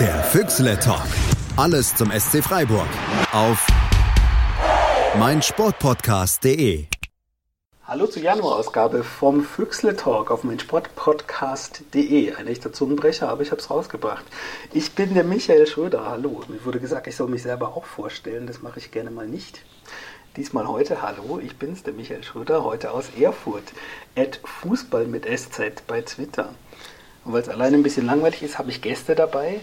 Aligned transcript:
Der 0.00 0.24
Füchsle 0.24 0.76
Talk. 0.80 1.06
Alles 1.56 1.94
zum 1.94 2.10
SC 2.10 2.42
Freiburg. 2.42 2.88
Auf 3.32 3.64
meinsportpodcast.de. 5.16 6.86
Hallo 7.84 8.08
zur 8.08 8.20
Januarausgabe 8.20 9.04
vom 9.04 9.44
Füchsle 9.44 9.94
Talk 9.94 10.32
auf 10.32 10.42
meinsportpodcast.de. 10.42 12.34
Ein 12.34 12.48
echter 12.48 12.72
Zungenbrecher, 12.72 13.28
aber 13.28 13.42
ich 13.42 13.52
habe 13.52 13.60
es 13.60 13.70
rausgebracht. 13.70 14.24
Ich 14.72 14.96
bin 14.96 15.14
der 15.14 15.22
Michael 15.22 15.68
Schröder. 15.68 16.06
Hallo. 16.06 16.42
Mir 16.48 16.64
wurde 16.64 16.80
gesagt, 16.80 17.06
ich 17.06 17.14
soll 17.14 17.28
mich 17.28 17.44
selber 17.44 17.68
auch 17.76 17.84
vorstellen. 17.84 18.48
Das 18.48 18.62
mache 18.62 18.80
ich 18.80 18.90
gerne 18.90 19.12
mal 19.12 19.28
nicht. 19.28 19.60
Diesmal 20.36 20.66
heute, 20.66 21.02
hallo, 21.02 21.38
ich 21.40 21.56
bin's, 21.58 21.84
der 21.84 21.92
Michael 21.92 22.24
Schröder, 22.24 22.64
heute 22.64 22.90
aus 22.90 23.10
Erfurt. 23.16 23.62
At 24.16 24.40
Fußball 24.42 25.06
mit 25.06 25.24
SZ 25.24 25.86
bei 25.86 26.02
Twitter. 26.02 26.52
Und 27.24 27.32
weil 27.32 27.42
es 27.42 27.48
alleine 27.48 27.76
ein 27.76 27.82
bisschen 27.82 28.06
langweilig 28.06 28.42
ist, 28.42 28.58
habe 28.58 28.70
ich 28.70 28.82
Gäste 28.82 29.14
dabei. 29.14 29.60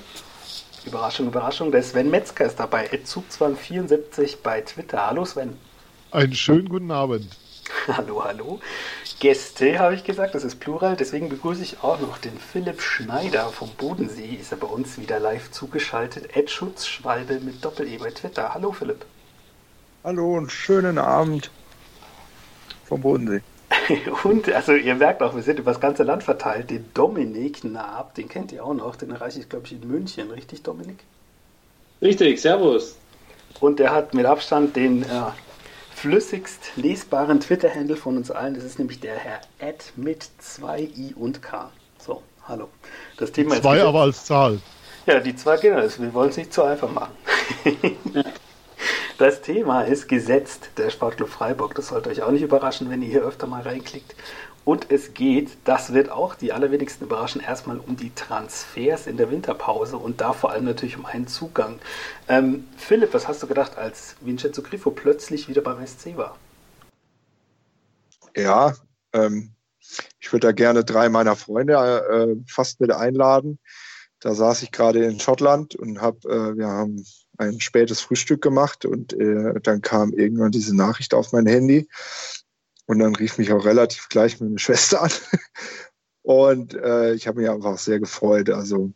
Überraschung, 0.85 1.27
Überraschung, 1.27 1.72
der 1.72 1.84
Sven 1.84 2.09
Metzger 2.09 2.45
ist 2.45 2.59
dabei. 2.59 2.90
At 2.91 3.05
Zugzwang74 3.05 4.38
bei 4.41 4.62
Twitter. 4.62 5.05
Hallo 5.05 5.26
Sven. 5.26 5.55
Einen 6.09 6.34
schönen 6.34 6.70
guten 6.70 6.91
Abend. 6.91 7.38
Hallo, 7.88 8.23
hallo. 8.23 8.59
Gäste 9.20 9.80
habe 9.80 9.95
ich 9.95 10.04
gesagt, 10.04 10.35
das 10.35 10.44
ist 10.44 10.59
Plural, 10.59 10.95
deswegen 10.95 11.30
begrüße 11.30 11.62
ich 11.62 11.84
auch 11.84 11.99
noch 11.99 12.18
den 12.18 12.38
Philipp 12.38 12.82
Schneider 12.82 13.49
vom 13.49 13.70
Bodensee, 13.77 14.35
ist 14.40 14.52
er 14.52 14.57
bei 14.57 14.68
uns 14.68 14.98
wieder 14.98 15.20
live 15.20 15.52
zugeschaltet. 15.52 16.35
Ed 16.35 16.49
Schutzschwalbe 16.49 17.40
mit 17.40 17.63
Doppel-E 17.63 17.98
bei 17.98 18.09
Twitter. 18.12 18.54
Hallo 18.54 18.71
Philipp. 18.71 19.05
Hallo 20.04 20.38
und 20.38 20.52
schönen 20.52 20.98
Abend 20.98 21.52
vom 22.85 23.02
Bodensee. 23.02 23.41
Und 24.23 24.52
also 24.52 24.73
ihr 24.73 24.95
merkt 24.95 25.21
auch, 25.21 25.35
wir 25.35 25.43
sind 25.43 25.59
über 25.59 25.71
das 25.71 25.79
ganze 25.79 26.03
Land 26.03 26.23
verteilt. 26.23 26.70
Den 26.70 26.85
Dominik 26.93 27.63
Naab, 27.63 28.16
den 28.16 28.27
kennt 28.29 28.52
ihr 28.52 28.66
auch 28.66 28.73
noch, 28.73 28.95
den 28.95 29.12
erreiche 29.12 29.39
ich 29.39 29.49
glaube 29.49 29.66
ich 29.66 29.73
in 29.73 29.88
München, 29.88 30.31
richtig 30.31 30.63
Dominik? 30.63 30.99
Richtig, 32.02 32.41
Servus. 32.41 32.98
Und 33.59 33.79
der 33.79 33.91
hat 33.91 34.13
mit 34.13 34.26
Abstand 34.26 34.76
den 34.76 35.04
äh, 35.04 35.07
flüssigst 35.93 36.71
lesbaren 36.76 37.40
Twitter-Handle 37.40 37.96
von 37.96 38.18
uns 38.18 38.31
allen. 38.31 38.55
Das 38.55 38.63
ist 38.63 38.79
nämlich 38.79 38.99
der 38.99 39.15
Herr 39.15 39.41
Ed 39.59 39.93
mit 39.96 40.27
2 40.40 40.81
I 40.81 41.13
und 41.15 41.41
K. 41.41 41.70
So, 41.99 42.24
hallo. 42.48 42.70
Das 43.18 43.31
Thema 43.31 43.62
zwei 43.62 43.77
ist 43.77 43.84
aber 43.84 44.01
als 44.01 44.26
Zahl. 44.26 44.59
Ja, 45.05 45.20
die 45.20 45.35
zwei 45.35 45.57
genau. 45.57 45.77
Wir 45.77 46.13
wollen 46.13 46.29
es 46.29 46.37
nicht 46.37 46.53
zu 46.53 46.63
einfach 46.63 46.90
machen. 46.91 47.13
Das 49.18 49.41
Thema 49.41 49.82
ist 49.82 50.07
gesetzt, 50.07 50.71
der 50.77 50.90
Sportclub 50.90 51.29
Freiburg. 51.29 51.76
Das 51.76 51.90
sollte 51.90 52.10
euch 52.10 52.24
auch 52.24 52.32
nicht 52.32 52.41
überraschen, 52.41 52.90
wenn 52.90 53.01
ihr 53.01 53.10
hier 53.10 53.24
öfter 53.24 53.48
mal 53.48 53.62
reinklickt. 53.62 54.15
Und 54.63 54.91
es 54.91 55.13
geht, 55.13 55.57
das 55.65 55.91
wird 55.93 56.12
auch 56.12 56.35
die 56.35 56.54
allerwenigsten 56.54 57.05
überraschen, 57.05 57.41
erstmal 57.41 57.79
um 57.79 57.98
die 57.98 58.13
Transfers 58.13 59.07
in 59.07 59.18
der 59.18 59.32
Winterpause 59.32 59.98
und 59.98 60.21
da 60.21 60.34
vor 60.34 60.52
allem 60.52 60.65
natürlich 60.65 60.98
um 60.98 61.05
einen 61.05 61.27
Zugang. 61.27 61.79
Ähm, 62.27 62.68
Philipp, 62.77 63.13
was 63.13 63.27
hast 63.27 63.41
du 63.41 63.48
gedacht, 63.48 63.77
als 63.77 64.16
Vincenzo 64.22 64.62
Grifo 64.62 64.91
plötzlich 64.91 65.47
wieder 65.47 65.62
beim 65.62 65.85
SC 65.85 66.16
war? 66.16 66.38
Ja, 68.35 68.75
ähm, 69.13 69.52
ich 70.19 70.31
würde 70.31 70.47
da 70.47 70.52
gerne 70.52 70.84
drei 70.84 71.09
meiner 71.09 71.35
Freunde 71.35 71.74
äh, 71.74 72.35
fast 72.47 72.79
mit 72.79 72.91
einladen. 72.91 73.57
Da 74.19 74.35
saß 74.35 74.62
ich 74.62 74.72
gerade 74.72 75.03
in 75.03 75.19
Schottland 75.19 75.75
und 75.75 76.00
hab, 76.00 76.24
äh, 76.25 76.56
wir 76.56 76.68
haben 76.68 77.03
ein 77.41 77.59
spätes 77.59 78.01
Frühstück 78.01 78.41
gemacht 78.41 78.85
und 78.85 79.13
äh, 79.13 79.59
dann 79.61 79.81
kam 79.81 80.13
irgendwann 80.13 80.51
diese 80.51 80.75
Nachricht 80.75 81.13
auf 81.13 81.31
mein 81.31 81.47
Handy 81.47 81.88
und 82.85 83.00
dann 83.00 83.16
rief 83.16 83.38
mich 83.38 83.51
auch 83.51 83.66
relativ 83.66 84.09
gleich 84.09 84.39
meine 84.39 84.59
Schwester 84.59 85.03
an 85.03 85.11
und 86.22 86.73
äh, 86.75 87.13
ich 87.13 87.28
habe 87.28 87.41
mich 87.41 87.50
einfach 87.50 87.78
sehr 87.78 88.00
gefreut. 88.00 88.50
Also 88.50 88.91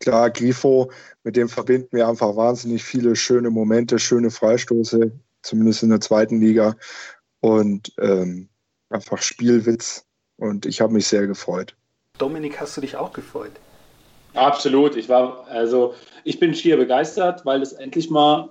klar, 0.00 0.30
Grifo, 0.30 0.90
mit 1.24 1.36
dem 1.36 1.48
verbinden 1.48 1.96
wir 1.96 2.08
einfach 2.08 2.36
wahnsinnig 2.36 2.84
viele 2.84 3.16
schöne 3.16 3.50
Momente, 3.50 3.98
schöne 3.98 4.30
Freistoße, 4.30 5.10
zumindest 5.42 5.82
in 5.82 5.90
der 5.90 6.00
zweiten 6.00 6.40
Liga 6.40 6.76
und 7.40 7.92
ähm, 7.98 8.48
einfach 8.88 9.20
Spielwitz 9.20 10.06
und 10.36 10.64
ich 10.66 10.80
habe 10.80 10.92
mich 10.92 11.08
sehr 11.08 11.26
gefreut. 11.26 11.76
Dominik, 12.18 12.60
hast 12.60 12.76
du 12.76 12.80
dich 12.80 12.96
auch 12.96 13.12
gefreut? 13.12 13.52
Absolut. 14.34 14.96
Ich 14.96 15.08
war, 15.08 15.46
also 15.48 15.94
ich 16.24 16.38
bin 16.40 16.54
schier 16.54 16.76
begeistert, 16.76 17.46
weil 17.46 17.62
es 17.62 17.72
endlich 17.72 18.10
mal, 18.10 18.50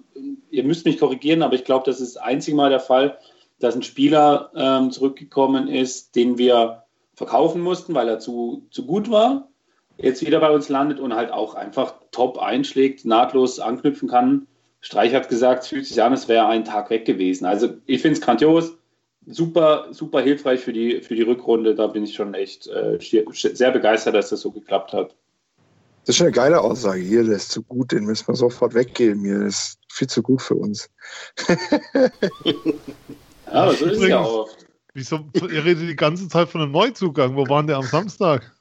ihr 0.49 0.63
müsst 0.63 0.85
mich 0.85 0.97
korrigieren, 0.97 1.41
aber 1.41 1.55
ich 1.55 1.65
glaube, 1.65 1.85
das 1.85 1.99
ist 1.99 2.15
das 2.15 2.23
einzige 2.23 2.55
Mal 2.55 2.69
der 2.69 2.79
Fall, 2.79 3.17
dass 3.59 3.75
ein 3.75 3.83
Spieler 3.83 4.51
ähm, 4.55 4.91
zurückgekommen 4.91 5.67
ist, 5.67 6.15
den 6.15 6.37
wir 6.37 6.83
verkaufen 7.15 7.61
mussten, 7.61 7.93
weil 7.93 8.07
er 8.07 8.19
zu, 8.19 8.65
zu 8.71 8.85
gut 8.85 9.11
war, 9.11 9.49
jetzt 9.97 10.25
wieder 10.25 10.39
bei 10.39 10.49
uns 10.49 10.69
landet 10.69 10.99
und 10.99 11.13
halt 11.15 11.31
auch 11.31 11.53
einfach 11.53 11.95
top 12.11 12.39
einschlägt, 12.39 13.05
nahtlos 13.05 13.59
anknüpfen 13.59 14.09
kann. 14.09 14.47
Streich 14.81 15.13
hat 15.13 15.29
gesagt, 15.29 15.63
es 15.63 15.69
fühlt 15.69 15.85
sich 15.85 16.01
an, 16.01 16.13
es 16.13 16.27
wäre 16.27 16.47
ein 16.47 16.65
Tag 16.65 16.89
weg 16.89 17.05
gewesen. 17.05 17.45
Also 17.45 17.69
ich 17.85 18.01
finde 18.01 18.17
es 18.17 18.21
grandios, 18.21 18.77
super, 19.25 19.87
super 19.91 20.21
hilfreich 20.21 20.59
für 20.59 20.73
die, 20.73 21.01
für 21.01 21.15
die 21.15 21.21
Rückrunde. 21.21 21.75
Da 21.75 21.87
bin 21.87 22.03
ich 22.03 22.15
schon 22.15 22.33
echt 22.33 22.67
äh, 22.67 22.97
sehr 22.99 23.71
begeistert, 23.71 24.15
dass 24.15 24.29
das 24.29 24.41
so 24.41 24.51
geklappt 24.51 24.93
hat. 24.93 25.15
Das 26.05 26.15
ist 26.15 26.21
eine 26.21 26.31
geile 26.31 26.59
Aussage. 26.59 27.01
Hier, 27.01 27.23
der 27.23 27.37
ist 27.37 27.51
zu 27.51 27.63
gut, 27.63 27.91
den 27.91 28.03
müssen 28.03 28.27
wir 28.27 28.35
sofort 28.35 28.73
weggeben. 28.73 29.23
Hier 29.23 29.41
ist 29.43 29.77
viel 29.89 30.07
zu 30.07 30.21
gut 30.21 30.41
für 30.41 30.55
uns. 30.55 30.89
ja, 32.43 32.53
aber 33.45 33.73
so 33.73 33.85
ist 33.85 34.01
es 34.01 34.07
ja 34.07 34.19
auch. 34.19 34.49
Wieso, 34.93 35.21
ihr 35.33 35.65
redet 35.65 35.89
die 35.89 35.95
ganze 35.95 36.27
Zeit 36.27 36.49
von 36.49 36.61
einem 36.61 36.71
Neuzugang. 36.71 37.35
Wo 37.35 37.47
waren 37.47 37.67
der 37.67 37.77
am 37.77 37.83
Samstag? 37.83 38.51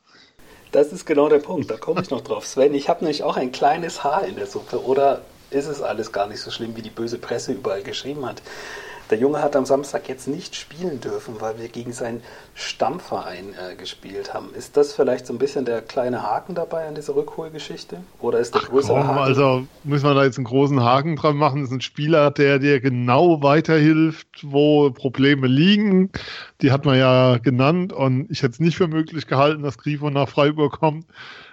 Das 0.70 0.92
ist 0.92 1.04
genau 1.04 1.28
der 1.28 1.41
Punkt. 1.41 1.70
Da 1.70 1.76
komme 1.76 2.00
ich 2.00 2.10
noch 2.10 2.22
drauf. 2.22 2.47
Sven, 2.47 2.75
ich 2.75 2.88
habe 2.88 3.04
nämlich 3.04 3.22
auch 3.22 3.36
ein 3.36 3.52
kleines 3.52 4.02
Haar 4.02 4.25
in 4.25 4.36
der 4.36 4.47
Suppe. 4.47 4.82
Oder 4.82 5.22
ist 5.50 5.66
es 5.66 5.82
alles 5.82 6.12
gar 6.12 6.28
nicht 6.28 6.41
so 6.41 6.50
schlimm, 6.50 6.76
wie 6.76 6.82
die 6.82 6.91
böse 6.91 7.19
Presse 7.19 7.52
überall 7.52 7.82
geschrieben 7.82 8.25
hat? 8.25 8.41
Der 9.12 9.18
Junge 9.18 9.42
hat 9.42 9.54
am 9.56 9.66
Samstag 9.66 10.08
jetzt 10.08 10.26
nicht 10.26 10.56
spielen 10.56 10.98
dürfen, 11.02 11.34
weil 11.38 11.58
wir 11.58 11.68
gegen 11.68 11.92
seinen 11.92 12.22
Stammverein 12.54 13.52
äh, 13.52 13.76
gespielt 13.76 14.32
haben. 14.32 14.54
Ist 14.54 14.78
das 14.78 14.94
vielleicht 14.94 15.26
so 15.26 15.34
ein 15.34 15.38
bisschen 15.38 15.66
der 15.66 15.82
kleine 15.82 16.22
Haken 16.22 16.54
dabei 16.54 16.88
an 16.88 16.94
dieser 16.94 17.14
Rückholgeschichte? 17.14 17.98
Oder 18.20 18.38
ist 18.38 18.54
der 18.54 18.62
größere 18.62 19.00
komm, 19.00 19.08
Haken? 19.08 19.18
Also 19.18 19.66
müssen 19.84 20.06
wir 20.06 20.14
da 20.14 20.24
jetzt 20.24 20.38
einen 20.38 20.46
großen 20.46 20.82
Haken 20.82 21.16
dran 21.16 21.36
machen. 21.36 21.60
Das 21.60 21.68
ist 21.68 21.76
ein 21.76 21.82
Spieler, 21.82 22.30
der 22.30 22.58
dir 22.58 22.80
genau 22.80 23.42
weiterhilft, 23.42 24.28
wo 24.44 24.90
Probleme 24.90 25.46
liegen. 25.46 26.10
Die 26.62 26.72
hat 26.72 26.86
man 26.86 26.98
ja 26.98 27.36
genannt 27.36 27.92
und 27.92 28.30
ich 28.30 28.42
hätte 28.42 28.52
es 28.52 28.60
nicht 28.60 28.78
für 28.78 28.88
möglich 28.88 29.26
gehalten, 29.26 29.62
dass 29.62 29.76
Grifo 29.76 30.08
nach 30.08 30.30
Freiburg 30.30 30.80
kommt 30.80 31.04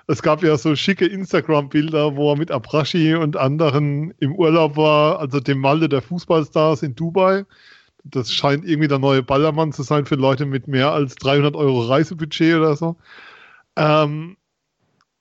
es 0.10 0.24
gab 0.24 0.42
ja 0.42 0.58
so 0.58 0.76
schicke 0.76 1.06
Instagram-Bilder, 1.06 2.16
wo 2.16 2.32
er 2.32 2.36
mit 2.36 2.50
Abrashi 2.50 3.14
und 3.14 3.38
anderen 3.38 4.12
im 4.18 4.34
Urlaub 4.34 4.76
war, 4.76 5.20
also 5.20 5.40
dem 5.40 5.60
Malte 5.60 5.88
der 5.88 6.02
Fußballstars 6.02 6.82
in 6.82 6.96
Dubai. 6.96 7.46
Das 8.04 8.34
scheint 8.34 8.66
irgendwie 8.66 8.88
der 8.88 8.98
neue 8.98 9.22
Ballermann 9.22 9.72
zu 9.72 9.84
sein 9.84 10.08
für 10.08 10.16
Leute 10.16 10.48
mit 10.48 10.68
mehr 10.68 10.92
als 10.92 11.14
300 11.14 11.56
Euro 11.56 11.82
Reisebudget 11.82 12.56
oder 12.56 12.76
so. 12.76 12.96
Ähm, 13.76 14.38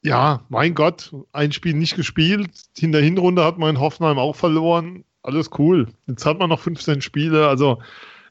ja, 0.03 0.41
mein 0.49 0.75
Gott, 0.75 1.15
ein 1.33 1.53
Spiel 1.53 1.75
nicht 1.75 1.95
gespielt. 1.95 2.51
In 2.79 2.93
der 2.93 3.03
Hinrunde 3.03 3.45
hat 3.45 3.59
man 3.59 3.77
in 3.77 3.81
Hoffenheim 3.81 4.19
auch 4.19 4.37
verloren. 4.37 5.05
Alles 5.23 5.51
cool. 5.59 5.89
Jetzt 6.07 6.25
hat 6.25 6.39
man 6.39 6.49
noch 6.49 6.61
15 6.61 7.03
Spiele. 7.03 7.47
Also 7.47 7.83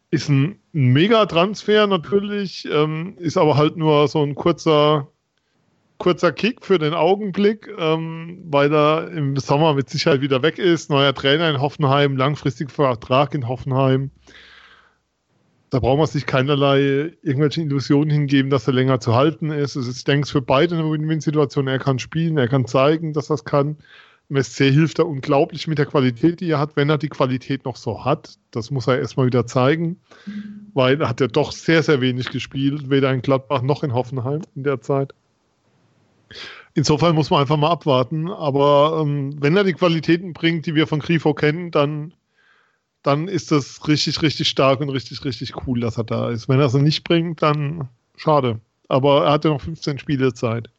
ist 0.09 0.27
ein, 0.29 0.59
ein 0.73 0.87
Mega-Transfer 0.87 1.85
natürlich, 1.85 2.67
ähm, 2.71 3.15
ist 3.19 3.37
aber 3.37 3.57
halt 3.57 3.77
nur 3.77 4.07
so 4.07 4.23
ein 4.23 4.33
kurzer 4.33 5.07
kurzer 5.97 6.31
Kick 6.31 6.65
für 6.65 6.79
den 6.79 6.93
Augenblick, 6.93 7.69
ähm, 7.77 8.43
weil 8.45 8.73
er 8.73 9.11
im 9.11 9.35
Sommer 9.37 9.73
mit 9.73 9.89
Sicherheit 9.89 10.21
wieder 10.21 10.41
weg 10.41 10.59
ist. 10.59 10.89
Neuer 10.89 11.13
Trainer 11.13 11.49
in 11.49 11.61
Hoffenheim, 11.61 12.17
langfristiger 12.17 12.69
Vertrag 12.69 13.33
in 13.33 13.47
Hoffenheim. 13.47 14.11
Da 15.69 15.79
braucht 15.79 15.97
man 15.97 16.07
sich 16.07 16.25
keinerlei 16.25 17.11
irgendwelche 17.21 17.61
Illusionen 17.61 18.09
hingeben, 18.09 18.49
dass 18.49 18.67
er 18.67 18.73
länger 18.73 19.01
zu 19.01 19.15
halten 19.15 19.51
ist. 19.51 19.75
Also 19.75 19.91
ich 19.91 20.03
denke, 20.05 20.23
es 20.23 20.29
ist 20.29 20.31
für 20.31 20.41
beide 20.41 20.75
eine 20.75 20.89
Win-Win-Situation. 20.89 21.67
Er 21.67 21.79
kann 21.79 21.99
spielen, 21.99 22.37
er 22.37 22.47
kann 22.47 22.65
zeigen, 22.65 23.11
dass 23.11 23.29
er 23.29 23.35
es 23.35 23.43
kann. 23.43 23.77
Im 24.29 24.41
SC 24.41 24.71
hilft 24.71 24.99
er 24.99 25.07
unglaublich 25.07 25.67
mit 25.67 25.77
der 25.77 25.85
Qualität, 25.85 26.41
die 26.41 26.49
er 26.49 26.59
hat, 26.59 26.75
wenn 26.75 26.89
er 26.89 26.97
die 26.97 27.09
Qualität 27.09 27.65
noch 27.65 27.77
so 27.77 28.03
hat. 28.03 28.37
Das 28.51 28.71
muss 28.71 28.87
er 28.87 28.99
erstmal 28.99 29.25
wieder 29.25 29.45
zeigen, 29.45 29.99
weil 30.73 31.01
er 31.01 31.09
hat 31.09 31.21
ja 31.21 31.27
doch 31.27 31.53
sehr, 31.53 31.81
sehr 31.81 32.01
wenig 32.01 32.29
gespielt, 32.29 32.89
weder 32.89 33.11
in 33.13 33.21
Gladbach 33.21 33.61
noch 33.61 33.83
in 33.83 33.93
Hoffenheim 33.93 34.41
in 34.55 34.63
der 34.63 34.81
Zeit. 34.81 35.13
Insofern 36.73 37.15
muss 37.15 37.29
man 37.29 37.41
einfach 37.41 37.57
mal 37.57 37.71
abwarten. 37.71 38.29
Aber 38.29 38.99
ähm, 39.01 39.35
wenn 39.41 39.57
er 39.57 39.63
die 39.63 39.73
Qualitäten 39.73 40.33
bringt, 40.33 40.65
die 40.65 40.75
wir 40.75 40.87
von 40.87 40.99
Grifo 40.99 41.33
kennen, 41.33 41.71
dann, 41.71 42.13
dann 43.03 43.27
ist 43.27 43.51
das 43.51 43.87
richtig, 43.87 44.21
richtig 44.21 44.47
stark 44.47 44.79
und 44.79 44.89
richtig, 44.89 45.23
richtig 45.25 45.53
cool, 45.65 45.79
dass 45.79 45.97
er 45.97 46.03
da 46.03 46.29
ist. 46.29 46.47
Wenn 46.47 46.59
er 46.59 46.69
sie 46.69 46.81
nicht 46.81 47.03
bringt, 47.03 47.41
dann 47.41 47.89
schade. 48.15 48.59
Aber 48.87 49.25
er 49.25 49.31
hat 49.33 49.45
ja 49.45 49.51
noch 49.51 49.61
15 49.61 49.99
Spiele 49.99 50.33
Zeit. 50.33 50.69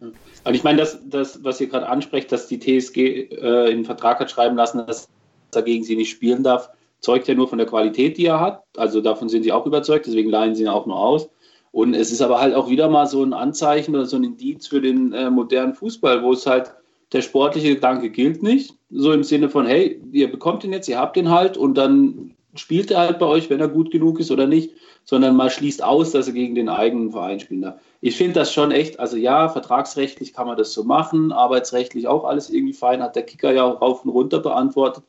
Und 0.00 0.54
ich 0.54 0.64
meine, 0.64 0.78
das, 0.78 0.98
das 1.08 1.44
was 1.44 1.60
ihr 1.60 1.68
gerade 1.68 1.88
ansprecht, 1.88 2.32
dass 2.32 2.48
die 2.48 2.58
TSG 2.58 2.96
äh, 2.96 3.70
den 3.70 3.84
Vertrag 3.84 4.20
hat 4.20 4.30
schreiben 4.30 4.56
lassen, 4.56 4.86
dass 4.86 5.08
er 5.54 5.62
gegen 5.62 5.84
sie 5.84 5.96
nicht 5.96 6.10
spielen 6.10 6.42
darf, 6.42 6.70
zeugt 7.00 7.28
ja 7.28 7.34
nur 7.34 7.48
von 7.48 7.58
der 7.58 7.66
Qualität, 7.66 8.16
die 8.16 8.26
er 8.26 8.40
hat. 8.40 8.62
Also 8.76 9.00
davon 9.00 9.28
sind 9.28 9.42
sie 9.42 9.52
auch 9.52 9.66
überzeugt, 9.66 10.06
deswegen 10.06 10.30
leihen 10.30 10.54
sie 10.54 10.62
ihn 10.62 10.68
auch 10.68 10.86
nur 10.86 10.98
aus. 10.98 11.28
Und 11.72 11.94
es 11.94 12.10
ist 12.10 12.20
aber 12.20 12.40
halt 12.40 12.54
auch 12.54 12.68
wieder 12.68 12.88
mal 12.88 13.06
so 13.06 13.22
ein 13.22 13.32
Anzeichen 13.32 13.94
oder 13.94 14.06
so 14.06 14.16
ein 14.16 14.24
Indiz 14.24 14.66
für 14.66 14.80
den 14.80 15.12
äh, 15.12 15.30
modernen 15.30 15.74
Fußball, 15.74 16.22
wo 16.22 16.32
es 16.32 16.46
halt 16.46 16.72
der 17.12 17.22
sportliche 17.22 17.74
Gedanke 17.74 18.10
gilt 18.10 18.42
nicht. 18.42 18.74
So 18.90 19.12
im 19.12 19.22
Sinne 19.22 19.48
von, 19.48 19.66
hey, 19.66 20.00
ihr 20.12 20.30
bekommt 20.30 20.64
ihn 20.64 20.72
jetzt, 20.72 20.88
ihr 20.88 20.98
habt 20.98 21.16
ihn 21.16 21.30
halt 21.30 21.56
und 21.56 21.74
dann 21.74 22.34
spielt 22.54 22.90
er 22.90 22.98
halt 22.98 23.18
bei 23.18 23.26
euch, 23.26 23.50
wenn 23.50 23.60
er 23.60 23.68
gut 23.68 23.90
genug 23.90 24.18
ist 24.18 24.30
oder 24.30 24.46
nicht, 24.46 24.72
sondern 25.04 25.36
mal 25.36 25.50
schließt 25.50 25.82
aus, 25.82 26.10
dass 26.10 26.26
er 26.26 26.32
gegen 26.32 26.54
den 26.54 26.68
eigenen 26.68 27.12
Verein 27.12 27.40
spielt. 27.40 27.74
Ich 28.00 28.16
finde 28.16 28.34
das 28.34 28.52
schon 28.52 28.72
echt, 28.72 28.98
also 28.98 29.16
ja, 29.16 29.48
vertragsrechtlich 29.48 30.32
kann 30.32 30.46
man 30.46 30.56
das 30.56 30.72
so 30.72 30.84
machen, 30.84 31.32
arbeitsrechtlich 31.32 32.08
auch 32.08 32.24
alles 32.24 32.50
irgendwie 32.50 32.72
fein, 32.72 33.02
hat 33.02 33.16
der 33.16 33.24
Kicker 33.24 33.52
ja 33.52 33.64
auch 33.64 33.80
rauf 33.80 34.04
und 34.04 34.10
runter 34.10 34.40
beantwortet. 34.40 35.04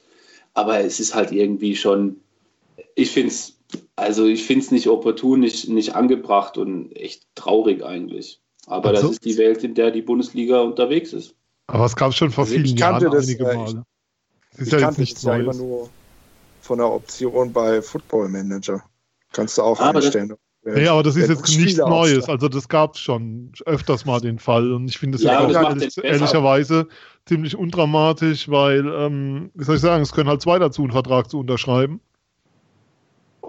Aber 0.53 0.79
es 0.79 0.99
ist 0.99 1.15
halt 1.15 1.31
irgendwie 1.31 1.75
schon, 1.75 2.19
ich 2.95 3.11
finde 3.11 3.29
es, 3.29 3.57
also 4.01 4.25
ich 4.25 4.43
finde 4.43 4.65
es 4.65 4.71
nicht 4.71 4.87
opportun, 4.87 5.41
nicht, 5.41 5.69
nicht 5.69 5.95
angebracht 5.95 6.57
und 6.57 6.91
echt 6.95 7.27
traurig 7.35 7.83
eigentlich. 7.83 8.41
Aber 8.65 8.89
also, 8.89 9.03
das 9.03 9.11
ist 9.11 9.25
die 9.25 9.37
Welt, 9.37 9.63
in 9.63 9.75
der 9.75 9.91
die 9.91 10.01
Bundesliga 10.01 10.61
unterwegs 10.61 11.13
ist. 11.13 11.35
Aber 11.67 11.85
es 11.85 11.95
gab 11.95 12.13
schon 12.13 12.31
vor 12.31 12.43
also 12.43 12.55
vielen 12.55 12.77
Jahren 12.77 13.11
das, 13.11 13.27
einige 13.27 13.49
äh, 13.49 13.55
Male. 13.55 13.83
Ich, 14.55 14.61
ich 14.67 14.71
ja 14.73 14.79
kannte 14.79 15.01
das 15.01 15.21
ja 15.21 15.35
immer 15.35 15.53
nur 15.53 15.89
von 16.61 16.79
der 16.79 16.91
Option 16.91 17.53
bei 17.53 17.81
Football 17.81 18.29
Manager. 18.29 18.83
Kannst 19.33 19.57
du 19.57 19.61
auch 19.61 19.79
ah, 19.79 19.91
einstellen. 19.91 20.33
Nee, 20.63 20.87
aber 20.87 21.03
das 21.03 21.15
ist 21.15 21.29
jetzt 21.29 21.57
nichts 21.57 21.77
Neues. 21.77 22.27
Also 22.27 22.47
das 22.47 22.67
gab 22.67 22.95
es 22.95 22.99
schon 22.99 23.51
öfters 23.65 24.05
mal 24.05 24.19
den 24.19 24.37
Fall. 24.37 24.71
Und 24.73 24.87
ich 24.87 24.97
finde 24.97 25.17
es 25.17 25.23
ja, 25.23 25.47
ja 25.47 25.69
ehrlich, 25.69 25.97
ehrlicherweise 25.97 26.87
ziemlich 27.25 27.55
undramatisch, 27.55 28.49
weil, 28.49 28.85
ähm, 28.87 29.51
wie 29.53 29.63
soll 29.63 29.75
ich 29.75 29.81
sagen, 29.81 30.03
es 30.03 30.11
können 30.11 30.29
halt 30.29 30.41
zwei 30.41 30.59
dazu, 30.59 30.83
einen 30.83 30.91
Vertrag 30.91 31.29
zu 31.29 31.39
unterschreiben. 31.39 32.01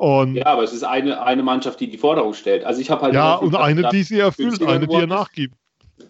Und 0.03 0.35
ja, 0.35 0.47
aber 0.47 0.65
es 0.65 0.73
ist 0.73 0.83
eine, 0.83 1.23
eine 1.23 1.45
Mannschaft, 1.45 1.79
die 1.79 1.89
die 1.89 1.97
Forderung 1.97 2.35
stellt. 2.35 2.65
Also 2.65 2.81
ich 2.81 2.91
habe 2.91 3.03
halt 3.03 3.15
ja 3.15 3.37
und 3.37 3.55
eine, 3.55 3.89
die 3.91 4.03
sie 4.03 4.19
erfüllt, 4.19 4.61
eine, 4.61 4.89
die 4.89 4.97
er 4.97 5.07
nachgibt. 5.07 5.55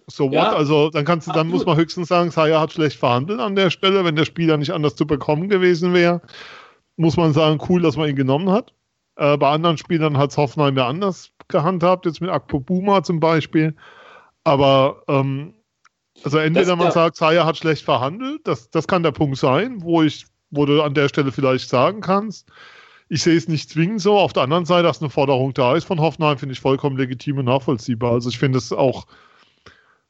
So 0.07 0.29
what? 0.29 0.33
Ja. 0.33 0.55
Also 0.55 0.89
dann 0.89 1.05
kannst 1.05 1.29
du, 1.29 1.33
dann 1.33 1.49
muss 1.49 1.67
man 1.67 1.77
höchstens 1.77 2.09
sagen, 2.09 2.31
Saya 2.31 2.59
hat 2.59 2.73
schlecht 2.73 2.99
verhandelt 2.99 3.39
an 3.39 3.55
der 3.55 3.69
Stelle, 3.69 4.03
wenn 4.03 4.17
der 4.17 4.25
Spieler 4.25 4.57
nicht 4.57 4.71
anders 4.71 4.97
zu 4.97 5.07
bekommen 5.07 5.51
gewesen 5.51 5.93
wäre. 5.93 6.23
Muss 6.97 7.19
man 7.19 7.35
sagen, 7.35 7.61
cool, 7.69 7.83
dass 7.83 7.99
man 7.99 8.09
ihn 8.09 8.17
genommen 8.17 8.51
hat. 8.51 8.73
Äh, 9.17 9.37
bei 9.37 9.51
anderen 9.51 9.77
Spielern 9.77 10.17
hat 10.17 10.31
es 10.31 10.39
Hoffenheim 10.39 10.75
ja 10.75 10.89
anders 10.89 11.31
gehandhabt, 11.49 12.07
jetzt 12.07 12.23
mit 12.23 12.31
Akpo 12.31 12.61
Buma 12.61 13.03
zum 13.03 13.21
Beispiel. 13.21 13.77
Aber 14.43 15.03
ähm, 15.07 15.53
also 16.25 16.39
entweder 16.39 16.77
man 16.77 16.93
sagt, 16.93 17.17
Saya 17.19 17.45
hat 17.45 17.59
schlecht 17.59 17.85
verhandelt, 17.85 18.41
das, 18.45 18.71
das 18.71 18.89
kann 18.89 19.03
der 19.03 19.13
Punkt 19.13 19.37
sein, 19.37 19.83
wo 19.83 20.01
ich, 20.01 20.25
wo 20.51 20.65
du 20.65 20.81
an 20.81 20.95
der 20.95 21.11
Stelle 21.11 21.31
vielleicht 21.31 21.69
sagen 21.69 22.01
kannst. 22.01 22.49
Ich 23.13 23.23
sehe 23.23 23.37
es 23.37 23.47
nicht 23.47 23.69
zwingend 23.69 24.01
so. 24.01 24.19
Auf 24.19 24.33
der 24.33 24.45
anderen 24.45 24.65
Seite, 24.65 24.85
dass 24.85 25.03
eine 25.03 25.11
Forderung 25.11 25.53
da 25.53 25.77
ist 25.77 25.85
von 25.85 26.01
Hoffenheim, 26.01 26.39
finde 26.39 26.55
ich 26.55 26.61
vollkommen 26.61 26.97
legitim 26.97 27.37
und 27.37 27.45
nachvollziehbar. 27.45 28.13
Also 28.13 28.31
ich 28.31 28.39
finde 28.39 28.57
es 28.57 28.73
auch, 28.73 29.07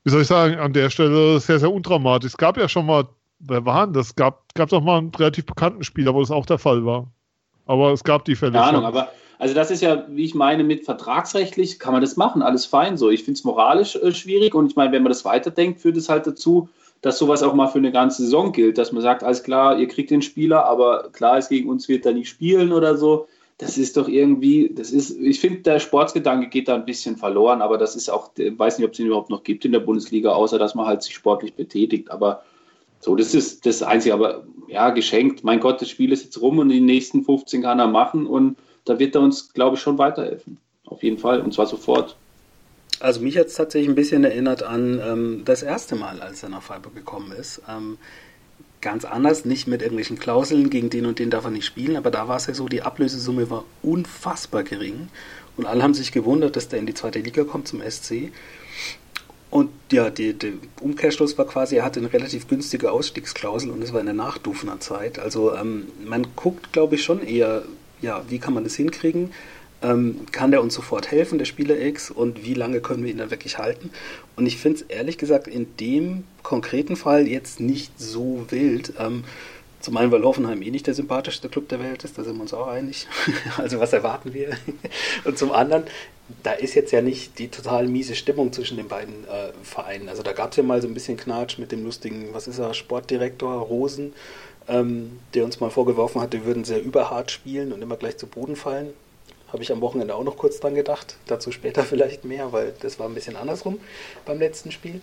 wie 0.05 0.11
soll 0.11 0.23
ich 0.23 0.29
sagen, 0.29 0.55
an 0.61 0.73
der 0.73 0.89
Stelle 0.89 1.41
sehr, 1.41 1.59
sehr 1.59 1.73
undramatisch. 1.73 2.31
Es 2.31 2.37
gab 2.37 2.57
ja 2.57 2.69
schon 2.69 2.87
mal, 2.87 3.09
wer 3.41 3.67
war 3.67 3.89
denn 3.89 3.95
das? 3.95 4.15
Gab, 4.15 4.55
gab 4.55 4.69
doch 4.69 4.81
mal 4.81 4.99
einen 4.99 5.13
relativ 5.13 5.47
bekannten 5.47 5.83
Spieler, 5.83 6.15
wo 6.15 6.21
das 6.21 6.31
auch 6.31 6.47
der 6.47 6.59
Fall 6.59 6.87
war. 6.87 7.09
Aber 7.67 7.91
es 7.91 8.05
gab 8.05 8.25
die 8.25 8.37
Fälle. 8.37 8.53
Keine 8.53 8.67
Ahnung, 8.67 8.85
aber 8.85 9.09
also 9.41 9.53
das 9.53 9.73
ist 9.73 9.83
ja, 9.83 10.07
wie 10.09 10.23
ich 10.23 10.37
meine, 10.37 10.63
mit 10.63 10.85
vertragsrechtlich 10.85 11.81
kann 11.81 11.95
man 11.95 12.03
das 12.03 12.17
machen, 12.17 12.41
alles 12.41 12.67
fein 12.67 12.97
so. 12.97 13.11
Ich 13.11 13.25
finde 13.25 13.39
es 13.39 13.43
moralisch 13.43 13.97
äh, 13.97 14.15
schwierig 14.15 14.55
und 14.55 14.71
ich 14.71 14.77
meine, 14.77 14.93
wenn 14.93 15.03
man 15.03 15.11
das 15.11 15.25
weiterdenkt, 15.25 15.81
führt 15.81 15.97
es 15.97 16.09
halt 16.09 16.29
dazu, 16.29 16.69
dass 17.03 17.19
sowas 17.19 17.43
auch 17.43 17.53
mal 17.53 17.67
für 17.67 17.79
eine 17.79 17.93
ganze 17.93 18.23
Saison 18.23 18.53
gilt, 18.53 18.79
dass 18.79 18.93
man 18.93 19.03
sagt, 19.03 19.23
alles 19.25 19.43
klar, 19.43 19.79
ihr 19.79 19.89
kriegt 19.89 20.11
den 20.11 20.23
Spieler, 20.23 20.65
aber 20.65 21.11
klar 21.13 21.37
ist, 21.37 21.49
gegen 21.49 21.69
uns 21.69 21.89
wird 21.89 22.07
er 22.07 22.13
nicht 22.13 22.29
spielen 22.29 22.73
oder 22.73 22.97
so. 22.97 23.27
Das 23.59 23.77
ist 23.77 23.97
doch 23.97 24.09
irgendwie, 24.09 24.73
das 24.75 24.91
ist, 24.91 25.11
ich 25.11 25.39
finde, 25.39 25.61
der 25.61 25.79
Sportsgedanke 25.79 26.49
geht 26.49 26.69
da 26.69 26.75
ein 26.75 26.85
bisschen 26.85 27.17
verloren, 27.17 27.61
aber 27.61 27.77
das 27.77 27.95
ist 27.95 28.09
auch, 28.09 28.31
ich 28.37 28.59
weiß 28.59 28.79
nicht, 28.79 28.87
ob 28.87 28.93
es 28.93 29.01
ihn 29.01 29.07
überhaupt 29.07 29.31
noch 29.31 29.43
gibt 29.43 29.65
in 29.65 29.73
der 29.73 29.81
Bundesliga, 29.81 30.31
außer 30.31 30.59
dass 30.59 30.75
man 30.75 30.87
halt 30.87 31.03
sich 31.03 31.15
sportlich 31.15 31.55
betätigt. 31.55 32.11
Aber 32.11 32.43
so, 32.99 33.15
das 33.17 33.35
ist 33.35 33.67
das 33.67 33.83
Einzige, 33.83 34.15
aber 34.15 34.45
ja, 34.69 34.91
geschenkt. 34.91 35.45
Mein 35.45 35.61
Gott, 35.61 35.81
das 35.81 35.91
Spiel 35.91 36.13
ist 36.13 36.25
jetzt 36.25 36.41
rum 36.41 36.59
und 36.59 36.71
die 36.71 36.81
nächsten 36.81 37.25
15 37.25 37.63
kann 37.63 37.81
er 37.81 37.89
machen 37.89 38.27
und 38.27 38.57
da 38.85 38.99
wird 38.99 39.15
er 39.15 39.21
uns, 39.21 39.53
glaube 39.53 39.77
ich, 39.77 39.83
schon 39.83 39.99
weiterhelfen. 39.99 40.59
Auf 40.87 41.03
jeden 41.03 41.19
Fall 41.19 41.41
und 41.41 41.53
zwar 41.53 41.67
sofort. 41.67 42.17
Also 43.03 43.21
mich 43.21 43.37
hat 43.37 43.49
es 43.49 43.55
tatsächlich 43.55 43.89
ein 43.89 43.97
bisschen 43.97 44.23
erinnert 44.23 44.63
an 44.63 45.01
ähm, 45.05 45.43
das 45.45 45.63
erste 45.63 45.97
Mal, 45.97 46.21
als 46.21 46.43
er 46.43 46.51
nach 46.51 46.63
Freiburg 46.63 46.95
gekommen 46.95 47.33
ist. 47.33 47.61
Ähm, 47.69 47.99
ganz 48.81 49.05
anders, 49.05 49.45
nicht 49.45 49.67
mit 49.67 49.83
irgendwelchen 49.83 50.21
Klauseln, 50.21 50.71
gegen 50.71 50.89
den 50.89 51.07
und 51.07 51.19
den 51.19 51.29
darf 51.29 51.45
er 51.45 51.51
nicht 51.51 51.67
spielen, 51.67 51.97
aber 51.97 52.13
da 52.13 52.29
war 52.29 52.37
es 52.37 52.47
ja 52.47 52.55
so, 52.55 52.69
die 52.69 52.83
Ablösesumme 52.83 53.51
war 53.51 53.65
unfassbar 53.83 54.63
gering 54.63 55.09
und 55.57 55.67
alle 55.67 55.83
haben 55.83 55.95
sich 55.95 56.13
gewundert, 56.13 56.55
dass 56.55 56.69
der 56.69 56.79
in 56.79 56.87
die 56.87 56.95
zweite 56.95 57.19
Liga 57.19 57.45
kommt 57.45 57.69
zum 57.69 57.83
SC. 57.83 58.31
Und 59.51 59.71
ja, 59.91 60.09
der 60.09 60.35
Umkehrschluss 60.81 61.37
war 61.37 61.47
quasi, 61.47 61.77
er 61.77 61.85
hatte 61.85 62.01
eine 62.01 62.13
relativ 62.13 62.49
günstige 62.49 62.91
Ausstiegsklausel 62.91 63.71
und 63.71 63.83
das 63.83 63.93
war 63.93 64.01
in 64.01 64.07
der 64.07 64.15
Nachdufener 64.15 64.81
Zeit. 64.81 65.19
Also 65.19 65.55
ähm, 65.55 65.89
man 66.05 66.29
guckt, 66.37 66.73
glaube 66.73 66.95
ich, 66.95 67.03
schon 67.03 67.23
eher, 67.23 67.65
ja, 68.01 68.25
wie 68.29 68.39
kann 68.39 68.55
man 68.55 68.65
das 68.65 68.77
hinkriegen? 68.77 69.33
Ähm, 69.83 70.27
kann 70.31 70.51
der 70.51 70.63
uns 70.63 70.75
sofort 70.75 71.11
helfen, 71.11 71.39
der 71.39 71.45
Spieler 71.45 71.79
X, 71.81 72.11
und 72.11 72.45
wie 72.45 72.55
lange 72.55 72.81
können 72.81 73.05
wir 73.05 73.11
ihn 73.11 73.19
dann 73.19 73.31
wirklich 73.31 73.59
halten? 73.59 73.91
Und 74.37 74.47
ich 74.47 74.59
finde 74.59 74.79
es 74.79 74.83
ehrlich 74.83 75.19
gesagt 75.19 75.49
in 75.49 75.77
dem 75.79 76.25
konkreten 76.43 76.97
Fall 76.97 77.27
jetzt 77.27 77.61
nicht 77.61 77.99
so 77.99 78.47
wild. 78.51 78.93
Ähm, 78.99 79.25
zum 79.83 79.97
einen, 79.97 80.13
weil 80.13 80.23
Hoffenheim 80.23 80.63
eh 80.63 80.71
nicht 80.71 80.87
der 80.87 80.95
sympathischste 80.95 81.49
Club 81.49 81.69
der 81.69 81.81
Welt 81.81 82.05
ist, 82.05 82.17
da 82.17 82.23
sind 82.23 82.37
wir 82.37 82.43
uns 82.43 82.55
auch 82.55 82.69
einig. 82.69 83.09
also 83.59 83.81
was 83.81 83.93
erwarten 83.93 84.33
wir? 84.33 84.57
Und 85.25 85.37
zum 85.37 85.51
anderen, 85.51 85.85
da 86.45 86.53
ist 86.53 86.75
jetzt 86.75 86.93
ja 86.93 87.03
nicht 87.03 87.39
die 87.41 87.49
total 87.49 87.89
miese 87.89 88.15
Stimmung 88.15 88.53
zwischen 88.53 88.77
den 88.77 88.87
beiden 88.87 89.25
äh, 89.25 89.53
Vereinen. 89.65 90.09
Also 90.09 90.23
da 90.23 90.33
gab 90.33 90.53
es 90.53 90.57
ja 90.57 90.63
mal 90.63 90.81
so 90.81 90.87
ein 90.87 90.95
bisschen 90.95 91.17
Knatsch 91.17 91.59
mit 91.59 91.73
dem 91.73 91.85
lustigen, 91.85 92.29
was 92.33 92.47
ist 92.47 92.59
er, 92.59 92.75
Sportdirektor 92.75 93.55
Rosen, 93.55 94.13
ähm, 94.69 95.19
der 95.35 95.45
uns 95.45 95.59
mal 95.59 95.71
vorgeworfen 95.71 96.21
hat, 96.21 96.33
wir 96.33 96.45
würden 96.45 96.65
sehr 96.65 96.83
überhart 96.83 97.33
spielen 97.33 97.73
und 97.73 97.83
immer 97.83 97.97
gleich 97.97 98.17
zu 98.17 98.29
Boden 98.29 98.55
fallen. 98.55 98.91
Habe 99.53 99.63
ich 99.63 99.71
am 99.71 99.81
Wochenende 99.81 100.15
auch 100.15 100.25
noch 100.25 100.37
kurz 100.37 100.61
dran 100.61 100.75
gedacht. 100.75 101.17
Dazu 101.27 101.53
später 101.53 101.83
vielleicht 101.85 102.25
mehr, 102.25 102.53
weil 102.53 102.75
das 102.81 102.99
war 102.99 103.09
ein 103.09 103.15
bisschen 103.15 103.37
andersrum 103.37 103.81
beim 104.25 104.39
letzten 104.39 104.73
Spiel. 104.73 105.01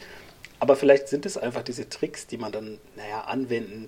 Aber 0.59 0.75
vielleicht 0.75 1.07
sind 1.07 1.25
es 1.25 1.37
einfach 1.37 1.63
diese 1.63 1.87
Tricks, 1.87 2.27
die 2.27 2.37
man 2.37 2.51
dann, 2.51 2.79
naja, 2.95 3.21
anwenden 3.21 3.87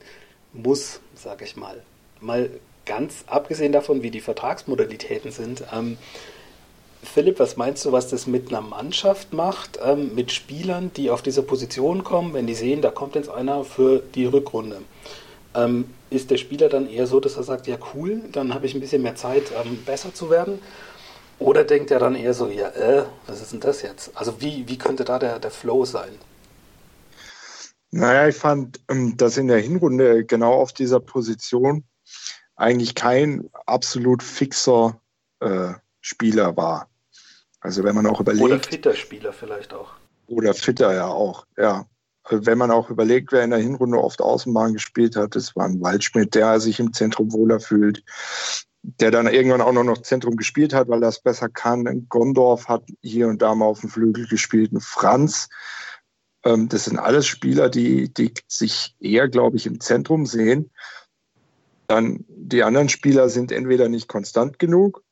muss, 0.53 1.01
sage 1.15 1.43
ich 1.43 1.55
mal. 1.55 1.81
Mal 2.21 2.49
ganz 2.85 3.25
abgesehen 3.27 3.71
davon, 3.71 4.03
wie 4.03 4.11
die 4.11 4.21
Vertragsmodalitäten 4.21 5.31
sind. 5.31 5.63
Ähm, 5.73 5.97
Philipp, 7.03 7.39
was 7.39 7.57
meinst 7.57 7.83
du, 7.83 7.91
was 7.91 8.09
das 8.09 8.27
mit 8.27 8.49
einer 8.49 8.61
Mannschaft 8.61 9.33
macht, 9.33 9.79
ähm, 9.83 10.13
mit 10.13 10.31
Spielern, 10.31 10.91
die 10.95 11.09
auf 11.09 11.21
diese 11.21 11.41
Position 11.41 12.03
kommen, 12.03 12.33
wenn 12.33 12.47
die 12.47 12.53
sehen, 12.53 12.81
da 12.81 12.91
kommt 12.91 13.15
jetzt 13.15 13.29
einer 13.29 13.63
für 13.63 14.03
die 14.13 14.25
Rückrunde? 14.25 14.81
Ähm, 15.55 15.85
ist 16.11 16.29
der 16.29 16.37
Spieler 16.37 16.69
dann 16.69 16.87
eher 16.87 17.07
so, 17.07 17.19
dass 17.19 17.37
er 17.37 17.43
sagt, 17.43 17.67
ja 17.67 17.77
cool, 17.95 18.21
dann 18.31 18.53
habe 18.53 18.65
ich 18.67 18.75
ein 18.75 18.81
bisschen 18.81 19.01
mehr 19.01 19.15
Zeit, 19.15 19.51
ähm, 19.63 19.79
besser 19.83 20.13
zu 20.13 20.29
werden? 20.29 20.59
Oder 21.39 21.63
denkt 21.63 21.89
er 21.89 21.97
dann 21.97 22.15
eher 22.15 22.35
so, 22.35 22.47
ja, 22.49 22.67
äh, 22.69 23.05
was 23.25 23.41
ist 23.41 23.53
denn 23.53 23.61
das 23.61 23.81
jetzt? 23.81 24.11
Also 24.13 24.41
wie, 24.41 24.67
wie 24.67 24.77
könnte 24.77 25.05
da 25.05 25.17
der, 25.17 25.39
der 25.39 25.49
Flow 25.49 25.85
sein? 25.85 26.11
Naja, 27.89 28.27
ich 28.27 28.35
fand, 28.35 28.79
ähm, 28.89 29.17
dass 29.17 29.37
in 29.37 29.47
der 29.47 29.59
Hinrunde 29.59 30.23
genau 30.25 30.53
auf 30.53 30.73
dieser 30.73 30.99
Position 30.99 31.83
eigentlich 32.55 32.93
kein 32.93 33.49
absolut 33.65 34.21
fixer 34.21 35.01
äh, 35.39 35.73
Spieler 36.01 36.55
war. 36.57 36.89
Also 37.61 37.83
wenn 37.83 37.95
man 37.95 38.05
auch 38.07 38.19
überlegt. 38.19 38.43
Oder 38.43 38.59
fitter 38.59 38.95
Spieler 38.95 39.33
vielleicht 39.33 39.73
auch. 39.73 39.93
Oder 40.27 40.53
fitter 40.53 40.93
ja 40.93 41.07
auch, 41.07 41.45
ja. 41.57 41.85
Wenn 42.29 42.57
man 42.57 42.71
auch 42.71 42.89
überlegt, 42.89 43.31
wer 43.31 43.43
in 43.43 43.49
der 43.49 43.59
Hinrunde 43.59 43.97
oft 43.97 44.21
Außenbahn 44.21 44.73
gespielt 44.73 45.15
hat, 45.15 45.35
das 45.35 45.55
war 45.55 45.65
ein 45.65 45.81
Waldschmidt, 45.81 46.35
der 46.35 46.59
sich 46.59 46.79
im 46.79 46.93
Zentrum 46.93 47.33
wohler 47.33 47.59
fühlt, 47.59 48.03
der 48.83 49.11
dann 49.11 49.27
irgendwann 49.27 49.61
auch 49.61 49.73
noch 49.73 50.01
Zentrum 50.01 50.35
gespielt 50.35 50.73
hat, 50.73 50.87
weil 50.87 51.03
er 51.03 51.09
es 51.09 51.19
besser 51.19 51.49
kann. 51.49 51.87
Ein 51.87 52.07
Gondorf 52.09 52.67
hat 52.67 52.83
hier 53.01 53.27
und 53.27 53.41
da 53.41 53.55
mal 53.55 53.65
auf 53.65 53.81
dem 53.81 53.89
Flügel 53.89 54.27
gespielt. 54.27 54.71
Ein 54.71 54.81
Franz, 54.81 55.49
ähm, 56.43 56.69
das 56.69 56.85
sind 56.85 56.99
alles 56.99 57.25
Spieler, 57.25 57.69
die, 57.69 58.13
die 58.13 58.33
sich 58.47 58.95
eher, 58.99 59.27
glaube 59.27 59.57
ich, 59.57 59.65
im 59.65 59.79
Zentrum 59.79 60.25
sehen. 60.25 60.71
Dann 61.87 62.23
die 62.29 62.63
anderen 62.63 62.89
Spieler 62.89 63.29
sind 63.29 63.51
entweder 63.51 63.89
nicht 63.89 64.07
konstant 64.07 64.59
genug 64.59 65.03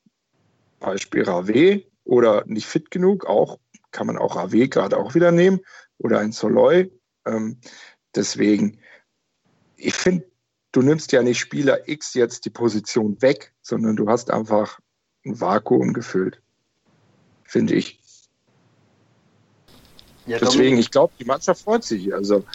Beispiel 0.80 1.24
Rave 1.24 1.84
oder 2.06 2.44
nicht 2.46 2.66
fit 2.66 2.90
genug, 2.92 3.26
auch 3.26 3.60
kann 3.92 4.08
man 4.08 4.18
auch 4.18 4.36
Rave 4.36 4.70
gerade 4.70 4.98
auch 4.98 5.16
wieder 5.16 5.32
nehmen 5.32 5.60
oder 5.98 6.20
ein 6.20 6.32
Soloy. 6.32 6.92
Ähm, 7.26 7.58
deswegen, 8.16 8.80
ich 9.76 9.94
finde, 9.94 10.26
du 10.72 10.82
nimmst 10.82 11.12
ja 11.12 11.22
nicht 11.22 11.40
Spieler 11.40 11.88
X 11.88 12.14
jetzt 12.14 12.46
die 12.46 12.50
Position 12.50 13.22
weg, 13.22 13.54
sondern 13.62 13.96
du 13.96 14.08
hast 14.08 14.32
einfach 14.32 14.80
ein 15.26 15.40
Vakuum 15.40 15.94
gefüllt, 15.94 16.42
finde 17.44 17.76
ich. 17.76 18.00
Ja, 20.26 20.38
Deswegen, 20.38 20.78
ich 20.78 20.92
glaube, 20.92 21.12
die 21.20 21.26
Mannschaft 21.26 21.64
freut 21.64 21.84
sich. 21.84 22.14
Also, 22.14 22.46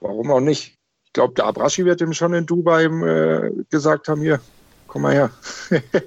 warum 0.00 0.30
auch 0.30 0.40
nicht? 0.40 0.78
Ich 1.04 1.12
glaube, 1.12 1.34
der 1.34 1.44
Abraschi 1.44 1.84
wird 1.84 2.00
ihm 2.00 2.14
schon 2.14 2.32
in 2.32 2.46
Dubai 2.46 2.84
äh, 2.84 3.52
gesagt 3.68 4.08
haben, 4.08 4.22
hier, 4.22 4.40
komm 4.86 5.02
mal 5.02 5.12
her. 5.12 5.30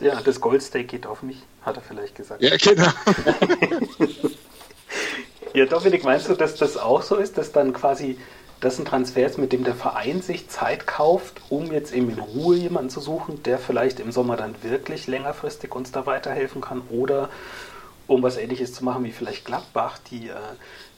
ja, 0.01 0.19
das 0.21 0.41
Goldsteak 0.41 0.87
geht 0.87 1.05
auf 1.05 1.21
mich, 1.21 1.43
hat 1.61 1.75
er 1.75 1.83
vielleicht 1.83 2.15
gesagt. 2.15 2.41
Ja, 2.41 2.57
genau. 2.57 2.89
ja, 5.53 5.65
Dominik, 5.65 6.03
meinst 6.03 6.29
du, 6.29 6.33
dass 6.33 6.55
das 6.55 6.77
auch 6.77 7.01
so 7.01 7.15
ist, 7.15 7.37
dass 7.37 7.51
dann 7.51 7.73
quasi 7.73 8.17
das 8.63 8.77
sind 8.77 8.87
Transfers, 8.87 9.37
mit 9.37 9.51
dem 9.51 9.65
der 9.65 9.75
Verein 9.75 10.21
sich 10.21 10.47
Zeit 10.47 10.87
kauft, 10.87 11.41
um 11.49 11.71
jetzt 11.73 11.93
eben 11.93 12.09
in 12.09 12.19
Ruhe 12.19 12.55
jemanden 12.55 12.89
zu 12.89 13.01
suchen, 13.01 13.43
der 13.43 13.59
vielleicht 13.59 13.99
im 13.99 14.13
Sommer 14.13 14.37
dann 14.37 14.55
wirklich 14.63 15.05
längerfristig 15.05 15.75
uns 15.75 15.91
da 15.91 16.05
weiterhelfen 16.05 16.61
kann 16.61 16.81
oder 16.89 17.29
um 18.07 18.23
was 18.23 18.37
ähnliches 18.37 18.73
zu 18.73 18.85
machen 18.85 19.03
wie 19.03 19.11
vielleicht 19.11 19.45
Gladbach, 19.45 19.97
die 20.09 20.29
äh, 20.29 20.35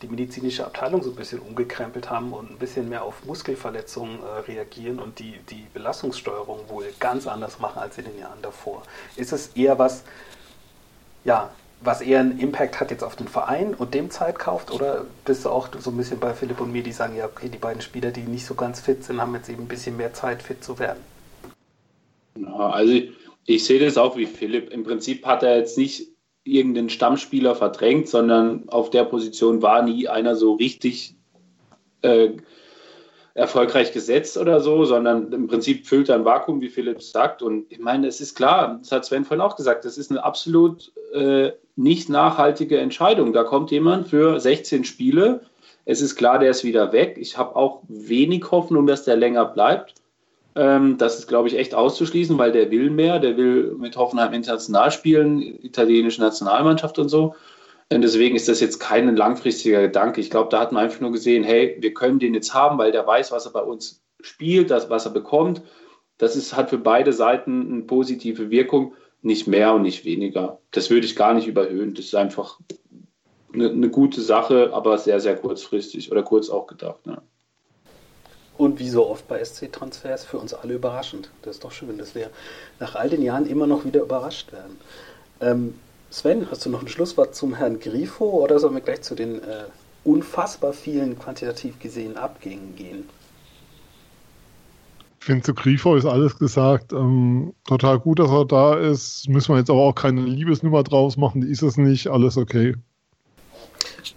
die 0.01 0.07
medizinische 0.07 0.65
Abteilung 0.65 1.01
so 1.01 1.09
ein 1.09 1.15
bisschen 1.15 1.39
umgekrempelt 1.39 2.09
haben 2.09 2.33
und 2.33 2.51
ein 2.51 2.57
bisschen 2.57 2.87
mehr 2.89 3.03
auf 3.03 3.25
Muskelverletzungen 3.25 4.19
äh, 4.21 4.51
reagieren 4.51 4.99
und 4.99 5.19
die, 5.19 5.39
die 5.49 5.65
Belastungssteuerung 5.73 6.69
wohl 6.69 6.85
ganz 6.99 7.25
anders 7.25 7.59
machen 7.59 7.79
als 7.79 7.97
in 7.97 8.05
den 8.05 8.19
Jahren 8.19 8.41
davor. 8.41 8.83
Ist 9.15 9.33
es 9.33 9.49
eher 9.55 9.79
was, 9.79 10.03
ja, 11.23 11.51
was 11.81 12.01
eher 12.01 12.19
einen 12.19 12.39
Impact 12.39 12.79
hat 12.79 12.91
jetzt 12.91 13.03
auf 13.03 13.15
den 13.15 13.27
Verein 13.27 13.73
und 13.73 13.93
dem 13.93 14.09
Zeit 14.09 14.39
kauft 14.39 14.71
oder 14.71 15.05
bist 15.23 15.45
du 15.45 15.49
auch 15.49 15.69
so 15.79 15.91
ein 15.91 15.97
bisschen 15.97 16.19
bei 16.19 16.33
Philipp 16.33 16.59
und 16.59 16.71
mir, 16.71 16.83
die 16.83 16.91
sagen, 16.91 17.15
ja, 17.15 17.25
okay, 17.25 17.49
die 17.49 17.57
beiden 17.57 17.81
Spieler, 17.81 18.11
die 18.11 18.21
nicht 18.21 18.45
so 18.45 18.55
ganz 18.55 18.81
fit 18.81 19.03
sind, 19.03 19.21
haben 19.21 19.35
jetzt 19.35 19.49
eben 19.49 19.63
ein 19.63 19.67
bisschen 19.67 19.97
mehr 19.97 20.13
Zeit, 20.13 20.41
fit 20.41 20.63
zu 20.63 20.79
werden? 20.79 20.99
Ja, 22.37 22.69
also 22.69 22.93
ich, 22.93 23.11
ich 23.45 23.65
sehe 23.65 23.79
das 23.79 23.97
auch 23.97 24.17
wie 24.17 24.25
Philipp. 24.25 24.71
Im 24.71 24.83
Prinzip 24.83 25.25
hat 25.25 25.43
er 25.43 25.57
jetzt 25.57 25.77
nicht 25.77 26.07
irgendeinen 26.43 26.89
Stammspieler 26.89 27.55
verdrängt, 27.55 28.07
sondern 28.07 28.69
auf 28.69 28.89
der 28.89 29.03
Position 29.03 29.61
war 29.61 29.81
nie 29.81 30.07
einer 30.07 30.35
so 30.35 30.53
richtig 30.53 31.15
äh, 32.01 32.31
erfolgreich 33.33 33.91
gesetzt 33.91 34.37
oder 34.37 34.61
so, 34.61 34.85
sondern 34.85 35.31
im 35.33 35.47
Prinzip 35.47 35.85
füllt 35.85 36.09
er 36.09 36.15
ein 36.15 36.25
Vakuum, 36.25 36.61
wie 36.61 36.69
Philipp 36.69 37.01
sagt. 37.01 37.41
Und 37.41 37.69
ich 37.69 37.79
meine, 37.79 38.07
es 38.07 38.21
ist 38.21 38.35
klar, 38.35 38.79
das 38.79 38.91
hat 38.91 39.05
Sven 39.05 39.25
vorhin 39.25 39.41
auch 39.41 39.57
gesagt, 39.57 39.83
das 39.83 39.97
ist 39.97 40.09
eine 40.09 40.23
absolut 40.23 40.93
äh, 41.13 41.51
nicht 41.75 42.09
nachhaltige 42.09 42.77
Entscheidung. 42.77 43.33
Da 43.33 43.43
kommt 43.43 43.71
jemand 43.71 44.07
für 44.07 44.39
16 44.39 44.83
Spiele. 44.85 45.41
Es 45.85 46.01
ist 46.01 46.15
klar, 46.15 46.39
der 46.39 46.51
ist 46.51 46.63
wieder 46.63 46.91
weg. 46.91 47.17
Ich 47.19 47.37
habe 47.37 47.55
auch 47.55 47.81
wenig 47.87 48.49
Hoffnung, 48.51 48.87
dass 48.87 49.03
der 49.03 49.17
länger 49.17 49.45
bleibt. 49.45 49.95
Ähm, 50.55 50.97
das 50.97 51.19
ist, 51.19 51.27
glaube 51.27 51.47
ich, 51.47 51.57
echt 51.57 51.75
auszuschließen, 51.75 52.37
weil 52.37 52.51
der 52.51 52.71
will 52.71 52.89
mehr. 52.89 53.19
Der 53.19 53.37
will 53.37 53.75
mit 53.77 53.97
Hoffenheim 53.97 54.33
international 54.33 54.91
spielen, 54.91 55.41
italienische 55.41 56.21
Nationalmannschaft 56.21 56.97
und 56.97 57.09
so. 57.09 57.35
Und 57.91 58.01
deswegen 58.01 58.35
ist 58.35 58.47
das 58.47 58.61
jetzt 58.61 58.79
kein 58.79 59.15
langfristiger 59.15 59.81
Gedanke. 59.81 60.19
Ich 60.19 60.31
glaube, 60.31 60.49
da 60.49 60.59
hat 60.59 60.71
man 60.71 60.85
einfach 60.85 61.01
nur 61.01 61.11
gesehen, 61.11 61.43
hey, 61.43 61.77
wir 61.79 61.93
können 61.93 62.19
den 62.19 62.33
jetzt 62.33 62.53
haben, 62.53 62.77
weil 62.79 62.91
der 62.91 63.05
weiß, 63.05 63.31
was 63.31 63.45
er 63.45 63.51
bei 63.51 63.61
uns 63.61 64.01
spielt, 64.21 64.71
das, 64.71 64.89
was 64.89 65.05
er 65.05 65.11
bekommt. 65.11 65.61
Das 66.17 66.35
ist, 66.35 66.55
hat 66.55 66.69
für 66.69 66.77
beide 66.77 67.13
Seiten 67.13 67.71
eine 67.71 67.83
positive 67.83 68.49
Wirkung, 68.49 68.93
nicht 69.25 69.47
mehr 69.47 69.73
und 69.73 69.81
nicht 69.81 70.05
weniger. 70.05 70.59
Das 70.71 70.91
würde 70.91 71.07
ich 71.07 71.15
gar 71.15 71.33
nicht 71.33 71.47
überhöhen. 71.47 71.95
Das 71.95 72.05
ist 72.05 72.15
einfach 72.15 72.59
eine, 73.51 73.69
eine 73.69 73.89
gute 73.89 74.21
Sache, 74.21 74.69
aber 74.71 74.99
sehr, 74.99 75.19
sehr 75.19 75.35
kurzfristig 75.35 76.11
oder 76.11 76.21
kurz 76.21 76.49
auch 76.49 76.67
gedacht. 76.67 77.05
Ne? 77.07 77.19
Und 78.57 78.79
wie 78.79 78.87
so 78.87 79.07
oft 79.09 79.27
bei 79.27 79.43
SC-Transfers 79.43 80.25
für 80.25 80.37
uns 80.37 80.53
alle 80.53 80.75
überraschend. 80.75 81.31
Das 81.41 81.55
ist 81.55 81.63
doch 81.63 81.71
schön, 81.71 81.97
dass 81.97 82.13
wir 82.13 82.29
nach 82.79 82.95
all 82.95 83.09
den 83.09 83.23
Jahren 83.23 83.47
immer 83.47 83.65
noch 83.65 83.83
wieder 83.83 84.01
überrascht 84.01 84.53
werden. 84.53 84.77
Ähm, 85.41 85.73
Sven, 86.11 86.49
hast 86.51 86.65
du 86.65 86.69
noch 86.69 86.81
ein 86.81 86.87
Schlusswort 86.87 87.35
zum 87.35 87.55
Herrn 87.55 87.79
Grifo 87.79 88.25
oder 88.25 88.59
sollen 88.59 88.75
wir 88.75 88.81
gleich 88.81 89.01
zu 89.01 89.15
den 89.15 89.43
äh, 89.43 89.65
unfassbar 90.03 90.71
vielen 90.71 91.17
quantitativ 91.17 91.79
gesehenen 91.79 92.15
Abgängen 92.15 92.75
gehen? 92.75 93.09
Ich 95.25 95.27
finde, 95.27 95.41
zu 95.41 95.55
Grifo 95.55 95.95
ist 95.95 96.05
alles 96.05 96.37
gesagt. 96.37 96.93
Ähm, 96.93 97.55
total 97.67 97.97
gut, 97.97 98.19
dass 98.19 98.29
er 98.29 98.45
da 98.45 98.75
ist. 98.75 99.27
Müssen 99.27 99.55
wir 99.55 99.57
jetzt 99.57 99.71
aber 99.71 99.79
auch 99.79 99.95
keine 99.95 100.21
Liebesnummer 100.21 100.83
draus 100.83 101.17
machen. 101.17 101.41
Die 101.41 101.47
ist 101.47 101.63
es 101.63 101.77
nicht. 101.77 102.09
Alles 102.09 102.37
okay. 102.37 102.75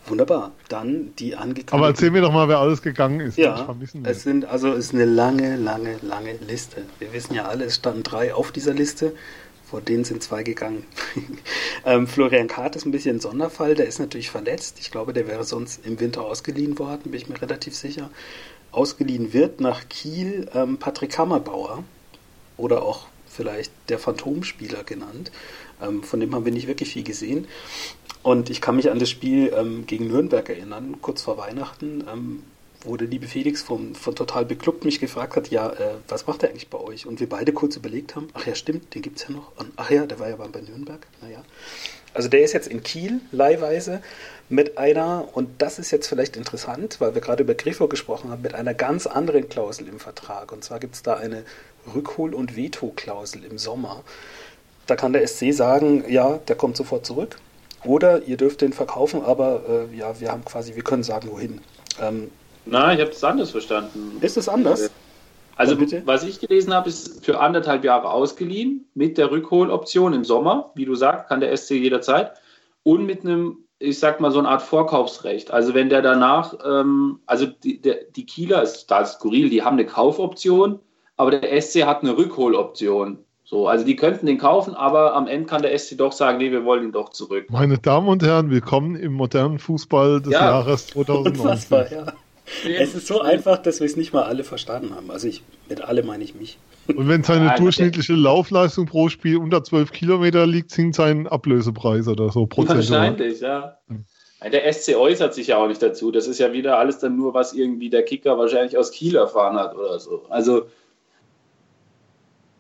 Wunderbar. 0.07 0.53
Dann 0.69 1.15
die 1.19 1.35
angekündigten. 1.35 1.79
Aber 1.79 1.87
erzähl 1.87 2.11
mir 2.11 2.21
doch 2.21 2.31
mal, 2.31 2.47
wer 2.49 2.59
alles 2.59 2.83
gegangen 2.83 3.21
ist. 3.21 3.38
Ja, 3.38 3.75
es 4.03 4.23
sind 4.23 4.45
also 4.45 4.69
es 4.73 4.88
ist 4.88 4.95
eine 4.95 5.07
lange, 5.07 5.57
lange, 5.57 5.97
lange 6.03 6.35
Liste. 6.47 6.83
Wir 6.99 7.11
wissen 7.15 7.33
ja 7.33 7.47
alle, 7.47 7.65
es 7.65 7.77
standen 7.77 8.03
drei 8.03 8.35
auf 8.35 8.53
dieser 8.53 8.75
Liste. 8.75 9.15
Vor 9.65 9.81
denen 9.81 10.05
sind 10.05 10.23
zwei 10.23 10.43
gegangen. 10.43 10.85
ähm, 11.87 12.07
Florian 12.07 12.49
Kahrt 12.49 12.77
ist 12.77 12.85
ein 12.85 12.91
bisschen 12.91 13.17
ein 13.17 13.21
Sonderfall. 13.21 13.75
Der 13.75 13.87
ist 13.87 13.99
natürlich 13.99 14.31
verletzt. 14.31 14.77
Ich 14.79 14.91
glaube, 14.91 15.15
der 15.15 15.27
wäre 15.27 15.45
sonst 15.45 15.87
im 15.87 15.99
Winter 16.00 16.21
ausgeliehen 16.21 16.79
worden, 16.79 17.05
bin 17.05 17.15
ich 17.15 17.31
mir 17.31 17.41
relativ 17.41 17.75
sicher. 17.75 18.11
Ausgeliehen 18.73 19.33
wird 19.33 19.61
nach 19.61 19.89
Kiel 19.89 20.49
ähm, 20.55 20.79
Patrick 20.79 21.17
Hammerbauer 21.19 21.85
oder 22.57 22.83
auch 22.83 23.07
vielleicht 23.27 23.73
der 23.89 23.99
Phantomspieler 23.99 24.85
genannt. 24.85 25.31
Ähm, 25.81 26.03
von 26.03 26.21
dem 26.21 26.35
haben 26.35 26.45
wir 26.45 26.53
nicht 26.53 26.67
wirklich 26.67 26.91
viel 26.91 27.05
gesehen. 27.05 27.47
Und 28.23 28.51
ich 28.51 28.61
kann 28.61 28.77
mich 28.77 28.91
an 28.91 28.99
das 28.99 29.11
Spiel 29.11 29.53
ähm, 29.57 29.87
gegen 29.87 30.09
Nürnberg 30.09 30.49
erinnern, 30.49 30.97
kurz 31.01 31.23
vor 31.23 31.39
Weihnachten, 31.39 32.05
ähm, 32.13 32.43
wo 32.83 32.97
der 32.97 33.09
liebe 33.09 33.27
Felix 33.27 33.63
von, 33.63 33.95
von 33.95 34.15
Total 34.15 34.45
Beklubbt 34.45 34.85
mich 34.85 35.01
gefragt 35.01 35.37
hat, 35.37 35.49
ja, 35.49 35.71
äh, 35.71 35.95
was 36.09 36.27
macht 36.27 36.43
er 36.43 36.51
eigentlich 36.51 36.69
bei 36.69 36.79
euch? 36.79 37.07
Und 37.07 37.21
wir 37.21 37.29
beide 37.29 37.53
kurz 37.53 37.77
überlegt 37.77 38.17
haben, 38.17 38.29
ach 38.35 38.47
ja, 38.47 38.55
stimmt, 38.55 38.95
den 38.95 39.03
gibt 39.03 39.19
es 39.19 39.29
ja 39.29 39.35
noch. 39.35 39.53
Und, 39.57 39.73
ach 39.77 39.91
ja, 39.91 40.07
der 40.07 40.19
war 40.19 40.29
ja 40.29 40.37
bei 40.37 40.61
Nürnberg, 40.61 41.07
naja. 41.23 41.43
Also 42.15 42.29
der 42.29 42.41
ist 42.41 42.53
jetzt 42.53 42.69
in 42.69 42.83
Kiel 42.83 43.21
leihweise 43.33 44.00
mit 44.49 44.79
einer, 44.79 45.29
und 45.33 45.61
das 45.61 45.79
ist 45.79 45.91
jetzt 45.91 46.09
vielleicht 46.09 46.37
interessant, 46.37 47.00
weil 47.00 47.15
wir 47.15 47.21
gerade 47.21 47.43
über 47.43 47.55
Griffo 47.55 47.87
gesprochen 47.87 48.31
haben, 48.31 48.43
mit 48.43 48.55
einer 48.55 48.75
ganz 48.75 49.07
anderen 49.07 49.49
Klausel 49.49 49.88
im 49.88 50.00
Vertrag. 50.00 50.53
Und 50.53 50.65
zwar 50.65 50.79
gibt 50.79 50.95
es 50.95 51.03
da 51.03 51.15
eine 51.15 51.45
Rückhol- 51.95 52.35
und 52.35 52.57
Veto-Klausel 52.57 53.45
im 53.45 53.59
Sommer. 53.59 54.03
Da 54.87 54.97
kann 54.97 55.12
der 55.12 55.27
SC 55.27 55.53
sagen, 55.53 56.05
ja, 56.09 56.38
der 56.49 56.57
kommt 56.57 56.77
sofort 56.77 57.05
zurück. 57.05 57.37
Oder 57.85 58.23
ihr 58.23 58.37
dürft 58.37 58.62
den 58.62 58.73
verkaufen, 58.73 59.23
aber 59.23 59.88
äh, 59.93 59.97
ja, 59.97 60.19
wir 60.19 60.33
haben 60.33 60.45
quasi, 60.45 60.75
wir 60.75 60.83
können 60.83 61.03
sagen, 61.03 61.29
wohin. 61.31 61.61
Ähm, 62.00 62.31
Nein, 62.65 62.97
ich 62.97 63.03
habe 63.03 63.12
es 63.12 63.23
anders 63.23 63.50
verstanden. 63.50 64.19
Ist 64.21 64.37
es 64.37 64.49
anders? 64.49 64.91
Also, 65.59 65.77
was 66.05 66.23
ich 66.23 66.38
gelesen 66.38 66.73
habe, 66.73 66.88
ist 66.88 67.25
für 67.25 67.41
anderthalb 67.41 67.85
Jahre 67.85 68.11
ausgeliehen 68.11 68.88
mit 68.95 69.19
der 69.19 69.33
Rückholoption 69.33 70.12
im 70.15 70.25
Sommer. 70.25 70.71
Wie 70.77 70.85
du 70.85 70.95
sagst, 70.95 71.29
kann 71.29 71.41
der 71.41 71.55
SC 71.57 71.73
jederzeit. 71.73 72.35
Und 72.85 73.07
mit 73.07 73.25
einem, 73.25 73.59
ich 73.81 73.99
sag 73.99 74.21
mal, 74.21 74.31
so 74.31 74.38
eine 74.38 74.49
Art 74.49 74.62
Vorkaufsrecht. 74.62 75.50
Also, 75.50 75.75
wenn 75.75 75.88
der 75.88 76.00
danach, 76.00 76.55
ähm, 76.65 77.19
also 77.27 77.47
die, 77.47 77.81
der, 77.81 78.05
die 78.15 78.25
Kieler, 78.25 78.62
ist, 78.62 78.87
da 78.87 79.00
ist 79.00 79.15
skurril, 79.15 79.50
die 79.50 79.62
haben 79.62 79.75
eine 79.75 79.87
Kaufoption, 79.87 80.79
aber 81.17 81.33
der 81.33 81.61
SC 81.61 81.85
hat 81.85 82.03
eine 82.03 82.17
Rückholoption. 82.17 83.19
So, 83.43 83.67
also 83.67 83.85
die 83.85 83.97
könnten 83.97 84.27
den 84.27 84.38
kaufen, 84.38 84.75
aber 84.75 85.15
am 85.15 85.27
Ende 85.27 85.47
kann 85.47 85.62
der 85.62 85.77
SC 85.77 85.97
doch 85.99 86.12
sagen, 86.12 86.38
nee, 86.38 86.53
wir 86.53 86.65
wollen 86.65 86.85
ihn 86.85 86.93
doch 86.93 87.09
zurück. 87.09 87.47
Meine 87.49 87.79
Damen 87.79 88.07
und 88.07 88.23
Herren, 88.23 88.50
willkommen 88.50 88.95
im 88.95 89.15
modernen 89.15 89.59
Fußball 89.59 90.21
des 90.21 90.35
ja. 90.35 90.50
Jahres 90.50 90.87
2019. 90.88 91.41
Unfassbar, 91.41 91.91
ja. 91.91 92.12
Es 92.64 92.95
ist 92.95 93.07
so 93.07 93.21
einfach, 93.21 93.59
dass 93.59 93.81
wir 93.81 93.87
es 93.87 93.97
nicht 93.97 94.12
mal 94.12 94.23
alle 94.23 94.45
verstanden 94.45 94.95
haben. 94.95 95.11
Also 95.11 95.28
ich, 95.28 95.43
mit 95.69 95.83
alle 95.83 96.02
meine 96.02 96.25
ich 96.25 96.35
mich. 96.35 96.59
Und 96.87 97.09
wenn 97.09 97.23
seine 97.23 97.55
durchschnittliche 97.57 98.14
Laufleistung 98.14 98.87
pro 98.87 99.09
Spiel 99.09 99.37
unter 99.37 99.62
12 99.62 99.93
Kilometer 99.93 100.47
liegt, 100.47 100.71
sinkt 100.71 100.95
sein 100.95 101.26
Ablösepreis 101.26 102.09
oder 102.09 102.31
so 102.31 102.47
prozentual. 102.47 103.00
Wahrscheinlich, 103.00 103.40
ja. 103.40 103.78
Der 104.52 104.73
SC 104.73 104.95
äußert 104.95 105.35
sich 105.35 105.49
ja 105.49 105.59
auch 105.59 105.69
nicht 105.69 105.83
dazu. 105.83 106.11
Das 106.11 106.26
ist 106.26 106.38
ja 106.38 106.52
wieder 106.52 106.78
alles 106.78 106.99
dann 106.99 107.17
nur, 107.17 107.35
was 107.35 107.52
irgendwie 107.52 107.90
der 107.90 108.05
Kicker 108.05 108.38
wahrscheinlich 108.38 108.78
aus 108.78 108.93
Kiel 108.93 109.17
erfahren 109.17 109.57
hat 109.57 109.75
oder 109.75 109.99
so. 109.99 110.23
Also 110.31 110.67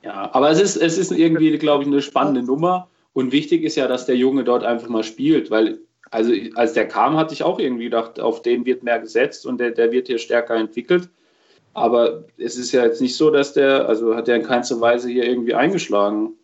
ja, 0.02 0.30
aber 0.32 0.50
es 0.50 0.60
ist, 0.60 0.76
es 0.76 0.98
ist 0.98 1.12
irgendwie, 1.12 1.56
glaube 1.58 1.82
ich, 1.82 1.88
eine 1.88 2.02
spannende 2.02 2.42
Nummer. 2.42 2.88
Und 3.12 3.32
wichtig 3.32 3.62
ist 3.64 3.76
ja, 3.76 3.88
dass 3.88 4.06
der 4.06 4.16
Junge 4.16 4.44
dort 4.44 4.62
einfach 4.64 4.88
mal 4.88 5.02
spielt, 5.02 5.50
weil, 5.50 5.80
also 6.10 6.32
als 6.54 6.72
der 6.72 6.88
kam, 6.88 7.16
hatte 7.16 7.34
ich 7.34 7.42
auch 7.42 7.58
irgendwie 7.58 7.84
gedacht, 7.84 8.20
auf 8.20 8.42
den 8.42 8.64
wird 8.64 8.82
mehr 8.82 8.98
gesetzt 8.98 9.46
und 9.46 9.58
der, 9.58 9.70
der 9.70 9.92
wird 9.92 10.06
hier 10.06 10.18
stärker 10.18 10.56
entwickelt. 10.56 11.08
Aber 11.74 12.24
es 12.36 12.56
ist 12.56 12.72
ja 12.72 12.84
jetzt 12.84 13.00
nicht 13.00 13.16
so, 13.16 13.30
dass 13.30 13.52
der, 13.52 13.88
also 13.88 14.16
hat 14.16 14.28
er 14.28 14.36
in 14.36 14.42
keinster 14.42 14.80
Weise 14.80 15.08
hier 15.08 15.24
irgendwie 15.24 15.54
eingeschlagen. 15.54 16.34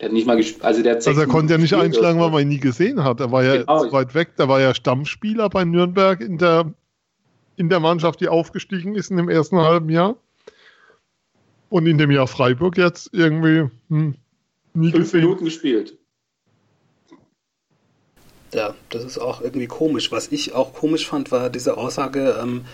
Der 0.00 0.06
hat 0.06 0.12
nicht 0.12 0.26
mal 0.26 0.40
also 0.60 0.82
der 0.82 0.96
Also 0.96 1.12
er 1.12 1.26
konnte 1.26 1.54
ja 1.54 1.58
nicht 1.58 1.74
einschlagen, 1.74 2.20
weil 2.20 2.30
man 2.30 2.42
ihn 2.42 2.48
nie 2.48 2.60
gesehen 2.60 3.02
hat. 3.02 3.20
Er 3.20 3.32
war 3.32 3.44
ja 3.44 3.56
genau. 3.56 3.92
weit 3.92 4.14
weg, 4.14 4.36
der 4.36 4.48
war 4.48 4.60
ja 4.60 4.74
Stammspieler 4.74 5.48
bei 5.48 5.64
Nürnberg 5.64 6.20
in 6.20 6.38
der, 6.38 6.72
in 7.56 7.68
der 7.68 7.80
Mannschaft, 7.80 8.20
die 8.20 8.28
aufgestiegen 8.28 8.94
ist 8.94 9.10
in 9.10 9.16
dem 9.16 9.28
ersten 9.28 9.58
halben 9.58 9.90
Jahr. 9.90 10.16
Und 11.68 11.86
in 11.86 11.98
dem 11.98 12.10
Jahr 12.10 12.28
Freiburg 12.28 12.78
jetzt 12.78 13.10
irgendwie 13.12 13.68
hm, 13.88 14.14
nie 14.74 14.90
Fünf 14.90 15.04
gesehen. 15.04 15.20
Minuten 15.22 15.44
gespielt. 15.44 15.98
Ja, 18.56 18.74
das 18.88 19.04
ist 19.04 19.18
auch 19.18 19.42
irgendwie 19.42 19.66
komisch. 19.66 20.10
Was 20.12 20.32
ich 20.32 20.54
auch 20.54 20.72
komisch 20.72 21.06
fand, 21.06 21.30
war 21.30 21.50
diese 21.50 21.76
Aussage 21.76 22.38
ähm, 22.42 22.64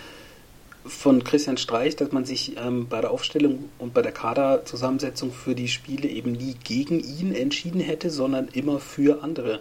von 0.86 1.24
Christian 1.24 1.56
Streich, 1.56 1.96
dass 1.96 2.12
man 2.12 2.24
sich 2.24 2.56
ähm, 2.56 2.86
bei 2.88 3.00
der 3.00 3.10
Aufstellung 3.10 3.68
und 3.80 3.92
bei 3.92 4.00
der 4.00 4.12
Kaderzusammensetzung 4.12 5.32
für 5.32 5.56
die 5.56 5.66
Spiele 5.66 6.08
eben 6.08 6.30
nie 6.30 6.54
gegen 6.62 7.00
ihn 7.00 7.34
entschieden 7.34 7.80
hätte, 7.80 8.10
sondern 8.10 8.46
immer 8.46 8.78
für 8.78 9.24
andere. 9.24 9.58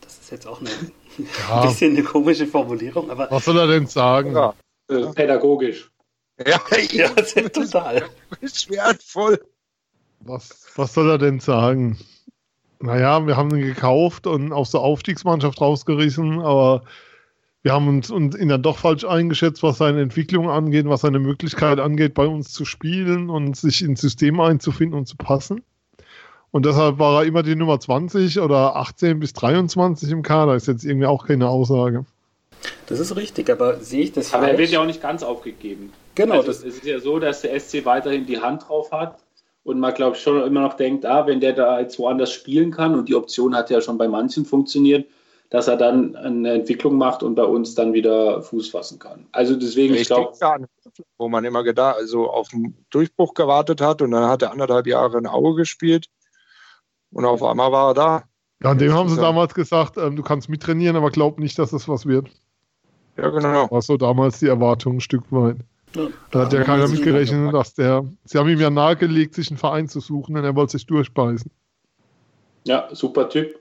Das 0.00 0.18
ist 0.18 0.30
jetzt 0.30 0.46
auch 0.46 0.62
eine, 0.62 0.70
ja. 0.70 1.60
ein 1.60 1.68
bisschen 1.68 1.94
eine 1.94 2.02
komische 2.02 2.46
Formulierung. 2.46 3.10
Aber 3.10 3.30
Was 3.30 3.44
soll 3.44 3.58
er 3.58 3.66
denn 3.66 3.86
sagen? 3.86 4.34
Ja. 4.34 4.54
Äh, 4.88 5.12
pädagogisch. 5.12 5.90
Ja, 6.46 6.62
ja 6.92 7.08
total. 7.10 8.08
Schwertvoll. 8.42 9.44
Was, 10.20 10.66
was 10.76 10.94
soll 10.94 11.10
er 11.10 11.18
denn 11.18 11.40
sagen? 11.40 11.98
Naja, 12.80 13.26
wir 13.26 13.36
haben 13.36 13.50
ihn 13.56 13.62
gekauft 13.62 14.26
und 14.26 14.52
aus 14.52 14.70
der 14.70 14.80
Aufstiegsmannschaft 14.80 15.60
rausgerissen, 15.60 16.40
aber 16.40 16.82
wir 17.62 17.72
haben 17.72 17.88
uns, 17.88 18.10
uns 18.10 18.36
ihn 18.36 18.48
dann 18.48 18.62
doch 18.62 18.78
falsch 18.78 19.04
eingeschätzt, 19.04 19.62
was 19.62 19.78
seine 19.78 20.00
Entwicklung 20.02 20.50
angeht, 20.50 20.86
was 20.88 21.00
seine 21.00 21.18
Möglichkeit 21.18 21.80
angeht, 21.80 22.14
bei 22.14 22.26
uns 22.26 22.52
zu 22.52 22.64
spielen 22.64 23.30
und 23.30 23.56
sich 23.56 23.82
ins 23.82 24.00
System 24.02 24.38
einzufinden 24.40 24.98
und 24.98 25.06
zu 25.06 25.16
passen. 25.16 25.62
Und 26.52 26.64
deshalb 26.64 26.98
war 26.98 27.22
er 27.22 27.26
immer 27.26 27.42
die 27.42 27.56
Nummer 27.56 27.80
20 27.80 28.38
oder 28.40 28.76
18 28.76 29.18
bis 29.20 29.32
23 29.32 30.10
im 30.10 30.22
Kader. 30.22 30.54
Ist 30.54 30.68
jetzt 30.68 30.84
irgendwie 30.84 31.06
auch 31.06 31.26
keine 31.26 31.48
Aussage. 31.48 32.04
Das 32.86 33.00
ist 33.00 33.16
richtig, 33.16 33.50
aber 33.50 33.80
sehe 33.80 34.02
ich 34.04 34.12
das 34.12 34.32
Aber 34.32 34.44
falsch? 34.44 34.52
er 34.54 34.58
wird 34.58 34.70
ja 34.70 34.80
auch 34.80 34.86
nicht 34.86 35.02
ganz 35.02 35.22
aufgegeben. 35.22 35.92
Genau, 36.14 36.36
Also 36.36 36.46
das- 36.46 36.58
es 36.58 36.76
ist 36.76 36.84
ja 36.86 37.00
so, 37.00 37.18
dass 37.18 37.42
der 37.42 37.52
SC 37.58 37.84
weiterhin 37.84 38.26
die 38.26 38.40
Hand 38.40 38.68
drauf 38.68 38.92
hat 38.92 39.18
und 39.66 39.80
man, 39.80 39.92
glaube 39.94 40.16
ich, 40.16 40.22
schon 40.22 40.40
immer 40.44 40.60
noch 40.60 40.74
denkt, 40.74 41.04
ah, 41.04 41.26
wenn 41.26 41.40
der 41.40 41.52
da 41.52 41.80
jetzt 41.80 41.98
woanders 41.98 42.32
spielen 42.32 42.70
kann 42.70 42.94
und 42.94 43.08
die 43.08 43.16
Option 43.16 43.54
hat 43.56 43.68
ja 43.68 43.80
schon 43.80 43.98
bei 43.98 44.06
manchen 44.06 44.44
funktioniert, 44.44 45.08
dass 45.50 45.66
er 45.66 45.76
dann 45.76 46.14
eine 46.14 46.52
Entwicklung 46.52 46.96
macht 46.96 47.24
und 47.24 47.34
bei 47.34 47.42
uns 47.42 47.74
dann 47.74 47.92
wieder 47.92 48.42
Fuß 48.42 48.70
fassen 48.70 49.00
kann. 49.00 49.26
Also 49.32 49.56
deswegen, 49.56 49.94
ich, 49.94 50.02
Ich 50.02 50.06
glaube, 50.06 50.68
wo 51.18 51.28
man 51.28 51.44
immer 51.44 51.64
gedacht, 51.64 51.96
also 51.96 52.30
auf 52.30 52.48
einen 52.52 52.86
Durchbruch 52.90 53.34
gewartet 53.34 53.80
hat 53.80 54.02
und 54.02 54.12
dann 54.12 54.28
hat 54.28 54.42
er 54.42 54.52
anderthalb 54.52 54.86
Jahre 54.86 55.18
in 55.18 55.26
Auge 55.26 55.56
gespielt 55.56 56.06
und 57.10 57.24
auf 57.24 57.42
einmal 57.42 57.72
war 57.72 57.90
er 57.90 57.94
da. 57.94 58.22
Ja, 58.62 58.70
an 58.70 58.78
dem 58.78 58.92
haben 58.92 59.08
sie 59.08 59.20
damals 59.20 59.52
gesagt, 59.52 59.98
ähm, 59.98 60.14
du 60.14 60.22
kannst 60.22 60.48
mittrainieren, 60.48 60.96
aber 60.96 61.10
glaub 61.10 61.40
nicht, 61.40 61.58
dass 61.58 61.72
das 61.72 61.88
was 61.88 62.06
wird. 62.06 62.30
Ja, 63.16 63.30
genau. 63.30 63.68
War 63.68 63.82
so 63.82 63.96
damals 63.96 64.38
die 64.38 64.46
Erwartung 64.46 64.96
ein 64.96 65.00
Stück 65.00 65.24
weit. 65.30 65.56
Ja. 65.96 66.08
Da 66.30 66.38
hat 66.40 66.52
ja 66.52 66.62
keiner 66.64 66.88
mitgerechnet, 66.88 67.52
dass 67.54 67.74
der. 67.74 68.04
Sie 68.24 68.38
haben 68.38 68.48
ihm 68.48 68.60
ja 68.60 68.70
nahegelegt, 68.70 69.34
sich 69.34 69.48
einen 69.50 69.58
Verein 69.58 69.88
zu 69.88 70.00
suchen, 70.00 70.36
und 70.36 70.44
er 70.44 70.54
wollte 70.54 70.72
sich 70.72 70.86
durchbeißen. 70.86 71.50
ja, 72.64 72.88
super 72.92 73.28
Typ. 73.28 73.58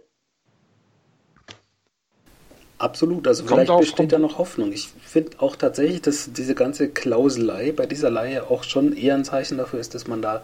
Absolut, 2.78 3.26
also 3.28 3.44
Kommt 3.44 3.54
vielleicht 3.56 3.72
auch 3.72 3.80
besteht 3.80 4.12
da 4.12 4.18
vom- 4.18 4.24
noch 4.24 4.38
Hoffnung. 4.38 4.74
Ich 4.74 4.90
finde 5.06 5.40
auch 5.40 5.56
tatsächlich, 5.56 6.02
dass 6.02 6.34
diese 6.34 6.56
ganze 6.56 6.90
Klauselei 6.90 7.72
bei 7.72 7.86
dieser 7.86 8.10
Laie 8.10 8.50
auch 8.50 8.64
schon 8.64 8.96
eher 8.98 9.16
ein 9.16 9.24
Zeichen 9.24 9.58
dafür 9.58 9.80
ist, 9.80 9.96
dass 9.96 10.08
man 10.08 10.22
da 10.22 10.44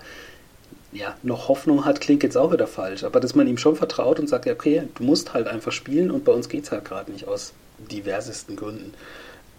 ja, 0.94 1.16
noch 1.24 1.50
Hoffnung 1.50 1.84
hat, 1.86 2.00
klingt 2.02 2.24
jetzt 2.24 2.38
auch 2.38 2.52
wieder 2.54 2.68
falsch, 2.68 3.04
aber 3.04 3.20
dass 3.20 3.36
man 3.36 3.48
ihm 3.48 3.58
schon 3.58 3.76
vertraut 3.76 4.20
und 4.20 4.28
sagt, 4.28 4.46
ja, 4.46 4.54
okay, 4.54 4.84
du 4.96 5.04
musst 5.04 5.34
halt 5.34 5.48
einfach 5.48 5.72
spielen 5.72 6.10
und 6.12 6.24
bei 6.26 6.32
uns 6.32 6.48
geht 6.50 6.64
es 6.66 6.72
halt 6.72 6.86
gerade 6.86 7.12
nicht 7.12 7.28
aus 7.28 7.54
diversesten 7.92 8.56
Gründen. 8.56 8.94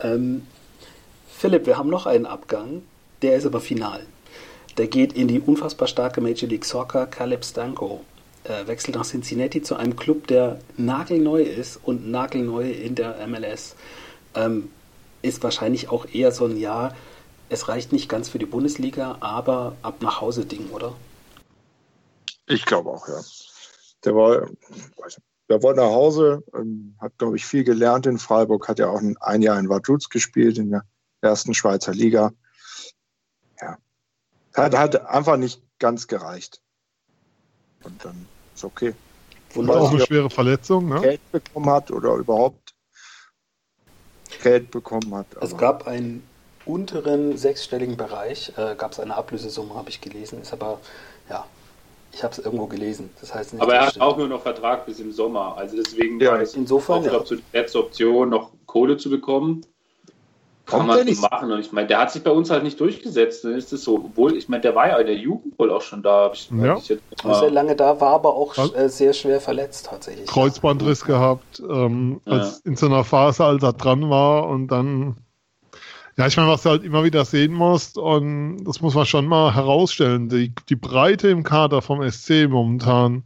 Ähm, 0.00 0.42
Philipp, 1.42 1.66
wir 1.66 1.76
haben 1.76 1.90
noch 1.90 2.06
einen 2.06 2.24
Abgang, 2.24 2.82
der 3.20 3.34
ist 3.34 3.46
aber 3.46 3.58
final. 3.58 4.06
Der 4.78 4.86
geht 4.86 5.12
in 5.14 5.26
die 5.26 5.40
unfassbar 5.40 5.88
starke 5.88 6.20
Major 6.20 6.48
League 6.48 6.64
Soccer. 6.64 7.08
Caleb 7.08 7.44
Stanko 7.44 8.04
äh, 8.44 8.68
wechselt 8.68 8.94
nach 8.94 9.04
Cincinnati 9.04 9.60
zu 9.60 9.74
einem 9.74 9.96
Club, 9.96 10.28
der 10.28 10.60
nagelneu 10.76 11.42
ist 11.42 11.80
und 11.82 12.08
nagelneu 12.08 12.70
in 12.70 12.94
der 12.94 13.26
MLS. 13.26 13.74
Ähm, 14.36 14.70
ist 15.22 15.42
wahrscheinlich 15.42 15.88
auch 15.88 16.06
eher 16.12 16.30
so 16.30 16.44
ein 16.44 16.56
Jahr, 16.56 16.94
es 17.48 17.66
reicht 17.66 17.92
nicht 17.92 18.08
ganz 18.08 18.28
für 18.28 18.38
die 18.38 18.46
Bundesliga, 18.46 19.16
aber 19.18 19.74
ab 19.82 19.96
nach 20.00 20.20
Hause 20.20 20.46
Ding, 20.46 20.70
oder? 20.70 20.94
Ich 22.46 22.66
glaube 22.66 22.88
auch, 22.88 23.08
ja. 23.08 23.20
Der 24.04 24.14
war, 24.14 24.46
der 25.48 25.60
wollte 25.60 25.80
nach 25.80 25.90
Hause, 25.90 26.44
ähm, 26.54 26.94
hat, 27.00 27.18
glaube 27.18 27.34
ich, 27.34 27.44
viel 27.44 27.64
gelernt 27.64 28.06
in 28.06 28.18
Freiburg, 28.18 28.68
hat 28.68 28.78
ja 28.78 28.90
auch 28.90 29.00
ein, 29.00 29.16
ein 29.18 29.42
Jahr 29.42 29.58
in 29.58 29.68
Vaduz 29.68 30.08
gespielt, 30.08 30.58
in 30.58 30.70
der 30.70 30.84
ersten 31.22 31.54
Schweizer 31.54 31.92
Liga. 31.94 32.32
Ja. 33.60 33.78
Hat, 34.54 34.76
hat 34.76 35.06
einfach 35.06 35.36
nicht 35.36 35.62
ganz 35.78 36.06
gereicht. 36.08 36.60
Und 37.84 38.04
dann 38.04 38.26
ist 38.54 38.64
okay. 38.64 38.94
Wunderbar. 39.54 39.82
auch 39.82 39.90
eine 39.90 40.00
schwere 40.00 40.30
Verletzung, 40.30 40.88
ne? 40.88 41.00
Geld 41.00 41.32
bekommen 41.32 41.70
hat 41.70 41.90
oder 41.90 42.14
überhaupt 42.14 42.74
Geld 44.42 44.70
bekommen 44.70 45.14
hat. 45.14 45.26
Es 45.40 45.56
gab 45.56 45.86
einen 45.86 46.26
unteren 46.64 47.36
sechsstelligen 47.36 47.96
Bereich, 47.96 48.52
äh, 48.56 48.74
gab 48.76 48.92
es 48.92 49.00
eine 49.00 49.14
Ablösesumme, 49.14 49.74
habe 49.74 49.90
ich 49.90 50.00
gelesen, 50.00 50.40
ist 50.40 50.52
aber, 50.52 50.80
ja, 51.28 51.44
ich 52.12 52.22
habe 52.22 52.32
es 52.32 52.38
irgendwo 52.38 52.66
gelesen. 52.66 53.10
Das 53.20 53.34
heißt 53.34 53.52
nicht, 53.52 53.62
Aber 53.62 53.74
er 53.74 53.82
hat 53.82 53.90
stimmt. 53.90 54.04
auch 54.04 54.16
nur 54.16 54.28
noch 54.28 54.42
Vertrag 54.42 54.86
bis 54.86 55.00
im 55.00 55.12
Sommer. 55.12 55.56
Also 55.56 55.76
deswegen 55.76 56.18
Ja, 56.20 56.32
war 56.32 56.40
es 56.40 56.54
insofern, 56.54 57.00
auch, 57.00 57.04
ja. 57.04 57.10
glaub, 57.10 57.26
so 57.26 57.36
die 57.36 57.42
letzte 57.52 57.78
Option, 57.80 58.30
noch 58.30 58.52
Kohle 58.66 58.96
zu 58.96 59.10
bekommen. 59.10 59.66
Kann 60.66 60.86
man 60.86 61.04
nicht? 61.04 61.20
machen. 61.20 61.50
Und 61.50 61.60
ich 61.60 61.72
meine, 61.72 61.88
der 61.88 61.98
hat 61.98 62.12
sich 62.12 62.22
bei 62.22 62.30
uns 62.30 62.48
halt 62.50 62.62
nicht 62.62 62.78
durchgesetzt. 62.80 63.44
Dann 63.44 63.54
ist 63.54 63.72
es 63.72 63.82
so. 63.84 63.96
Obwohl, 63.96 64.36
ich 64.36 64.48
meine, 64.48 64.60
der 64.62 64.74
war 64.74 64.88
ja 64.88 64.96
in 64.98 65.06
der 65.06 65.16
Jugend 65.16 65.58
wohl 65.58 65.70
auch 65.70 65.82
schon 65.82 66.02
da. 66.02 66.30
Ich, 66.32 66.50
Ja. 66.50 66.76
ich 66.76 66.86
sehr 66.86 67.50
lange 67.50 67.74
da, 67.76 68.00
war 68.00 68.14
aber 68.14 68.34
auch 68.34 68.56
Was? 68.56 68.72
äh, 68.74 68.88
sehr 68.88 69.12
schwer 69.12 69.40
verletzt 69.40 69.86
tatsächlich. 69.90 70.26
Kreuzbandriss 70.26 71.04
gehabt, 71.04 71.60
ähm, 71.68 72.20
Ja. 72.26 72.32
als 72.32 72.60
in 72.60 72.76
so 72.76 72.86
einer 72.86 73.04
Phase, 73.04 73.44
als 73.44 73.62
er 73.62 73.72
dran 73.72 74.08
war 74.10 74.48
und 74.48 74.68
dann. 74.68 75.16
Ja, 76.16 76.26
ich 76.26 76.36
meine, 76.36 76.48
was 76.50 76.62
du 76.62 76.68
halt 76.70 76.84
immer 76.84 77.04
wieder 77.04 77.24
sehen 77.24 77.54
musst, 77.54 77.96
und 77.96 78.64
das 78.64 78.82
muss 78.82 78.94
man 78.94 79.06
schon 79.06 79.26
mal 79.26 79.54
herausstellen, 79.54 80.28
die, 80.28 80.52
die 80.68 80.76
Breite 80.76 81.28
im 81.28 81.42
Kader 81.42 81.80
vom 81.80 82.02
SC 82.08 82.48
momentan 82.48 83.24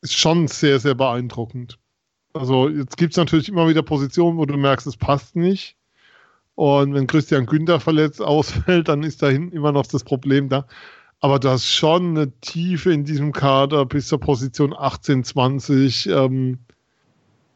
ist 0.00 0.14
schon 0.18 0.48
sehr, 0.48 0.80
sehr 0.80 0.94
beeindruckend. 0.94 1.78
Also 2.32 2.68
jetzt 2.70 2.96
gibt 2.96 3.12
es 3.12 3.18
natürlich 3.18 3.50
immer 3.50 3.68
wieder 3.68 3.82
Positionen, 3.82 4.38
wo 4.38 4.46
du 4.46 4.56
merkst, 4.56 4.86
es 4.86 4.96
passt 4.96 5.36
nicht. 5.36 5.76
Und 6.62 6.94
wenn 6.94 7.08
Christian 7.08 7.46
Günther 7.46 7.80
verletzt 7.80 8.22
ausfällt, 8.22 8.86
dann 8.86 9.02
ist 9.02 9.20
da 9.20 9.28
hinten 9.28 9.56
immer 9.56 9.72
noch 9.72 9.84
das 9.84 10.04
Problem 10.04 10.48
da. 10.48 10.64
Aber 11.18 11.40
du 11.40 11.50
hast 11.50 11.66
schon 11.66 12.16
eine 12.16 12.30
Tiefe 12.40 12.92
in 12.92 13.02
diesem 13.02 13.32
Kader 13.32 13.84
bis 13.84 14.06
zur 14.06 14.20
Position 14.20 14.72
18, 14.72 15.24
20, 15.24 16.08
ähm, 16.08 16.60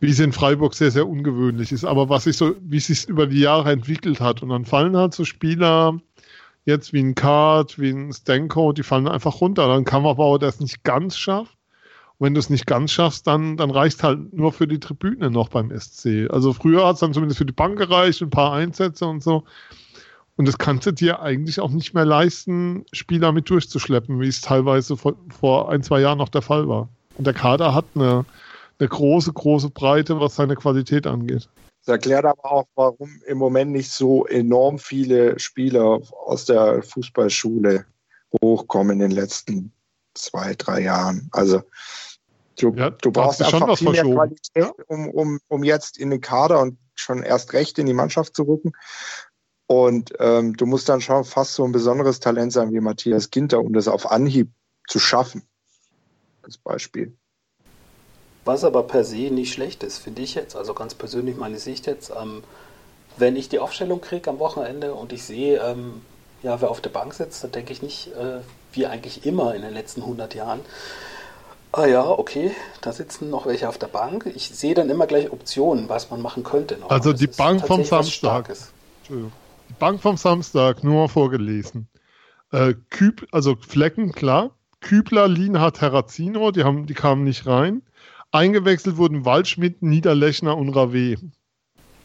wie 0.00 0.10
es 0.10 0.18
in 0.18 0.32
Freiburg 0.32 0.74
sehr, 0.74 0.90
sehr 0.90 1.06
ungewöhnlich 1.06 1.70
ist. 1.70 1.84
Aber 1.84 2.08
was 2.08 2.24
sich 2.24 2.36
so, 2.36 2.56
wie 2.60 2.78
es 2.78 2.88
sich 2.88 3.08
über 3.08 3.28
die 3.28 3.38
Jahre 3.38 3.70
entwickelt 3.70 4.20
hat. 4.20 4.42
Und 4.42 4.48
dann 4.48 4.64
fallen 4.64 4.96
halt 4.96 5.14
so 5.14 5.24
Spieler, 5.24 6.00
jetzt 6.64 6.92
wie 6.92 6.98
ein 6.98 7.14
Kart, 7.14 7.78
wie 7.78 7.90
ein 7.90 8.12
Stenko, 8.12 8.72
die 8.72 8.82
fallen 8.82 9.06
einfach 9.06 9.40
runter. 9.40 9.68
Dann 9.68 9.86
aber, 10.04 10.40
der 10.40 10.48
es 10.48 10.58
nicht 10.58 10.82
ganz 10.82 11.16
schafft. 11.16 11.55
Und 12.18 12.26
wenn 12.26 12.34
du 12.34 12.40
es 12.40 12.50
nicht 12.50 12.66
ganz 12.66 12.92
schaffst, 12.92 13.26
dann, 13.26 13.56
dann 13.56 13.70
reicht 13.70 14.02
halt 14.02 14.32
nur 14.32 14.52
für 14.52 14.66
die 14.66 14.80
Tribüne 14.80 15.30
noch 15.30 15.48
beim 15.48 15.70
SC. 15.70 16.28
Also 16.30 16.52
früher 16.52 16.86
hat 16.86 16.94
es 16.94 17.00
dann 17.00 17.12
zumindest 17.12 17.38
für 17.38 17.46
die 17.46 17.52
Bank 17.52 17.78
gereicht, 17.78 18.22
ein 18.22 18.30
paar 18.30 18.52
Einsätze 18.52 19.06
und 19.06 19.22
so. 19.22 19.44
Und 20.36 20.46
das 20.46 20.58
kannst 20.58 20.86
du 20.86 20.92
dir 20.92 21.20
eigentlich 21.20 21.60
auch 21.60 21.70
nicht 21.70 21.94
mehr 21.94 22.04
leisten, 22.04 22.84
Spieler 22.92 23.32
mit 23.32 23.48
durchzuschleppen, 23.48 24.20
wie 24.20 24.28
es 24.28 24.40
teilweise 24.40 24.96
vor, 24.96 25.14
vor 25.38 25.70
ein, 25.70 25.82
zwei 25.82 26.00
Jahren 26.00 26.18
noch 26.18 26.28
der 26.28 26.42
Fall 26.42 26.68
war. 26.68 26.88
Und 27.16 27.26
der 27.26 27.34
Kader 27.34 27.74
hat 27.74 27.86
eine, 27.94 28.24
eine 28.78 28.88
große, 28.88 29.32
große 29.32 29.70
Breite, 29.70 30.20
was 30.20 30.36
seine 30.36 30.56
Qualität 30.56 31.06
angeht. 31.06 31.48
Das 31.84 31.92
erklärt 31.92 32.24
aber 32.24 32.44
auch, 32.44 32.66
warum 32.74 33.22
im 33.26 33.38
Moment 33.38 33.72
nicht 33.72 33.90
so 33.90 34.26
enorm 34.26 34.78
viele 34.78 35.38
Spieler 35.38 36.00
aus 36.26 36.44
der 36.44 36.82
Fußballschule 36.82 37.86
hochkommen 38.42 39.00
in 39.00 39.08
den 39.08 39.10
letzten 39.12 39.72
zwei, 40.14 40.54
drei 40.54 40.80
Jahren. 40.80 41.28
Also 41.32 41.62
du, 42.56 42.72
Ja, 42.74 42.90
du 42.90 43.10
brauchst 43.10 43.42
einfach 43.42 43.76
viel 43.76 43.90
mehr 43.90 44.04
verschoben. 44.04 44.16
Qualität, 44.16 44.88
um, 44.88 45.10
um, 45.10 45.40
um 45.48 45.64
jetzt 45.64 45.98
in 45.98 46.10
den 46.10 46.20
Kader 46.20 46.60
und 46.60 46.78
schon 46.94 47.22
erst 47.22 47.52
recht 47.52 47.78
in 47.78 47.86
die 47.86 47.94
Mannschaft 47.94 48.34
zu 48.34 48.44
rücken. 48.44 48.72
Und 49.66 50.12
ähm, 50.20 50.56
du 50.56 50.66
musst 50.66 50.88
dann 50.88 51.00
schon 51.00 51.24
fast 51.24 51.54
so 51.54 51.64
ein 51.64 51.72
besonderes 51.72 52.20
Talent 52.20 52.52
sein 52.52 52.72
wie 52.72 52.80
Matthias 52.80 53.30
Ginter, 53.30 53.60
um 53.60 53.72
das 53.72 53.88
auf 53.88 54.10
Anhieb 54.10 54.50
zu 54.88 54.98
schaffen. 54.98 55.42
Als 56.42 56.58
Beispiel. 56.58 57.16
Was 58.44 58.62
aber 58.62 58.84
per 58.84 59.02
se 59.02 59.30
nicht 59.32 59.52
schlecht 59.52 59.82
ist, 59.82 59.98
finde 59.98 60.22
ich 60.22 60.36
jetzt, 60.36 60.54
also 60.54 60.72
ganz 60.72 60.94
persönlich 60.94 61.36
meine 61.36 61.58
Sicht 61.58 61.86
jetzt, 61.86 62.10
ähm, 62.10 62.44
wenn 63.16 63.34
ich 63.34 63.48
die 63.48 63.58
Aufstellung 63.58 64.00
kriege 64.00 64.30
am 64.30 64.38
Wochenende 64.38 64.94
und 64.94 65.12
ich 65.12 65.24
sehe, 65.24 65.58
ähm, 65.60 66.02
ja, 66.44 66.60
wer 66.60 66.70
auf 66.70 66.80
der 66.80 66.90
Bank 66.90 67.14
sitzt, 67.14 67.42
dann 67.42 67.50
denke 67.50 67.72
ich 67.72 67.82
nicht, 67.82 68.12
äh, 68.14 68.40
wie 68.72 68.86
eigentlich 68.86 69.26
immer 69.26 69.54
in 69.56 69.62
den 69.62 69.74
letzten 69.74 70.02
100 70.02 70.36
Jahren, 70.36 70.60
ah 71.72 71.86
ja, 71.86 72.08
okay, 72.08 72.52
da 72.80 72.92
sitzen 72.92 73.30
noch 73.30 73.46
welche 73.46 73.68
auf 73.68 73.78
der 73.78 73.88
Bank. 73.88 74.30
Ich 74.34 74.48
sehe 74.48 74.74
dann 74.74 74.90
immer 74.90 75.06
gleich 75.06 75.30
Optionen, 75.30 75.88
was 75.88 76.10
man 76.10 76.22
machen 76.22 76.42
könnte. 76.42 76.76
Noch. 76.78 76.90
Also 76.90 77.12
die 77.12 77.26
Bank 77.26 77.66
vom 77.66 77.84
Samstag. 77.84 78.54
Die 79.08 79.74
Bank 79.78 80.00
vom 80.00 80.16
Samstag, 80.16 80.82
nur 80.84 80.94
mal 80.94 81.08
vorgelesen. 81.08 81.88
Äh, 82.52 82.74
Küb, 82.90 83.26
also 83.32 83.56
Flecken, 83.56 84.12
klar. 84.12 84.50
Kübler, 84.80 85.28
Lienhardt, 85.28 85.78
Terrazino, 85.78 86.50
die, 86.50 86.64
haben, 86.64 86.86
die 86.86 86.94
kamen 86.94 87.24
nicht 87.24 87.46
rein. 87.46 87.82
Eingewechselt 88.30 88.96
wurden 88.96 89.24
Waldschmidt, 89.24 89.82
Niederlechner 89.82 90.56
und 90.56 90.70
Rave. 90.70 91.16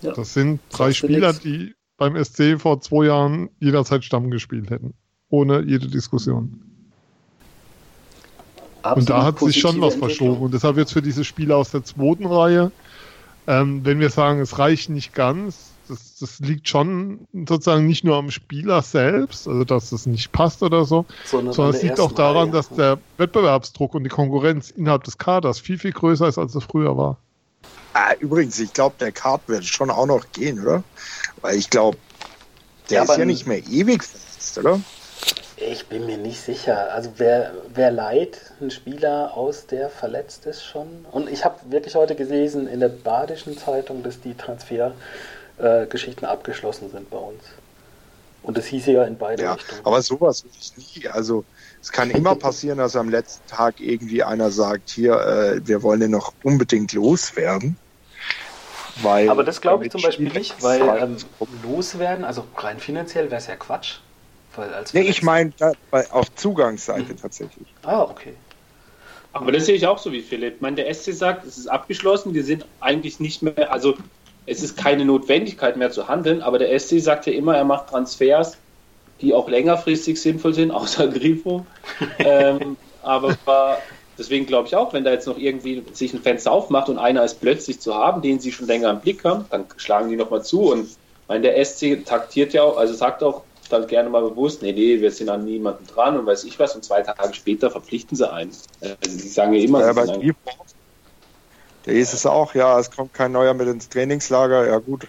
Ja. 0.02 0.14
Das 0.14 0.34
sind 0.34 0.60
drei 0.70 0.94
Spieler, 0.94 1.34
nix. 1.34 1.42
die 1.42 1.76
beim 1.98 2.22
SC 2.24 2.60
vor 2.60 2.82
zwei 2.82 3.06
Jahren 3.06 3.50
jederzeit 3.60 4.04
Stamm 4.04 4.32
gespielt 4.32 4.70
hätten. 4.70 4.94
Ohne 5.30 5.62
jede 5.62 5.88
Diskussion. 5.88 6.71
Und 8.84 9.10
da 9.10 9.24
hat 9.24 9.40
sich 9.40 9.60
schon 9.60 9.80
was 9.82 9.96
verschoben. 9.96 10.42
Und 10.42 10.54
deshalb 10.54 10.78
jetzt 10.78 10.94
für 10.94 11.02
diese 11.02 11.24
Spieler 11.24 11.58
aus 11.58 11.72
der 11.72 11.84
zweiten 11.84 12.26
Reihe, 12.26 12.72
ähm, 13.48 13.86
wenn 13.86 14.00
wir 14.00 14.10
sagen, 14.10 14.40
es 14.40 14.58
reicht 14.60 14.90
nicht 14.90 15.14
ganz, 15.14 15.72
das, 15.88 16.18
das 16.20 16.40
liegt 16.40 16.68
schon 16.68 17.28
sozusagen 17.48 17.86
nicht 17.86 18.04
nur 18.04 18.16
am 18.16 18.32
Spieler 18.32 18.82
selbst, 18.82 19.48
also 19.48 19.64
dass 19.64 19.92
es 19.92 20.06
nicht 20.06 20.32
passt 20.32 20.64
oder 20.64 20.86
so, 20.86 21.06
Sondern, 21.26 21.54
sondern 21.54 21.76
es 21.76 21.84
liegt 21.84 22.00
auch 22.00 22.14
daran, 22.14 22.50
Reihe. 22.50 22.52
dass 22.52 22.70
der 22.70 22.98
Wettbewerbsdruck 23.18 23.94
und 23.94 24.04
die 24.04 24.10
Konkurrenz 24.10 24.70
innerhalb 24.70 25.04
des 25.04 25.18
Kaders 25.18 25.60
viel, 25.60 25.78
viel 25.78 25.92
größer 25.92 26.28
ist, 26.28 26.38
als 26.38 26.56
es 26.56 26.64
früher 26.64 26.98
war. 26.98 27.18
Ah, 27.94 28.14
übrigens, 28.20 28.58
ich 28.60 28.72
glaube, 28.72 28.96
der 29.00 29.12
Card 29.12 29.42
wird 29.48 29.66
schon 29.66 29.90
auch 29.90 30.06
noch 30.06 30.24
gehen, 30.32 30.62
oder? 30.62 30.82
Weil 31.42 31.58
ich 31.58 31.70
glaube, 31.70 31.98
der 32.90 33.04
ja, 33.04 33.04
ist 33.04 33.18
ja 33.18 33.26
nicht 33.26 33.46
mehr 33.46 33.62
ewig 33.68 34.04
verletzt, 34.04 34.58
oder? 34.58 34.80
Ich 35.70 35.88
bin 35.88 36.06
mir 36.06 36.18
nicht 36.18 36.42
sicher. 36.42 36.92
Also 36.94 37.12
wer, 37.18 37.54
wer 37.74 37.92
leiht 37.92 38.40
ein 38.60 38.72
Spieler 38.72 39.36
aus, 39.36 39.68
der 39.68 39.90
verletzt 39.90 40.46
ist 40.46 40.64
schon? 40.64 41.06
Und 41.12 41.30
ich 41.30 41.46
habe 41.46 41.60
wirklich 41.70 41.96
heute 41.96 42.16
gelesen 42.16 42.68
in 42.68 42.80
der 42.80 42.90
Badischen 42.90 43.58
Zeitung, 43.58 44.02
dass 44.02 44.20
die 44.20 44.34
Transfergeschichten 44.34 46.24
äh, 46.24 46.32
abgeschlossen 46.32 46.90
sind 46.90 47.10
bei 47.10 47.18
uns. 47.18 47.44
Und 48.44 48.58
das 48.58 48.66
hieße 48.66 48.92
ja 48.92 49.04
in 49.04 49.18
beide 49.18 49.44
ja, 49.44 49.54
Richtungen. 49.54 49.82
Aber 49.84 50.02
sowas 50.02 50.44
will 50.44 50.52
ich 50.60 50.76
nie. 50.78 51.08
Also 51.08 51.46
es 51.80 51.92
kann 51.92 52.10
immer 52.10 52.36
passieren, 52.36 52.80
dass 52.80 52.96
am 52.96 53.10
letzten 53.10 53.48
Tag 53.48 53.80
irgendwie 53.80 54.24
einer 54.24 54.50
sagt, 54.50 54.90
hier, 54.90 55.14
äh, 55.14 55.68
wir 55.68 55.84
wollen 55.84 56.00
den 56.00 56.12
noch 56.12 56.34
unbedingt 56.42 56.94
loswerden. 56.94 57.78
Weil 59.04 59.30
aber 59.30 59.44
das 59.44 59.62
glaube 59.62 59.86
ich 59.86 59.92
zum 59.92 60.02
Beispiel 60.02 60.30
nicht, 60.30 60.62
weil 60.62 60.82
ähm, 60.82 61.18
loswerden, 61.64 62.26
also 62.26 62.46
rein 62.58 62.80
finanziell 62.80 63.26
wäre 63.26 63.38
es 63.38 63.48
ja 63.48 63.56
Quatsch. 63.56 64.00
Weil 64.56 64.74
als 64.74 64.94
nee, 64.94 65.02
ich 65.02 65.24
meine 65.24 65.54
auf 66.12 66.36
Zugangsseite 66.36 67.14
mhm. 67.14 67.22
tatsächlich. 67.22 67.68
Ah, 67.84 68.04
okay. 68.04 68.34
Aber 69.34 69.52
das 69.52 69.66
sehe 69.66 69.76
ich 69.76 69.88
auch 69.88 69.98
so 69.98 70.12
wie 70.12 70.22
Philipp. 70.22 70.56
Ich 70.56 70.62
meine, 70.62 70.76
der 70.76 70.94
SC 70.94 71.14
sagt, 71.14 71.46
es 71.46 71.58
ist 71.58 71.68
abgeschlossen, 71.68 72.34
wir 72.34 72.44
sind 72.44 72.66
eigentlich 72.82 73.20
nicht 73.20 73.42
mehr, 73.42 73.72
also 73.72 73.96
es 74.46 74.62
ist 74.62 74.76
keine 74.76 75.06
Notwendigkeit 75.06 75.78
mehr 75.78 75.92
zu 75.92 76.08
handeln, 76.08 76.42
aber 76.42 76.60
der 76.60 76.78
SC 76.78 77.00
sagt 77.00 77.28
ja 77.28 77.34
immer, 77.34 77.56
er 77.56 77.64
macht 77.64 77.90
Transfers, 77.90 78.58
die 79.22 79.34
auch 79.34 79.48
längerfristig 79.48 80.22
sinnvoll 80.22 80.54
sind, 80.54 80.72
außer 80.72 81.08
Grifo. 81.08 81.66
ähm, 82.20 82.76
aber 83.04 83.38
deswegen 84.18 84.46
glaube 84.46 84.68
ich 84.68 84.76
auch, 84.76 84.92
wenn 84.92 85.06
da 85.06 85.12
jetzt 85.12 85.28
noch 85.28 85.38
irgendwie 85.38 85.84
sich 85.94 86.14
ein 86.14 86.22
Fenster 86.22 86.52
aufmacht 86.52 86.90
und 86.90 86.98
einer 86.98 87.24
ist 87.24 87.40
plötzlich 87.40 87.80
zu 87.80 87.96
haben, 87.96 88.22
den 88.22 88.42
sie 88.42 88.52
schon 88.52 88.68
länger 88.68 88.90
im 88.90 89.00
Blick 89.00 89.24
haben, 89.24 89.46
dann 89.50 89.66
schlagen 89.78 90.10
die 90.10 90.18
nochmal 90.18 90.44
zu. 90.44 90.72
Und 90.72 90.90
meine, 91.32 91.44
der 91.44 91.64
SC 91.64 92.06
taktiert 92.06 92.52
ja 92.52 92.64
auch, 92.64 92.76
also 92.76 92.94
sagt 92.94 93.24
auch 93.24 93.44
dann 93.72 93.88
gerne 93.88 94.10
mal 94.10 94.22
bewusst, 94.22 94.62
nee, 94.62 94.72
nee, 94.72 95.00
wir 95.00 95.12
sind 95.12 95.30
an 95.30 95.46
niemanden 95.46 95.86
dran 95.88 96.18
und 96.18 96.26
weiß 96.26 96.44
ich 96.44 96.60
was. 96.60 96.76
Und 96.76 96.84
zwei 96.84 97.02
Tage 97.02 97.34
später 97.34 97.72
verpflichten 97.72 98.16
sie 98.16 98.32
einen. 98.32 98.52
Also 98.82 99.18
die 99.18 99.28
sagen 99.28 99.54
ja 99.54 99.64
immer, 99.64 99.82
ja, 99.82 99.94
bei 99.94 100.06
die, 100.06 100.34
der 101.86 101.94
ist 101.94 102.14
es 102.14 102.26
auch, 102.26 102.54
ja, 102.54 102.80
es 102.80 102.92
kommt 102.92 103.14
kein 103.14 103.32
neuer 103.32 103.54
mit 103.54 103.68
ins 103.68 103.90
Trainingslager, 103.90 104.68
ja 104.68 104.78
gut. 104.78 105.08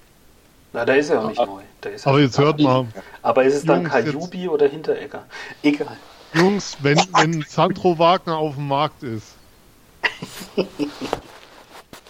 Na, 0.72 0.84
da 0.84 0.94
ist 0.94 1.10
er 1.10 1.22
auch 1.22 1.28
nicht 1.28 1.38
neu. 1.38 1.60
aber 2.04 2.20
jetzt 2.20 2.38
hört 2.38 2.60
mal. 2.60 2.86
Aber 3.20 3.44
ist 3.44 3.54
es 3.54 3.64
dann 3.64 3.84
Kajubi 3.84 4.48
oder 4.48 4.68
Hinteregger? 4.68 5.24
Egal. 5.62 5.98
Jungs, 6.32 6.78
wenn, 6.80 6.98
wenn 7.18 7.42
Sandro 7.46 7.98
Wagner 7.98 8.38
auf 8.38 8.54
dem 8.54 8.68
Markt 8.68 9.02
ist. 9.02 9.34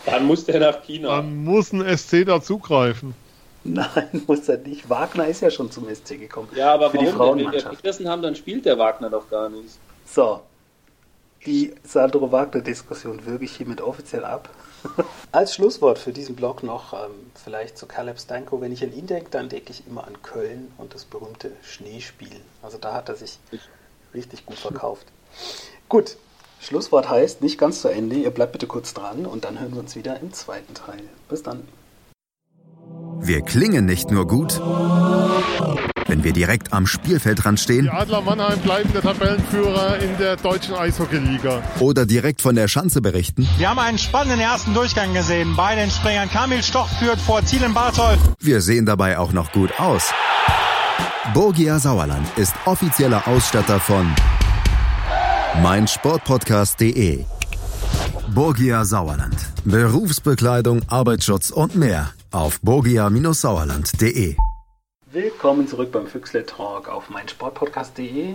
dann 0.07 0.25
muss 0.27 0.45
der 0.45 0.61
nach 0.61 0.83
China. 0.85 1.17
Dann 1.17 1.43
muss 1.43 1.73
ein 1.73 1.99
SC 1.99 2.25
dazugreifen. 2.25 3.15
Nein, 3.65 4.23
muss 4.27 4.49
er 4.49 4.59
nicht. 4.59 4.91
Wagner 4.91 5.29
ist 5.29 5.41
ja 5.41 5.51
schon 5.51 5.71
zum 5.71 5.93
SC 5.93 6.19
gekommen. 6.19 6.49
Ja, 6.55 6.75
aber 6.75 6.91
für 6.91 6.99
warum? 6.99 7.07
Die 7.07 7.13
Frauenmannschaft. 7.13 7.65
Wenn 7.65 7.73
wir 7.73 7.77
Petersen 7.77 8.09
haben, 8.09 8.23
dann 8.23 8.35
spielt 8.35 8.65
der 8.65 8.79
Wagner 8.79 9.11
doch 9.11 9.29
gar 9.31 9.49
nicht. 9.49 9.79
So. 10.05 10.41
Die 11.47 11.75
Sandro 11.83 12.31
Wagner-Diskussion 12.31 13.27
würge 13.27 13.45
ich 13.45 13.57
hiermit 13.57 13.81
offiziell 13.81 14.25
ab. 14.25 14.49
Als 15.33 15.55
Schlusswort 15.55 15.99
für 15.99 16.13
diesen 16.13 16.37
Blog 16.37 16.63
noch 16.63 16.93
ähm, 16.93 17.31
vielleicht 17.35 17.79
zu 17.79 17.87
Caleb 17.87 18.19
Stanko. 18.19 18.61
Wenn 18.61 18.73
ich 18.73 18.83
an 18.83 18.93
ihn 18.93 19.07
denke, 19.07 19.31
dann 19.31 19.49
denke 19.49 19.73
ich 19.73 19.87
immer 19.87 20.07
an 20.07 20.23
Köln 20.23 20.73
und 20.79 20.95
das 20.95 21.05
berühmte 21.05 21.53
Schneespiel. 21.63 22.41
Also 22.63 22.79
da 22.79 22.95
hat 22.95 23.09
er 23.09 23.17
sich 23.17 23.39
richtig 24.15 24.47
gut 24.47 24.59
verkauft. 24.59 25.07
Gut, 25.89 26.17
Schlusswort 26.61 27.09
heißt 27.09 27.43
nicht 27.43 27.59
ganz 27.59 27.81
zu 27.81 27.89
Ende. 27.89 28.17
Ihr 28.17 28.31
bleibt 28.31 28.53
bitte 28.53 28.67
kurz 28.67 28.95
dran 28.95 29.27
und 29.27 29.45
dann 29.45 29.59
hören 29.59 29.73
wir 29.73 29.81
uns 29.81 29.97
wieder 29.97 30.21
im 30.21 30.33
zweiten 30.33 30.75
Teil. 30.75 31.03
Bis 31.29 31.43
dann. 31.43 31.67
Wir 33.25 33.41
klingen 33.41 33.85
nicht 33.85 34.11
nur 34.11 34.27
gut, 34.27 34.61
wenn 36.09 36.25
wir 36.25 36.33
direkt 36.33 36.73
am 36.73 36.89
Spielfeldrand 36.89 37.61
stehen. 37.61 37.85
Die 37.85 37.91
Adler 37.91 38.21
Mannheim 38.21 38.59
bleiben 38.59 38.93
der 38.93 39.01
Tabellenführer 39.01 39.99
in 40.01 40.19
der 40.19 40.37
deutschen 40.37 40.75
Eishockeyliga. 40.75 41.63
Oder 41.79 42.05
direkt 42.05 42.43
von 42.43 42.57
der 42.57 42.67
Schanze 42.67 43.01
berichten. 43.01 43.49
Wir 43.59 43.71
haben 43.71 43.79
einen 43.79 43.99
spannenden 43.99 44.41
ersten 44.41 44.75
Durchgang 44.75 45.15
gesehen. 45.15 45.55
Bei 45.57 45.77
den 45.77 45.89
Springern 45.89 46.29
Kamil 46.31 46.65
Stoch 46.65 46.89
führt 46.99 47.21
vor 47.21 47.45
Zielen 47.45 47.73
Barthold. 47.73 48.19
Wir 48.41 48.61
sehen 48.61 48.87
dabei 48.87 49.19
auch 49.19 49.33
noch 49.33 49.53
gut 49.53 49.79
aus. 49.79 50.13
Borgia 51.33 51.79
Sauerland 51.79 52.27
ist 52.37 52.55
offizieller 52.65 53.29
Ausstatter 53.29 53.79
von 53.79 54.13
meinsportpodcast.de. 55.63 57.25
Borgia 58.35 58.85
Sauerland. 58.85 59.37
Berufsbekleidung, 59.65 60.83
Arbeitsschutz 60.89 61.51
und 61.51 61.77
mehr 61.77 62.11
auf 62.33 62.61
borgia-sauerland.de. 62.61 64.37
Willkommen 65.11 65.69
zurück 65.69 65.93
beim 65.93 66.07
Füchsle 66.07 66.47
Talk 66.47 66.89
auf 66.89 67.11
meinsportpodcast.de. 67.11 68.35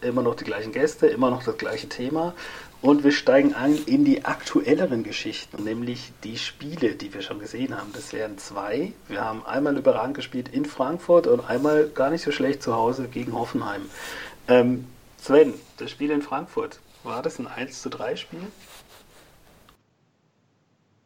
Immer 0.00 0.22
noch 0.22 0.34
die 0.34 0.44
gleichen 0.44 0.72
Gäste, 0.72 1.06
immer 1.06 1.30
noch 1.30 1.42
das 1.42 1.56
gleiche 1.58 1.88
Thema. 1.88 2.34
Und 2.80 3.04
wir 3.04 3.12
steigen 3.12 3.54
ein 3.54 3.78
in 3.86 4.04
die 4.04 4.24
aktuelleren 4.24 5.04
Geschichten, 5.04 5.64
nämlich 5.64 6.12
die 6.22 6.36
Spiele, 6.36 6.94
die 6.94 7.14
wir 7.14 7.22
schon 7.22 7.38
gesehen 7.38 7.76
haben. 7.76 7.90
Das 7.94 8.12
wären 8.12 8.36
zwei. 8.38 8.92
Wir 9.08 9.24
haben 9.24 9.44
einmal 9.46 9.76
überragend 9.76 10.16
gespielt 10.16 10.48
in 10.50 10.64
Frankfurt 10.64 11.26
und 11.26 11.48
einmal 11.48 11.88
gar 11.88 12.10
nicht 12.10 12.22
so 12.22 12.32
schlecht 12.32 12.62
zu 12.62 12.74
Hause 12.74 13.08
gegen 13.08 13.32
Hoffenheim. 13.32 13.82
Ähm, 14.48 14.86
Sven, 15.18 15.54
das 15.78 15.90
Spiel 15.90 16.10
in 16.10 16.20
Frankfurt, 16.20 16.80
war 17.02 17.22
das 17.22 17.38
ein 17.38 17.46
1 17.46 17.80
zu 17.80 17.88
3 17.88 18.16
Spiel? 18.16 18.40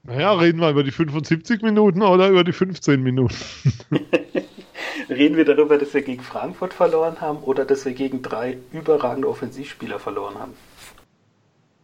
Naja, 0.09 0.33
reden 0.33 0.61
wir 0.61 0.71
über 0.71 0.83
die 0.83 0.91
75 0.91 1.61
Minuten 1.61 2.01
oder 2.01 2.29
über 2.31 2.43
die 2.43 2.53
15 2.53 3.03
Minuten? 3.03 3.35
reden 5.11 5.37
wir 5.37 5.45
darüber, 5.45 5.77
dass 5.77 5.93
wir 5.93 6.01
gegen 6.01 6.23
Frankfurt 6.23 6.73
verloren 6.73 7.21
haben 7.21 7.39
oder 7.39 7.67
dass 7.67 7.85
wir 7.85 7.93
gegen 7.93 8.23
drei 8.23 8.57
überragende 8.73 9.29
Offensivspieler 9.29 9.99
verloren 9.99 10.35
haben? 10.39 10.53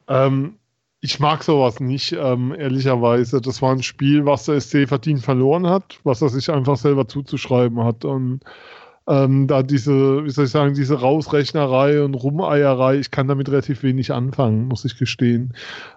Ähm, 0.09 0.55
ich 1.03 1.21
mag 1.21 1.45
sowas 1.45 1.81
nicht, 1.81 2.13
ähm, 2.13 2.55
ehrlicherweise. 2.59 3.43
Das 3.43 3.61
war 3.61 3.73
ein 3.73 3.83
Spiel, 3.83 4.25
was 4.25 4.47
der 4.47 4.59
SC 4.59 4.89
verdient 4.89 5.21
verloren 5.21 5.67
hat, 5.67 6.01
was 6.05 6.23
er 6.23 6.31
sich 6.31 6.51
einfach 6.51 6.77
selber 6.79 7.07
zuzuschreiben 7.07 7.85
hat. 7.85 8.07
Und 8.07 8.41
ähm, 9.07 9.47
da 9.47 9.63
diese, 9.63 10.25
wie 10.25 10.31
soll 10.31 10.47
ich 10.47 10.51
sagen, 10.51 10.75
diese 10.75 11.01
Rausrechnerei 11.01 12.03
und 12.03 12.15
Rumeierei, 12.15 12.97
ich 12.97 13.11
kann 13.11 13.29
damit 13.29 13.49
relativ 13.49 13.83
wenig 13.83 14.13
anfangen, 14.13 14.67
muss 14.67 14.85
ich 14.85 14.99
gestehen. 14.99 15.55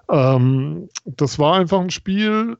Ähm, 0.09 0.89
das 1.05 1.39
war 1.39 1.55
einfach 1.55 1.79
ein 1.79 1.89
Spiel, 1.89 2.57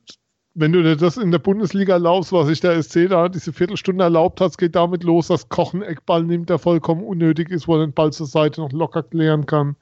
wenn 0.59 0.71
du 0.71 0.81
dir 0.81 0.95
das 0.95 1.17
in 1.17 1.31
der 1.31 1.39
Bundesliga 1.39 1.93
erlaubst, 1.93 2.31
was 2.31 2.47
sich 2.47 2.61
der 2.61 2.81
SC 2.81 3.07
da 3.09 3.29
diese 3.29 3.53
Viertelstunde 3.53 4.03
erlaubt 4.03 4.41
hat, 4.41 4.57
geht 4.57 4.75
damit 4.75 5.03
los, 5.03 5.27
dass 5.27 5.49
Koch 5.49 5.73
einen 5.73 5.83
Eckball 5.83 6.23
nimmt, 6.23 6.49
der 6.49 6.57
vollkommen 6.57 7.03
unnötig 7.03 7.51
ist, 7.51 7.67
wo 7.67 7.75
er 7.75 7.85
den 7.85 7.93
Ball 7.93 8.11
zur 8.11 8.25
Seite 8.25 8.61
noch 8.61 8.71
locker 8.71 9.03
klären 9.03 9.45
kann. 9.45 9.75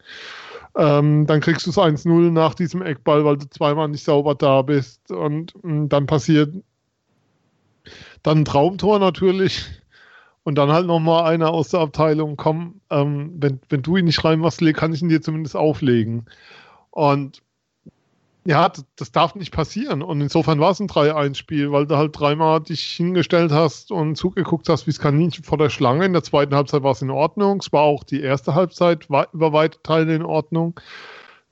Ähm, 0.75 1.25
dann 1.27 1.39
kriegst 1.39 1.65
du 1.65 1.69
es 1.69 1.77
1-0 1.77 2.31
nach 2.31 2.55
diesem 2.55 2.81
Eckball, 2.81 3.23
weil 3.23 3.37
du 3.37 3.49
zweimal 3.49 3.87
nicht 3.87 4.03
sauber 4.03 4.35
da 4.35 4.61
bist. 4.63 5.09
Und, 5.11 5.55
und 5.55 5.85
mm, 5.85 5.89
dann 5.89 6.07
passiert 6.07 6.53
dann 8.23 8.39
ein 8.39 8.45
Traumtor 8.45 8.99
natürlich 8.99 9.65
und 10.45 10.55
dann 10.55 10.71
halt 10.71 10.85
nochmal 10.85 11.23
einer 11.23 11.49
aus 11.49 11.69
der 11.69 11.79
Abteilung, 11.79 12.37
komm, 12.37 12.79
ähm, 12.91 13.31
wenn, 13.39 13.59
wenn 13.67 13.81
du 13.81 13.97
ihn 13.97 14.05
nicht 14.05 14.23
reinmachst, 14.23 14.61
kann 14.75 14.93
ich 14.93 15.01
ihn 15.01 15.09
dir 15.09 15.21
zumindest 15.21 15.55
auflegen. 15.55 16.27
Und 16.91 17.41
ja, 18.45 18.71
das, 18.95 19.11
darf 19.11 19.33
nicht 19.33 19.51
passieren. 19.51 20.03
Und 20.03 20.21
insofern 20.21 20.59
war 20.59 20.69
es 20.69 20.79
ein 20.79 20.87
3-1-Spiel, 20.87 21.71
weil 21.71 21.87
du 21.87 21.97
halt 21.97 22.17
dreimal 22.17 22.61
dich 22.61 22.83
hingestellt 22.83 23.51
hast 23.51 23.91
und 23.91 24.17
zugeguckt 24.17 24.69
hast, 24.69 24.85
wie 24.85 24.91
es 24.91 24.99
Kaninchen 24.99 25.43
vor 25.43 25.57
der 25.57 25.71
Schlange. 25.71 26.05
In 26.05 26.13
der 26.13 26.21
zweiten 26.21 26.53
Halbzeit 26.53 26.83
war 26.83 26.91
es 26.91 27.01
in 27.01 27.09
Ordnung. 27.09 27.57
Es 27.59 27.73
war 27.73 27.81
auch 27.81 28.03
die 28.03 28.21
erste 28.21 28.53
Halbzeit 28.53 29.05
über 29.05 29.51
weite 29.51 29.81
Teile 29.81 30.15
in 30.15 30.23
Ordnung. 30.23 30.79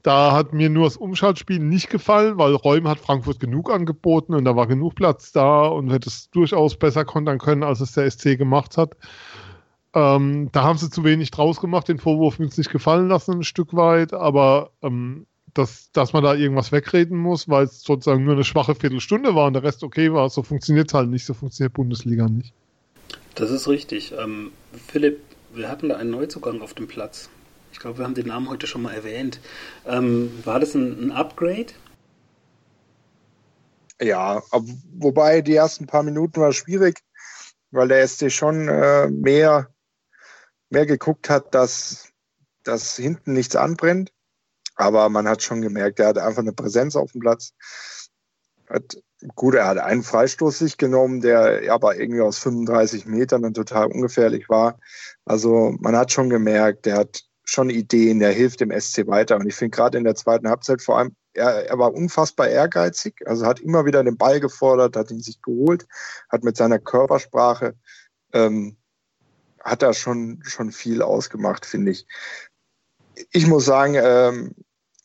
Da 0.03 0.33
hat 0.33 0.51
mir 0.51 0.69
nur 0.69 0.83
das 0.83 0.97
Umschaltspiel 0.97 1.59
nicht 1.59 1.89
gefallen, 1.89 2.37
weil 2.37 2.53
Räume 2.53 2.89
hat 2.89 2.99
Frankfurt 2.99 3.39
genug 3.39 3.71
angeboten 3.71 4.33
und 4.35 4.43
da 4.43 4.55
war 4.55 4.67
genug 4.67 4.95
Platz 4.95 5.31
da 5.31 5.65
und 5.65 5.91
hätte 5.91 6.09
es 6.09 6.29
durchaus 6.29 6.75
besser 6.75 7.05
kontern 7.05 7.39
können, 7.39 7.63
als 7.63 7.79
es 7.79 7.93
der 7.93 8.11
SC 8.11 8.37
gemacht 8.37 8.75
hat. 8.77 8.97
Ähm, 9.93 10.49
da 10.51 10.63
haben 10.63 10.77
sie 10.77 10.89
zu 10.89 11.05
wenig 11.05 11.31
draus 11.31 11.61
gemacht, 11.61 11.87
den 11.87 11.99
Vorwurf 11.99 12.37
mir 12.37 12.47
nicht 12.47 12.69
gefallen 12.69 13.07
lassen, 13.07 13.39
ein 13.39 13.43
Stück 13.43 13.73
weit, 13.73 14.11
aber 14.13 14.71
ähm, 14.81 15.25
dass, 15.53 15.91
dass 15.91 16.11
man 16.11 16.23
da 16.23 16.33
irgendwas 16.33 16.71
wegreden 16.71 17.17
muss, 17.17 17.47
weil 17.47 17.65
es 17.65 17.83
sozusagen 17.83 18.25
nur 18.25 18.33
eine 18.33 18.43
schwache 18.43 18.75
Viertelstunde 18.75 19.35
war 19.35 19.47
und 19.47 19.53
der 19.53 19.63
Rest 19.63 19.83
okay 19.83 20.11
war, 20.11 20.29
so 20.29 20.43
funktioniert 20.43 20.89
es 20.89 20.93
halt 20.93 21.09
nicht, 21.09 21.25
so 21.25 21.33
funktioniert 21.33 21.73
Bundesliga 21.73 22.27
nicht. 22.27 22.53
Das 23.35 23.51
ist 23.51 23.67
richtig. 23.69 24.13
Ähm, 24.19 24.51
Philipp, 24.87 25.19
wir 25.53 25.69
hatten 25.69 25.89
da 25.89 25.95
einen 25.95 26.11
Neuzugang 26.11 26.61
auf 26.61 26.73
dem 26.73 26.87
Platz. 26.87 27.29
Ich 27.83 27.85
glaube, 27.85 27.97
wir 27.97 28.05
haben 28.05 28.15
den 28.15 28.27
Namen 28.27 28.47
heute 28.47 28.65
schon 28.65 28.81
mal 28.81 28.93
erwähnt. 28.93 29.41
Ähm, 29.85 30.31
war 30.45 30.61
das 30.61 30.73
ein, 30.73 31.07
ein 31.07 31.11
Upgrade? 31.11 31.73
Ja, 33.99 34.41
wobei 34.93 35.41
die 35.41 35.55
ersten 35.55 35.85
paar 35.85 36.03
Minuten 36.03 36.39
war 36.39 36.53
schwierig, 36.53 37.01
weil 37.71 37.89
der 37.89 38.07
SC 38.07 38.31
schon 38.31 38.69
äh, 38.69 39.09
mehr, 39.09 39.69
mehr 40.69 40.85
geguckt 40.85 41.29
hat, 41.29 41.53
dass, 41.53 42.07
dass 42.63 42.95
hinten 42.95 43.33
nichts 43.33 43.57
anbrennt. 43.57 44.13
Aber 44.75 45.09
man 45.09 45.27
hat 45.27 45.43
schon 45.43 45.61
gemerkt, 45.61 45.99
er 45.99 46.07
hat 46.07 46.17
einfach 46.17 46.41
eine 46.41 46.53
Präsenz 46.53 46.95
auf 46.95 47.11
dem 47.11 47.19
Platz. 47.19 47.53
Hat, 48.69 48.95
gut, 49.35 49.55
er 49.55 49.67
hat 49.67 49.79
einen 49.79 50.03
Freistoß 50.03 50.57
sich 50.57 50.77
genommen, 50.77 51.19
der 51.19 51.69
aber 51.69 51.97
irgendwie 51.97 52.21
aus 52.21 52.39
35 52.39 53.07
Metern 53.07 53.41
dann 53.41 53.53
total 53.53 53.87
ungefährlich 53.87 54.47
war. 54.47 54.79
Also 55.25 55.75
man 55.81 55.97
hat 55.97 56.13
schon 56.13 56.29
gemerkt, 56.29 56.85
der 56.85 56.95
hat 56.95 57.25
schon 57.43 57.69
Ideen, 57.69 58.19
der 58.19 58.31
hilft 58.31 58.61
dem 58.61 58.71
SC 58.71 59.07
weiter. 59.07 59.35
Und 59.35 59.47
ich 59.47 59.55
finde 59.55 59.75
gerade 59.75 59.97
in 59.97 60.03
der 60.03 60.15
zweiten 60.15 60.49
Halbzeit 60.49 60.81
vor 60.81 60.97
allem, 60.97 61.15
er, 61.33 61.67
er 61.67 61.79
war 61.79 61.93
unfassbar 61.93 62.47
ehrgeizig, 62.47 63.15
also 63.25 63.45
hat 63.45 63.59
immer 63.59 63.85
wieder 63.85 64.03
den 64.03 64.17
Ball 64.17 64.39
gefordert, 64.39 64.95
hat 64.95 65.11
ihn 65.11 65.21
sich 65.21 65.41
geholt, 65.41 65.87
hat 66.29 66.43
mit 66.43 66.55
seiner 66.57 66.79
Körpersprache 66.79 67.75
ähm, 68.33 68.77
hat 69.63 69.81
er 69.81 69.93
schon, 69.93 70.41
schon 70.45 70.71
viel 70.71 71.01
ausgemacht, 71.01 71.65
finde 71.65 71.91
ich. 71.91 72.05
Ich 73.31 73.47
muss 73.47 73.65
sagen, 73.65 73.95
ähm, 73.95 74.55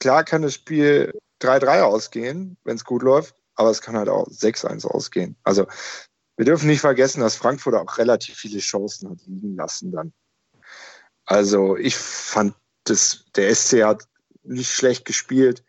klar 0.00 0.24
kann 0.24 0.42
das 0.42 0.54
Spiel 0.54 1.12
3-3 1.40 1.82
ausgehen, 1.82 2.56
wenn 2.64 2.76
es 2.76 2.84
gut 2.84 3.02
läuft, 3.02 3.36
aber 3.54 3.70
es 3.70 3.80
kann 3.80 3.96
halt 3.96 4.08
auch 4.08 4.26
6-1 4.28 4.86
ausgehen. 4.86 5.36
Also 5.44 5.66
wir 6.36 6.44
dürfen 6.44 6.68
nicht 6.68 6.80
vergessen, 6.80 7.20
dass 7.20 7.36
Frankfurt 7.36 7.74
auch 7.74 7.98
relativ 7.98 8.36
viele 8.36 8.60
Chancen 8.60 9.10
hat 9.10 9.18
liegen 9.26 9.56
lassen 9.56 9.92
dann. 9.92 10.12
Also 11.28 11.76
ich 11.76 11.94
fand, 11.94 12.54
das, 12.84 13.26
der 13.36 13.54
SC 13.54 13.84
hat 13.84 14.04
nicht 14.44 14.70
schlecht 14.70 15.04
gespielt, 15.04 15.62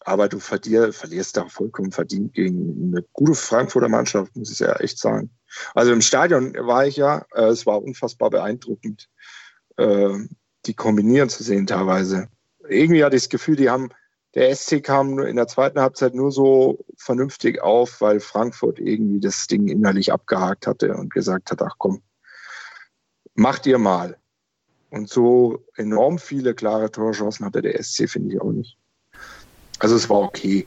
aber 0.00 0.30
du 0.30 0.38
verlier, 0.38 0.94
verlierst 0.94 1.36
da 1.36 1.46
vollkommen 1.46 1.92
verdient 1.92 2.32
gegen 2.32 2.90
eine 2.90 3.04
gute 3.12 3.34
Frankfurter 3.34 3.90
Mannschaft, 3.90 4.34
muss 4.34 4.50
ich 4.50 4.60
ja 4.60 4.74
echt 4.76 4.98
sagen. 4.98 5.28
Also 5.74 5.92
im 5.92 6.00
Stadion 6.00 6.54
war 6.54 6.86
ich 6.86 6.96
ja, 6.96 7.26
äh, 7.34 7.48
es 7.48 7.66
war 7.66 7.82
unfassbar 7.82 8.30
beeindruckend, 8.30 9.10
äh, 9.76 10.08
die 10.64 10.74
kombinieren 10.74 11.28
zu 11.28 11.42
sehen 11.42 11.66
teilweise. 11.66 12.28
Irgendwie 12.66 13.04
hatte 13.04 13.16
ich 13.16 13.24
das 13.24 13.28
Gefühl, 13.28 13.56
die 13.56 13.68
haben, 13.68 13.90
der 14.34 14.56
SC 14.56 14.82
kam 14.82 15.18
in 15.18 15.36
der 15.36 15.48
zweiten 15.48 15.80
Halbzeit 15.80 16.14
nur 16.14 16.32
so 16.32 16.82
vernünftig 16.96 17.60
auf, 17.60 18.00
weil 18.00 18.20
Frankfurt 18.20 18.78
irgendwie 18.78 19.20
das 19.20 19.48
Ding 19.48 19.68
innerlich 19.68 20.14
abgehakt 20.14 20.66
hatte 20.66 20.94
und 20.94 21.12
gesagt 21.12 21.50
hat, 21.50 21.60
ach 21.60 21.74
komm, 21.76 22.02
macht 23.34 23.66
ihr 23.66 23.76
mal. 23.76 24.16
Und 24.92 25.08
so 25.08 25.64
enorm 25.74 26.18
viele 26.18 26.52
klare 26.52 26.90
Torchancen 26.90 27.46
hatte 27.46 27.62
der 27.62 27.82
SC, 27.82 28.10
finde 28.10 28.34
ich 28.34 28.42
auch 28.42 28.52
nicht. 28.52 28.76
Also 29.78 29.96
es 29.96 30.10
war 30.10 30.20
okay. 30.20 30.66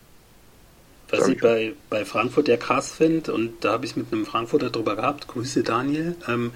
Was 1.10 1.28
ich 1.28 1.40
bei, 1.40 1.74
bei 1.92 2.06
Frankfurt 2.06 2.48
ja 2.48 2.58
krass 2.58 2.92
finde, 2.92 3.32
und 3.32 3.64
da 3.64 3.74
habe 3.74 3.86
ich 3.86 3.96
mit 3.96 4.12
einem 4.12 4.26
Frankfurter 4.26 4.72
drüber 4.72 4.96
gehabt, 4.96 5.28
Grüße 5.28 5.62
Daniel, 5.62 6.16
ähm, 6.28 6.54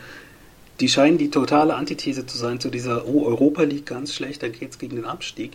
die 0.79 0.89
scheinen 0.89 1.19
die 1.19 1.29
totale 1.29 1.75
Antithese 1.75 2.25
zu 2.25 2.39
sein 2.39 2.59
zu 2.59 2.71
dieser, 2.71 3.07
oh, 3.07 3.27
Europa 3.27 3.61
League 3.61 3.85
ganz 3.85 4.15
schlecht, 4.15 4.41
dann 4.41 4.51
geht 4.51 4.71
es 4.71 4.79
gegen 4.79 4.95
den 4.95 5.05
Abstieg. 5.05 5.51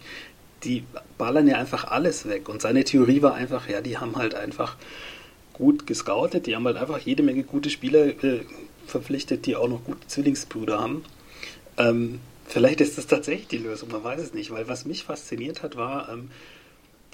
Die 0.62 0.84
ballern 1.18 1.48
ja 1.48 1.56
einfach 1.56 1.82
alles 1.82 2.28
weg. 2.28 2.48
Und 2.48 2.62
seine 2.62 2.84
Theorie 2.84 3.22
war 3.22 3.34
einfach, 3.34 3.68
ja, 3.68 3.80
die 3.80 3.98
haben 3.98 4.14
halt 4.14 4.36
einfach 4.36 4.76
gut 5.52 5.88
gescoutet, 5.88 6.46
die 6.46 6.54
haben 6.54 6.64
halt 6.64 6.76
einfach 6.76 6.98
jede 6.98 7.24
Menge 7.24 7.42
gute 7.42 7.70
Spieler 7.70 8.06
äh, 8.22 8.42
verpflichtet, 8.86 9.46
die 9.46 9.56
auch 9.56 9.68
noch 9.68 9.82
gute 9.82 10.06
Zwillingsbrüder 10.06 10.78
haben. 10.78 11.02
Ähm, 11.76 12.20
vielleicht 12.46 12.80
ist 12.80 12.98
das 12.98 13.06
tatsächlich 13.06 13.48
die 13.48 13.58
Lösung, 13.58 13.90
man 13.90 14.04
weiß 14.04 14.20
es 14.20 14.34
nicht, 14.34 14.50
weil 14.50 14.68
was 14.68 14.84
mich 14.84 15.04
fasziniert 15.04 15.62
hat, 15.62 15.76
war, 15.76 16.08
ähm, 16.08 16.30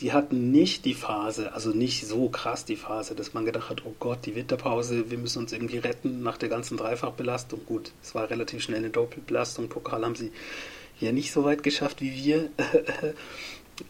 die 0.01 0.12
hatten 0.12 0.51
nicht 0.51 0.87
die 0.87 0.94
Phase, 0.94 1.53
also 1.53 1.70
nicht 1.70 2.07
so 2.07 2.31
krass 2.31 2.64
die 2.64 2.77
Phase, 2.77 3.14
dass 3.14 3.35
man 3.35 3.44
gedacht 3.44 3.68
hat, 3.68 3.83
oh 3.85 3.94
Gott, 4.01 4.25
die 4.25 4.35
Winterpause, 4.35 5.11
wir 5.11 5.18
müssen 5.18 5.40
uns 5.40 5.53
irgendwie 5.53 5.79
retten 5.79 6.23
nach 6.23 6.38
der 6.38 6.49
ganzen 6.49 6.79
Dreifachbelastung. 6.79 7.66
Gut, 7.66 7.92
es 8.03 8.14
war 8.14 8.31
relativ 8.31 8.62
schnell 8.62 8.79
eine 8.79 8.88
Doppelbelastung. 8.88 9.68
Pokal 9.68 10.05
haben 10.05 10.14
sie 10.14 10.33
ja 11.01 11.12
nicht 11.12 11.33
so 11.33 11.44
weit 11.44 11.62
geschafft 11.62 12.01
wie 12.01 12.14
wir. 12.14 12.51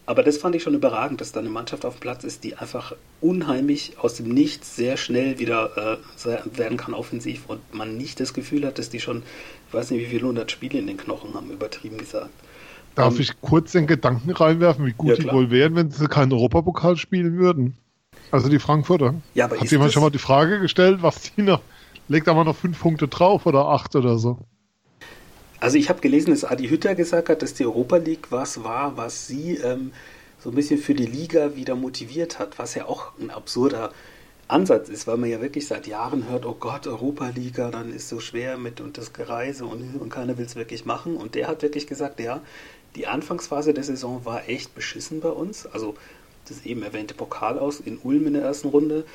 Aber 0.05 0.23
das 0.23 0.37
fand 0.37 0.55
ich 0.55 0.63
schon 0.63 0.73
überragend, 0.73 1.21
dass 1.21 1.31
da 1.31 1.39
eine 1.39 1.49
Mannschaft 1.49 1.85
auf 1.85 1.95
dem 1.95 1.99
Platz 2.01 2.23
ist, 2.23 2.43
die 2.43 2.55
einfach 2.55 2.93
unheimlich 3.19 3.93
aus 3.99 4.15
dem 4.15 4.29
Nichts 4.29 4.75
sehr 4.75 4.97
schnell 4.97 5.39
wieder 5.39 5.99
äh, 6.25 6.57
werden 6.57 6.77
kann 6.77 6.93
offensiv 6.93 7.43
und 7.47 7.73
man 7.73 7.97
nicht 7.97 8.19
das 8.19 8.33
Gefühl 8.33 8.65
hat, 8.65 8.79
dass 8.79 8.89
die 8.89 8.99
schon, 8.99 9.23
ich 9.67 9.73
weiß 9.73 9.91
nicht, 9.91 10.01
wie 10.01 10.05
viele 10.05 10.27
hundert 10.27 10.51
Spiele 10.51 10.79
in 10.79 10.87
den 10.87 10.97
Knochen 10.97 11.33
haben, 11.33 11.51
übertrieben 11.51 11.97
gesagt. 11.97 12.29
Darf 12.95 13.15
um, 13.15 13.21
ich 13.21 13.39
kurz 13.41 13.71
den 13.71 13.87
Gedanken 13.87 14.31
reinwerfen, 14.31 14.85
wie 14.85 14.93
gut 14.93 15.09
ja, 15.09 15.15
die 15.15 15.31
wohl 15.31 15.49
wären, 15.49 15.75
wenn 15.75 15.91
sie 15.91 16.07
keinen 16.07 16.33
Europapokal 16.33 16.97
spielen 16.97 17.37
würden? 17.37 17.77
Also 18.31 18.49
die 18.49 18.59
Frankfurter. 18.59 19.15
Ja, 19.33 19.45
aber 19.45 19.59
Hat 19.59 19.71
jemand 19.71 19.93
schon 19.93 20.03
mal 20.03 20.09
die 20.09 20.17
Frage 20.17 20.59
gestellt, 20.59 20.99
was 21.01 21.33
die 21.33 21.41
noch. 21.41 21.61
Legt 22.07 22.27
aber 22.27 22.43
noch 22.43 22.55
fünf 22.55 22.79
Punkte 22.79 23.07
drauf 23.07 23.45
oder 23.45 23.67
acht 23.67 23.95
oder 23.95 24.17
so? 24.17 24.39
Also 25.61 25.77
ich 25.77 25.89
habe 25.89 26.01
gelesen, 26.01 26.31
dass 26.31 26.43
Adi 26.43 26.69
Hütter 26.69 26.95
gesagt 26.95 27.29
hat, 27.29 27.43
dass 27.43 27.53
die 27.53 27.65
Europa 27.65 27.97
League 27.97 28.31
was 28.31 28.63
war, 28.63 28.97
was 28.97 29.27
sie 29.27 29.57
ähm, 29.57 29.91
so 30.39 30.49
ein 30.49 30.55
bisschen 30.55 30.79
für 30.79 30.95
die 30.95 31.05
Liga 31.05 31.55
wieder 31.55 31.75
motiviert 31.75 32.39
hat, 32.39 32.57
was 32.57 32.73
ja 32.73 32.87
auch 32.87 33.11
ein 33.19 33.29
absurder 33.29 33.93
Ansatz 34.47 34.89
ist, 34.89 35.05
weil 35.05 35.17
man 35.17 35.29
ja 35.29 35.39
wirklich 35.39 35.67
seit 35.67 35.85
Jahren 35.85 36.27
hört, 36.27 36.47
oh 36.47 36.57
Gott, 36.59 36.87
Europa-Liga, 36.87 37.69
dann 37.69 37.93
ist 37.93 38.09
so 38.09 38.19
schwer 38.19 38.57
mit 38.57 38.81
und 38.81 38.97
das 38.97 39.13
Gereise 39.13 39.65
und, 39.65 40.01
und 40.01 40.09
keiner 40.09 40.35
will 40.39 40.45
es 40.45 40.55
wirklich 40.55 40.85
machen. 40.85 41.15
Und 41.15 41.35
der 41.35 41.47
hat 41.47 41.61
wirklich 41.61 41.85
gesagt, 41.85 42.19
ja, 42.19 42.41
die 42.95 43.05
Anfangsphase 43.05 43.75
der 43.75 43.83
Saison 43.83 44.25
war 44.25 44.49
echt 44.49 44.73
beschissen 44.73 45.19
bei 45.19 45.29
uns. 45.29 45.67
Also 45.67 45.93
das 46.49 46.65
eben 46.65 46.81
erwähnte 46.81 47.13
Pokal 47.13 47.59
aus 47.59 47.79
in 47.79 47.99
Ulm 47.99 48.25
in 48.25 48.33
der 48.33 48.41
ersten 48.41 48.69
Runde. 48.69 49.05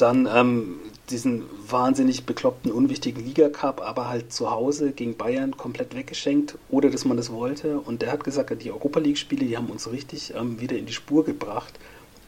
Dann 0.00 0.28
ähm, 0.32 0.80
diesen 1.10 1.44
wahnsinnig 1.70 2.24
bekloppten, 2.24 2.72
unwichtigen 2.72 3.24
Liga-Cup, 3.24 3.80
aber 3.80 4.08
halt 4.08 4.32
zu 4.32 4.50
Hause 4.50 4.92
gegen 4.92 5.16
Bayern 5.16 5.56
komplett 5.56 5.94
weggeschenkt, 5.94 6.56
ohne 6.68 6.90
dass 6.90 7.04
man 7.04 7.16
das 7.16 7.30
wollte. 7.32 7.80
Und 7.80 8.02
der 8.02 8.12
hat 8.12 8.24
gesagt, 8.24 8.62
die 8.62 8.70
Europa 8.70 9.00
League-Spiele, 9.00 9.46
die 9.46 9.56
haben 9.56 9.66
uns 9.66 9.90
richtig 9.90 10.34
ähm, 10.34 10.60
wieder 10.60 10.76
in 10.76 10.86
die 10.86 10.92
Spur 10.92 11.24
gebracht. 11.24 11.78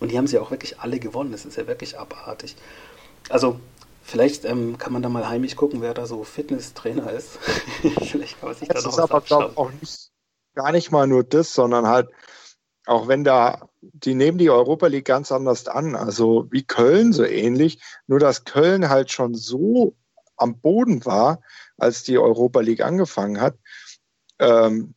Und 0.00 0.10
die 0.10 0.18
haben 0.18 0.26
sie 0.26 0.38
auch 0.38 0.50
wirklich 0.50 0.80
alle 0.80 0.98
gewonnen. 0.98 1.32
Das 1.32 1.44
ist 1.44 1.56
ja 1.56 1.66
wirklich 1.66 1.98
abartig. 1.98 2.56
Also, 3.28 3.60
vielleicht 4.02 4.44
ähm, 4.44 4.78
kann 4.78 4.92
man 4.92 5.02
da 5.02 5.08
mal 5.08 5.28
heimlich 5.28 5.56
gucken, 5.56 5.80
wer 5.80 5.94
da 5.94 6.06
so 6.06 6.24
Fitnesstrainer 6.24 7.12
ist. 7.12 7.38
vielleicht 8.10 8.40
kann 8.40 8.48
man 8.48 8.58
sich 8.58 8.68
das 8.68 8.82
da 8.82 8.88
noch 8.88 8.98
ist 8.98 8.98
aber, 8.98 9.20
glaube 9.20 9.56
auch 9.56 9.70
nicht, 9.80 10.10
gar 10.54 10.72
nicht 10.72 10.90
mal 10.90 11.06
nur 11.06 11.22
das, 11.22 11.54
sondern 11.54 11.86
halt, 11.86 12.08
auch 12.86 13.06
wenn 13.06 13.22
da, 13.22 13.68
die 13.82 14.14
nehmen 14.14 14.38
die 14.38 14.50
Europa 14.50 14.86
League 14.86 15.04
ganz 15.04 15.32
anders 15.32 15.66
an. 15.66 15.96
Also 15.96 16.46
wie 16.50 16.62
Köln 16.62 17.12
so 17.12 17.24
ähnlich. 17.24 17.82
Nur 18.06 18.20
dass 18.20 18.44
Köln 18.44 18.88
halt 18.88 19.10
schon 19.10 19.34
so 19.34 19.96
am 20.36 20.58
Boden 20.60 21.04
war, 21.04 21.40
als 21.76 22.04
die 22.04 22.18
Europa 22.18 22.60
League 22.60 22.80
angefangen 22.80 23.40
hat. 23.40 23.56
Ähm, 24.38 24.94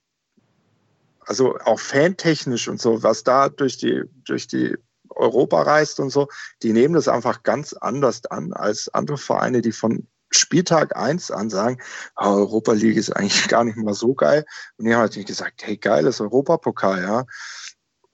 also 1.22 1.58
auch 1.58 1.80
fantechnisch 1.80 2.68
und 2.68 2.80
so, 2.80 3.02
was 3.02 3.24
da 3.24 3.50
durch 3.50 3.78
die, 3.78 4.04
durch 4.26 4.48
die 4.48 4.76
Europa 5.10 5.62
reist 5.64 6.00
und 6.00 6.12
so, 6.12 6.28
die 6.62 6.74
nehmen 6.74 6.94
das 6.94 7.08
einfach 7.08 7.42
ganz 7.44 7.74
anders 7.74 8.26
an 8.28 8.54
als 8.54 8.90
andere 8.90 9.18
Vereine, 9.18 9.62
die 9.62 9.72
von 9.72 10.08
Spieltag 10.32 10.96
1 10.96 11.32
an 11.32 11.50
sagen, 11.50 11.82
oh, 12.18 12.26
Europa 12.26 12.74
League 12.74 12.98
ist 12.98 13.16
eigentlich 13.16 13.48
gar 13.48 13.64
nicht 13.64 13.78
mal 13.78 13.94
so 13.94 14.14
geil. 14.14 14.46
Und 14.78 14.86
die 14.86 14.94
haben 14.94 15.02
natürlich 15.02 15.28
gesagt, 15.28 15.64
hey, 15.66 15.78
geiles 15.78 16.22
Europapokal, 16.22 17.02
ja. 17.02 17.26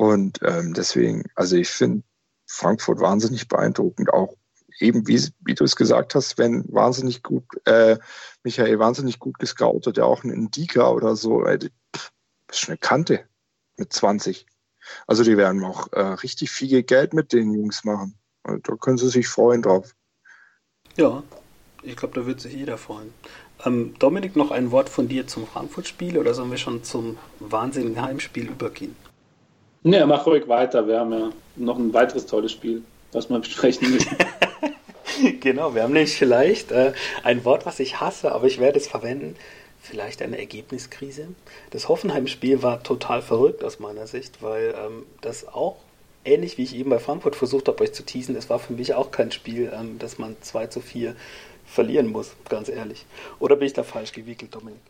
Und 0.02 0.40
ähm, 0.42 0.74
deswegen, 0.74 1.26
also 1.36 1.56
ich 1.58 1.70
finde 1.70 2.02
Frankfurt 2.48 3.00
wahnsinnig 3.02 3.48
beeindruckend, 3.48 4.12
auch 4.12 4.36
eben, 4.80 5.08
wie, 5.08 5.22
wie 5.42 5.54
du 5.54 5.64
es 5.64 5.76
gesagt 5.76 6.16
hast, 6.16 6.40
wenn 6.40 6.66
wahnsinnig 6.74 7.22
gut, 7.22 7.44
äh, 7.66 8.00
Michael 8.42 8.80
wahnsinnig 8.80 9.20
gut 9.20 9.38
gescoutet, 9.38 9.98
ja 9.98 10.06
auch 10.06 10.24
ein 10.24 10.32
Indika 10.32 10.90
oder 10.90 11.16
so, 11.16 11.46
ey, 11.46 11.60
pff, 11.96 12.12
das 12.48 12.64
ist 12.64 12.70
eine 12.70 12.80
Kante 12.80 13.26
mit 13.78 13.94
20. 13.94 14.48
Also 15.06 15.24
die 15.24 15.38
werden 15.38 15.64
auch 15.64 15.94
äh, 15.94 16.02
richtig 16.02 16.50
viel 16.50 16.82
Geld 16.82 17.14
mit 17.14 17.32
den 17.32 17.54
Jungs 17.54 17.84
machen. 17.84 18.18
Also 18.42 18.58
da 18.58 18.76
können 18.78 18.98
sie 18.98 19.10
sich 19.10 19.28
freuen 19.28 19.62
drauf. 19.62 19.94
Ja, 20.98 21.22
ich 21.84 21.96
glaube, 21.96 22.20
da 22.20 22.26
wird 22.26 22.42
sich 22.42 22.56
jeder 22.56 22.80
freuen. 22.80 23.14
Ähm, 23.64 23.94
Dominik, 24.00 24.36
noch 24.36 24.50
ein 24.50 24.72
Wort 24.72 24.90
von 24.90 25.08
dir 25.08 25.28
zum 25.28 25.46
Frankfurt-Spiel 25.46 26.18
oder 26.18 26.34
sollen 26.34 26.50
wir 26.50 26.58
schon 26.58 26.84
zum 26.84 27.20
wahnsinnigen 27.40 28.02
Heimspiel 28.02 28.50
übergehen? 28.50 28.96
Ne, 29.84 30.06
mach 30.06 30.26
ruhig 30.26 30.48
weiter. 30.48 30.88
Wir 30.88 31.00
haben 31.00 31.12
ja 31.12 31.30
noch 31.56 31.78
ein 31.78 31.94
weiteres 31.94 32.26
tolles 32.26 32.52
Spiel, 32.52 32.84
was 33.12 33.30
wir 33.30 33.40
besprechen 33.40 33.92
müssen. 33.92 34.16
genau, 35.40 35.74
wir 35.74 35.84
haben 35.84 35.94
nämlich 35.94 36.18
vielleicht 36.18 36.72
äh, 36.72 36.94
ein 37.24 37.44
Wort, 37.46 37.66
was 37.66 37.80
ich 37.80 38.00
hasse, 38.00 38.32
aber 38.32 38.48
ich 38.48 38.60
werde 38.60 38.78
es 38.78 38.88
verwenden 38.88 39.36
vielleicht 39.80 40.22
eine 40.22 40.38
Ergebniskrise. 40.38 41.30
Das 41.72 41.90
Hoffenheim-Spiel 41.90 42.62
war 42.62 42.84
total 42.84 43.24
verrückt 43.24 43.64
aus 43.64 43.80
meiner 43.80 44.06
Sicht, 44.06 44.44
weil 44.44 44.76
ähm, 44.78 45.06
das 45.22 45.48
auch 45.48 45.78
ähnlich 46.24 46.58
wie 46.58 46.64
ich 46.64 46.76
eben 46.76 46.92
bei 46.92 47.00
Frankfurt 47.00 47.36
versucht 47.36 47.68
habe, 47.68 47.82
euch 47.84 47.94
zu 47.94 48.04
teasen, 48.04 48.36
es 48.36 48.50
war 48.50 48.60
für 48.60 48.74
mich 48.74 48.94
auch 48.94 49.12
kein 49.12 49.32
Spiel, 49.32 49.72
ähm, 49.74 49.98
dass 49.98 50.20
man 50.20 50.36
2 50.40 50.68
zu 50.68 50.82
4 50.82 51.16
verlieren 51.66 52.08
muss, 52.08 52.36
ganz 52.50 52.70
ehrlich. 52.70 53.06
Oder 53.40 53.56
bin 53.56 53.66
ich 53.66 53.74
da 53.74 53.84
falsch 53.84 54.12
gewickelt, 54.12 54.54
Dominik? 54.54 54.82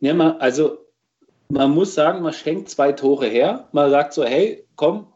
Ja, 0.00 0.14
man, 0.14 0.40
also 0.40 0.78
man 1.52 1.70
muss 1.70 1.94
sagen, 1.94 2.22
man 2.22 2.32
schenkt 2.32 2.68
zwei 2.68 2.92
Tore 2.92 3.26
her. 3.26 3.68
Man 3.72 3.90
sagt 3.90 4.12
so, 4.12 4.24
hey, 4.24 4.66
komm, 4.76 5.06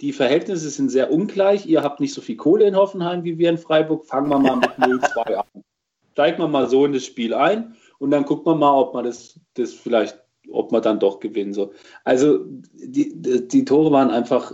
die 0.00 0.12
Verhältnisse 0.12 0.70
sind 0.70 0.90
sehr 0.90 1.10
ungleich. 1.10 1.66
Ihr 1.66 1.82
habt 1.82 2.00
nicht 2.00 2.14
so 2.14 2.20
viel 2.20 2.36
Kohle 2.36 2.66
in 2.66 2.76
Hoffenheim 2.76 3.24
wie 3.24 3.38
wir 3.38 3.50
in 3.50 3.58
Freiburg. 3.58 4.04
Fangen 4.04 4.28
wir 4.28 4.38
mal 4.38 4.56
mit 4.56 4.70
0-2 4.78 5.34
an 5.34 5.64
steigt 6.18 6.40
man 6.40 6.50
mal 6.50 6.68
so 6.68 6.84
in 6.84 6.92
das 6.92 7.04
Spiel 7.04 7.32
ein 7.32 7.76
und 8.00 8.10
dann 8.10 8.24
guckt 8.24 8.44
man 8.44 8.58
mal, 8.58 8.76
ob 8.76 8.92
man 8.92 9.04
das, 9.04 9.38
das 9.54 9.72
vielleicht, 9.72 10.18
ob 10.50 10.72
man 10.72 10.82
dann 10.82 10.98
doch 10.98 11.20
gewinnt. 11.20 11.54
So. 11.54 11.70
Also 12.02 12.40
die, 12.72 13.12
die 13.46 13.64
Tore 13.64 13.92
waren 13.92 14.10
einfach 14.10 14.52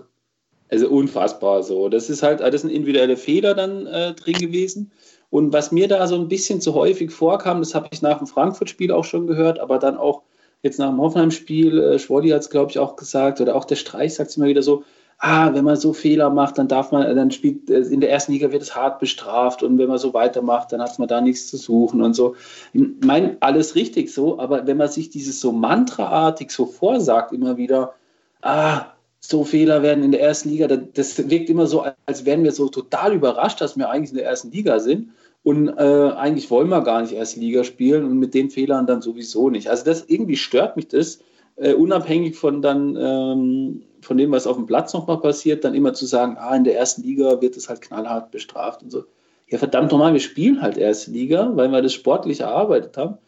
Also 0.68 0.90
unfassbar 0.90 1.62
so. 1.62 1.88
Das 1.88 2.11
ist 2.11 2.22
halt, 2.22 2.40
das 2.40 2.61
sind 2.61 2.68
individuelle 2.68 3.16
Fehler 3.16 3.54
dann 3.54 3.87
äh, 3.87 4.12
drin 4.12 4.35
gewesen. 4.35 4.92
Und 5.30 5.54
was 5.54 5.72
mir 5.72 5.88
da 5.88 6.07
so 6.07 6.16
ein 6.16 6.28
bisschen 6.28 6.61
zu 6.61 6.74
häufig 6.74 7.11
vorkam, 7.11 7.61
das 7.61 7.74
habe 7.74 7.88
ich 7.92 8.02
nach 8.02 8.18
dem 8.18 8.26
Frankfurt-Spiel 8.26 8.92
auch 8.92 9.07
schon 9.07 9.26
gehört, 9.26 9.59
aber 9.59 9.78
dann 9.78 9.96
auch 9.96 10.20
jetzt 10.64 10.79
nach 10.79 10.88
dem 10.88 11.00
Hoffenheim-Spiel, 11.00 11.79
äh, 11.79 11.98
Schwolli 11.98 12.31
hat 12.31 12.40
es, 12.40 12.50
glaube 12.50 12.70
ich, 12.70 12.79
auch 12.79 12.96
gesagt, 12.96 13.40
oder 13.40 13.55
auch 13.55 13.66
der 13.66 13.77
Streich 13.77 14.14
sagt 14.14 14.31
es 14.31 14.37
immer 14.37 14.46
wieder 14.46 14.62
so, 14.62 14.83
ah, 15.18 15.53
wenn 15.55 15.64
man 15.64 15.77
so 15.77 15.92
Fehler 15.92 16.31
macht, 16.31 16.59
dann 16.59 16.68
darf 16.68 16.90
man, 16.90 17.14
dann 17.14 17.31
spielt, 17.31 17.70
äh, 17.70 17.81
in 17.81 18.00
der 18.00 18.11
ersten 18.11 18.33
Liga 18.33 18.50
wird 18.50 18.62
es 18.62 18.74
hart 18.74 18.98
bestraft 18.98 19.62
und 19.62 19.79
wenn 19.79 19.88
man 19.88 19.98
so 19.98 20.14
weitermacht, 20.14 20.72
dann 20.72 20.81
hat 20.81 20.98
man 20.98 21.07
da 21.07 21.20
nichts 21.20 21.48
zu 21.48 21.59
suchen 21.59 22.03
und 22.03 22.14
so. 22.14 22.35
Ich 22.72 22.83
meine, 23.05 23.37
alles 23.40 23.74
richtig 23.74 24.12
so, 24.12 24.38
aber 24.38 24.66
wenn 24.66 24.79
man 24.79 24.88
sich 24.88 25.11
dieses 25.11 25.40
so 25.40 25.53
mantraartig 25.53 26.50
so 26.50 26.66
vorsagt, 26.66 27.33
immer 27.33 27.57
wieder, 27.57 27.94
ah, 28.42 28.87
so 29.20 29.44
Fehler 29.44 29.83
werden 29.83 30.03
in 30.03 30.12
der 30.12 30.20
ersten 30.20 30.48
Liga, 30.50 30.66
das 30.66 31.31
wirkt 31.31 31.48
immer 31.48 31.66
so, 31.66 31.85
als 32.07 32.24
wären 32.24 32.44
wir 32.44 32.53
so 32.53 32.68
total 32.68 33.14
überrascht, 33.14 33.61
dass 33.61 33.77
wir 33.79 33.88
eigentlich 33.88 34.11
in 34.11 34.18
der 34.18 34.27
ersten 34.27 34.50
Liga 34.50 34.79
sind. 34.81 35.11
Und 35.44 35.68
äh, 35.68 36.11
eigentlich 36.16 36.50
wollen 36.50 36.70
wir 36.70 36.80
gar 36.80 37.02
nicht 37.02 37.12
erste 37.12 37.38
Liga 37.38 37.64
spielen 37.64 38.04
und 38.04 38.18
mit 38.18 38.35
den 38.35 38.50
Fehlern 38.50 38.87
dann 38.87 39.02
sowieso 39.02 39.50
nicht. 39.50 39.68
Also 39.68 39.85
das 39.85 40.07
irgendwie 40.09 40.37
stört 40.37 40.76
mich 40.76 40.88
das, 40.88 41.20
äh, 41.57 41.74
unabhängig 41.74 42.37
von 42.37 42.62
dann 42.62 42.96
ähm, 42.96 43.83
von 44.00 44.16
dem, 44.16 44.33
was 44.33 44.46
auf 44.46 44.57
dem 44.57 44.66
Platz 44.66 44.94
nochmal 44.94 45.20
passiert, 45.20 45.64
dann 45.64 45.74
immer 45.74 45.92
zu 45.92 46.07
sagen, 46.07 46.37
ah, 46.38 46.57
in 46.57 46.64
der 46.64 46.76
ersten 46.76 47.02
Liga 47.02 47.40
wird 47.40 47.57
es 47.57 47.68
halt 47.68 47.83
knallhart 47.83 48.30
bestraft 48.30 48.83
und 48.83 48.90
so. 48.90 49.04
Ja, 49.48 49.59
verdammt 49.59 49.92
nochmal, 49.92 50.14
wir 50.14 50.20
spielen 50.20 50.62
halt 50.62 50.78
erste 50.78 51.11
Liga, 51.11 51.50
weil 51.54 51.70
wir 51.70 51.83
das 51.83 51.92
sportlich 51.92 52.40
erarbeitet 52.40 52.96
haben. 52.96 53.18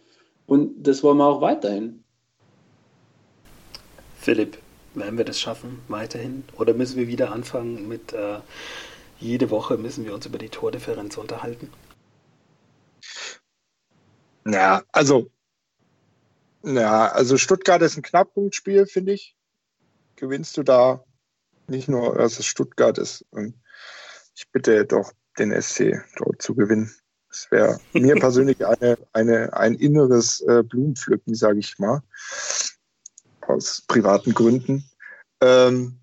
Und 0.46 0.87
das 0.87 1.02
wollen 1.02 1.18
wir 1.18 1.26
auch 1.26 1.40
weiterhin. 1.42 2.02
Philipp, 4.18 4.57
werden 4.94 5.18
wir 5.18 5.24
das 5.24 5.38
schaffen, 5.38 5.81
weiterhin? 5.88 6.44
Oder 6.59 6.72
müssen 6.72 6.98
wir 6.98 7.09
wieder 7.09 7.33
anfangen 7.33 7.87
mit, 7.88 8.12
äh, 8.12 8.38
jede 9.20 9.50
Woche 9.50 9.76
müssen 9.76 10.05
wir 10.05 10.14
uns 10.14 10.26
über 10.26 10.38
die 10.38 10.48
Tordifferenz 10.48 11.16
unterhalten? 11.16 11.70
Ja, 14.46 14.85
also, 14.92 15.30
ja, 16.62 17.09
also 17.09 17.37
Stuttgart 17.37 17.82
ist 17.82 17.96
ein 17.96 18.02
Knackpunktspiel, 18.02 18.87
finde 18.87 19.12
ich. 19.12 19.37
Gewinnst 20.14 20.56
du 20.56 20.62
da 20.62 21.04
nicht 21.66 21.88
nur, 21.88 22.14
dass 22.14 22.38
es 22.38 22.46
Stuttgart 22.46 22.96
ist. 22.98 23.24
Und 23.30 23.54
ich 24.35 24.48
bitte 24.52 24.85
doch 24.85 25.12
den 25.38 25.50
SC 25.61 26.02
dort 26.16 26.40
zu 26.40 26.54
gewinnen. 26.54 26.94
Das 27.28 27.50
wäre 27.50 27.80
mir 27.92 28.14
persönlich 28.14 28.64
eine, 28.64 28.96
eine, 29.12 29.52
ein 29.52 29.74
inneres 29.74 30.40
äh, 30.42 30.62
Blumenpflücken, 30.62 31.35
sage 31.35 31.59
ich 31.59 31.78
mal, 31.78 32.02
aus 33.40 33.82
privaten 33.88 34.32
Gründen. 34.32 34.88
Ähm, 35.40 35.98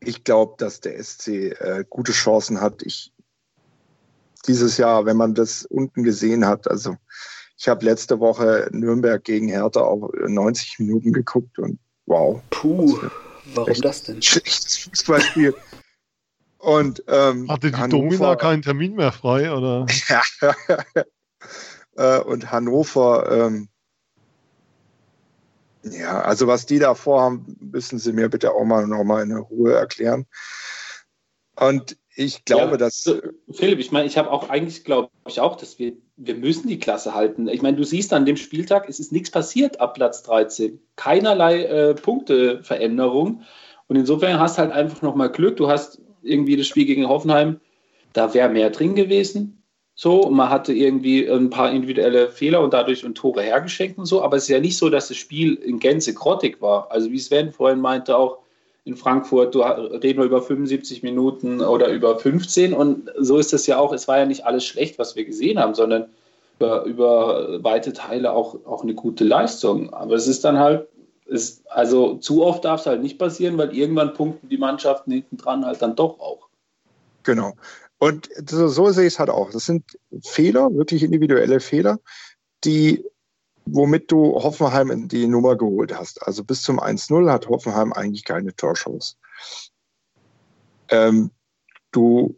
ich 0.00 0.24
glaube, 0.24 0.54
dass 0.58 0.80
der 0.80 1.02
SC 1.02 1.28
äh, 1.28 1.84
gute 1.88 2.12
Chancen 2.12 2.60
hat. 2.60 2.82
Ich 2.82 3.12
dieses 4.46 4.76
Jahr, 4.76 5.06
wenn 5.06 5.16
man 5.16 5.34
das 5.34 5.64
unten 5.66 6.02
gesehen 6.02 6.46
hat. 6.46 6.68
Also 6.70 6.96
ich 7.56 7.68
habe 7.68 7.84
letzte 7.84 8.20
Woche 8.20 8.68
Nürnberg 8.72 9.22
gegen 9.22 9.48
Hertha 9.48 9.80
auf 9.80 10.10
90 10.14 10.78
Minuten 10.78 11.12
geguckt 11.12 11.58
und 11.58 11.78
wow. 12.06 12.40
Puh, 12.50 12.98
warum 13.54 13.80
das 13.80 14.02
denn? 14.02 14.22
Schlechtes 14.22 14.78
Fußballspiel. 14.78 15.54
Und, 16.58 17.02
ähm, 17.06 17.50
Hatte 17.50 17.70
die 17.70 17.76
Hannover, 17.76 18.02
Domina 18.02 18.36
keinen 18.36 18.62
Termin 18.62 18.94
mehr 18.94 19.12
frei, 19.12 19.52
oder? 19.52 19.86
äh, 21.96 22.18
und 22.20 22.50
Hannover, 22.50 23.30
ähm, 23.30 23.68
ja, 25.82 26.20
also 26.20 26.46
was 26.46 26.66
die 26.66 26.78
da 26.78 26.94
vorhaben, 26.94 27.56
müssen 27.60 27.98
Sie 27.98 28.12
mir 28.12 28.28
bitte 28.28 28.52
auch 28.52 28.64
mal 28.64 28.86
nochmal 28.86 29.22
in 29.22 29.34
Ruhe 29.34 29.74
erklären. 29.74 30.26
Und 31.56 31.96
ich 32.20 32.44
glaube, 32.44 32.72
ja, 32.72 32.76
dass. 32.76 33.02
So, 33.02 33.18
Philipp, 33.50 33.78
ich 33.78 33.92
meine, 33.92 34.06
ich 34.06 34.18
habe 34.18 34.30
auch 34.30 34.50
eigentlich, 34.50 34.84
glaube 34.84 35.08
ich 35.26 35.40
auch, 35.40 35.56
dass 35.56 35.78
wir, 35.78 35.94
wir 36.16 36.34
müssen 36.34 36.68
die 36.68 36.78
Klasse 36.78 37.14
halten. 37.14 37.48
Ich 37.48 37.62
meine, 37.62 37.78
du 37.78 37.84
siehst 37.84 38.12
an 38.12 38.26
dem 38.26 38.36
Spieltag, 38.36 38.88
es 38.88 39.00
ist 39.00 39.10
nichts 39.10 39.30
passiert 39.30 39.80
ab 39.80 39.94
Platz 39.94 40.22
13. 40.24 40.78
Keinerlei 40.96 41.64
äh, 41.64 41.94
Punkteveränderung. 41.94 43.42
Und 43.86 43.96
insofern 43.96 44.38
hast 44.38 44.58
du 44.58 44.62
halt 44.62 44.72
einfach 44.72 45.00
nochmal 45.00 45.32
Glück. 45.32 45.56
Du 45.56 45.70
hast 45.70 46.02
irgendwie 46.22 46.56
das 46.56 46.66
Spiel 46.66 46.84
gegen 46.84 47.08
Hoffenheim, 47.08 47.58
da 48.12 48.34
wäre 48.34 48.50
mehr 48.50 48.68
drin 48.68 48.94
gewesen. 48.94 49.62
So, 49.94 50.20
und 50.20 50.34
man 50.34 50.50
hatte 50.50 50.74
irgendwie 50.74 51.26
ein 51.26 51.48
paar 51.48 51.72
individuelle 51.72 52.28
Fehler 52.28 52.60
und 52.60 52.74
dadurch 52.74 53.02
ein 53.02 53.14
Tore 53.14 53.42
hergeschenkt 53.42 53.98
und 53.98 54.04
so. 54.04 54.22
Aber 54.22 54.36
es 54.36 54.42
ist 54.42 54.50
ja 54.50 54.60
nicht 54.60 54.76
so, 54.76 54.90
dass 54.90 55.08
das 55.08 55.16
Spiel 55.16 55.54
in 55.54 55.78
Gänze 55.78 56.12
grottig 56.12 56.60
war. 56.60 56.90
Also, 56.90 57.10
wie 57.10 57.18
Sven 57.18 57.50
vorhin 57.50 57.80
meinte, 57.80 58.16
auch 58.16 58.38
in 58.90 58.96
Frankfurt, 58.96 59.54
du 59.54 59.62
reden 59.62 60.18
wir 60.18 60.26
über 60.26 60.42
75 60.42 61.04
Minuten 61.04 61.60
oder 61.60 61.88
über 61.88 62.18
15 62.18 62.74
und 62.74 63.10
so 63.18 63.38
ist 63.38 63.52
es 63.52 63.66
ja 63.66 63.78
auch, 63.78 63.92
es 63.92 64.08
war 64.08 64.18
ja 64.18 64.26
nicht 64.26 64.44
alles 64.44 64.64
schlecht, 64.64 64.98
was 64.98 65.14
wir 65.14 65.24
gesehen 65.24 65.60
haben, 65.60 65.74
sondern 65.74 66.06
über, 66.56 66.84
über 66.84 67.62
weite 67.62 67.92
Teile 67.92 68.32
auch, 68.32 68.66
auch 68.66 68.82
eine 68.82 68.94
gute 68.94 69.22
Leistung. 69.24 69.94
Aber 69.94 70.14
es 70.14 70.26
ist 70.26 70.44
dann 70.44 70.58
halt, 70.58 70.88
es, 71.30 71.62
also 71.68 72.16
zu 72.16 72.44
oft 72.44 72.64
darf 72.64 72.80
es 72.80 72.86
halt 72.86 73.00
nicht 73.00 73.18
passieren, 73.18 73.56
weil 73.58 73.74
irgendwann 73.76 74.12
punkten 74.12 74.48
die 74.48 74.58
Mannschaften 74.58 75.12
hinten 75.12 75.36
dran 75.36 75.64
halt 75.64 75.80
dann 75.80 75.94
doch 75.94 76.18
auch. 76.18 76.48
Genau. 77.22 77.54
Und 77.98 78.28
so, 78.48 78.66
so 78.66 78.90
sehe 78.90 79.06
ich 79.06 79.14
es 79.14 79.18
halt 79.20 79.30
auch. 79.30 79.50
Das 79.52 79.66
sind 79.66 79.84
Fehler, 80.24 80.74
wirklich 80.74 81.04
individuelle 81.04 81.60
Fehler, 81.60 82.00
die 82.64 83.04
womit 83.72 84.10
du 84.10 84.34
Hoffenheim 84.34 84.90
in 84.90 85.08
die 85.08 85.26
Nummer 85.26 85.56
geholt 85.56 85.94
hast. 85.96 86.22
Also 86.26 86.44
bis 86.44 86.62
zum 86.62 86.80
1-0 86.80 87.30
hat 87.30 87.48
Hoffenheim 87.48 87.92
eigentlich 87.92 88.24
keine 88.24 88.54
Torchance. 88.54 89.16
Ähm, 90.88 91.30
du 91.92 92.36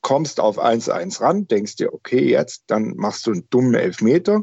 kommst 0.00 0.40
auf 0.40 0.58
1-1 0.58 1.20
ran, 1.20 1.48
denkst 1.48 1.76
dir, 1.76 1.92
okay, 1.92 2.30
jetzt, 2.30 2.64
dann 2.68 2.94
machst 2.96 3.26
du 3.26 3.32
einen 3.32 3.44
dummen 3.50 3.74
Elfmeter, 3.74 4.42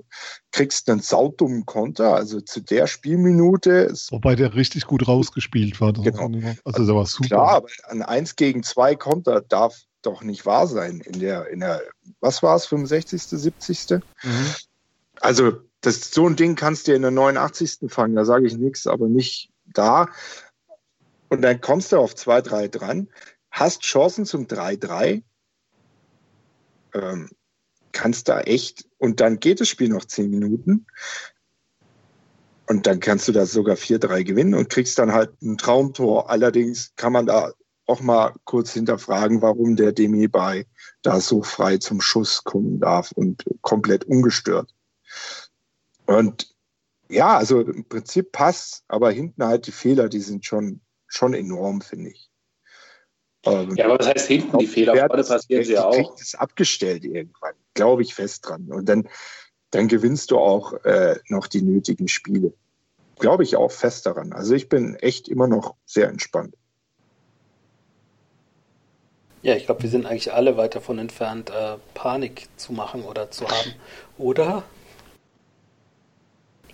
kriegst 0.51 0.89
einen 0.89 0.99
saudummen 0.99 1.65
Konter, 1.65 2.13
also 2.13 2.41
zu 2.41 2.61
der 2.61 2.87
Spielminute. 2.87 3.91
Wobei 4.09 4.35
der 4.35 4.53
richtig 4.53 4.85
gut 4.85 5.07
rausgespielt 5.07 5.79
war. 5.79 5.93
Genau. 5.93 6.29
Also 6.65 6.85
der 6.85 6.95
war 6.95 7.05
super. 7.05 7.27
Klar, 7.27 7.49
aber 7.55 7.67
ein 7.87 8.01
1 8.01 8.35
gegen 8.35 8.63
2 8.63 8.95
Konter 8.95 9.41
darf 9.41 9.75
doch 10.01 10.21
nicht 10.21 10.45
wahr 10.45 10.67
sein 10.67 10.99
in 10.99 11.19
der, 11.19 11.47
in 11.47 11.61
der, 11.61 11.81
was 12.19 12.43
war 12.43 12.55
es, 12.55 12.65
65., 12.65 13.23
70.? 13.23 13.91
Mhm. 13.91 14.01
Also 15.21 15.53
das, 15.85 16.11
so 16.11 16.27
ein 16.27 16.35
Ding 16.35 16.55
kannst 16.55 16.87
du 16.87 16.93
in 16.93 17.01
der 17.01 17.11
89. 17.11 17.91
fangen, 17.91 18.15
da 18.15 18.25
sage 18.25 18.47
ich 18.47 18.57
nichts, 18.57 18.87
aber 18.87 19.07
nicht 19.07 19.51
da. 19.65 20.09
Und 21.29 21.41
dann 21.41 21.61
kommst 21.61 21.91
du 21.91 21.97
auf 21.97 22.13
2-3 22.13 22.67
dran, 22.69 23.09
hast 23.51 23.81
Chancen 23.81 24.25
zum 24.25 24.47
3-3, 24.47 25.23
ähm, 26.93 27.29
kannst 27.91 28.29
da 28.29 28.41
echt, 28.41 28.87
und 28.97 29.19
dann 29.19 29.39
geht 29.39 29.61
das 29.61 29.69
Spiel 29.69 29.89
noch 29.89 30.05
10 30.05 30.29
Minuten. 30.29 30.85
Und 32.67 32.87
dann 32.87 32.99
kannst 32.99 33.27
du 33.27 33.31
da 33.31 33.45
sogar 33.45 33.75
4-3 33.75 34.23
gewinnen 34.23 34.55
und 34.55 34.69
kriegst 34.69 34.97
dann 34.97 35.13
halt 35.13 35.39
ein 35.41 35.57
Traumtor. 35.57 36.29
Allerdings 36.29 36.93
kann 36.95 37.13
man 37.13 37.27
da 37.27 37.53
auch 37.85 38.01
mal 38.01 38.33
kurz 38.45 38.73
hinterfragen, 38.73 39.41
warum 39.41 39.75
der 39.75 39.91
Demi 39.91 40.27
bei 40.27 40.65
da 41.03 41.21
so 41.21 41.43
frei 41.43 41.77
zum 41.77 42.01
Schuss 42.01 42.43
kommen 42.43 42.79
darf 42.79 43.11
und 43.11 43.45
komplett 43.61 44.05
ungestört. 44.05 44.73
Und 46.05 46.55
ja, 47.09 47.37
also 47.37 47.61
im 47.61 47.85
Prinzip 47.85 48.31
passt, 48.31 48.83
aber 48.87 49.11
hinten 49.11 49.43
halt 49.43 49.67
die 49.67 49.71
Fehler, 49.71 50.09
die 50.09 50.19
sind 50.19 50.45
schon, 50.45 50.81
schon 51.07 51.33
enorm, 51.33 51.81
finde 51.81 52.11
ich. 52.11 52.29
Ähm, 53.45 53.75
ja, 53.75 53.85
aber 53.85 53.99
was 53.99 54.07
heißt 54.07 54.27
hinten 54.27 54.57
die 54.57 54.67
Fehler? 54.67 54.95
Vorne 54.95 55.23
passieren 55.23 55.63
sie 55.63 55.73
ja 55.73 55.85
auch. 55.85 56.15
Das 56.17 56.35
abgestellt 56.35 57.05
irgendwann, 57.05 57.53
glaube 57.75 58.01
ich 58.01 58.15
fest 58.15 58.47
dran. 58.47 58.71
Und 58.71 58.89
dann, 58.89 59.07
dann 59.69 59.87
gewinnst 59.87 60.31
du 60.31 60.39
auch 60.39 60.73
äh, 60.83 61.19
noch 61.29 61.47
die 61.47 61.61
nötigen 61.61 62.07
Spiele. 62.07 62.53
Glaube 63.19 63.43
ich 63.43 63.55
auch 63.55 63.71
fest 63.71 64.07
daran. 64.07 64.33
Also 64.33 64.55
ich 64.55 64.67
bin 64.67 64.95
echt 64.95 65.27
immer 65.27 65.47
noch 65.47 65.75
sehr 65.85 66.09
entspannt. 66.09 66.55
Ja, 69.43 69.55
ich 69.55 69.67
glaube, 69.67 69.83
wir 69.83 69.89
sind 69.91 70.07
eigentlich 70.07 70.33
alle 70.33 70.57
weit 70.57 70.73
davon 70.73 70.97
entfernt, 70.97 71.51
äh, 71.51 71.77
Panik 71.93 72.47
zu 72.57 72.73
machen 72.73 73.03
oder 73.03 73.29
zu 73.29 73.47
haben. 73.47 73.75
Oder? 74.17 74.63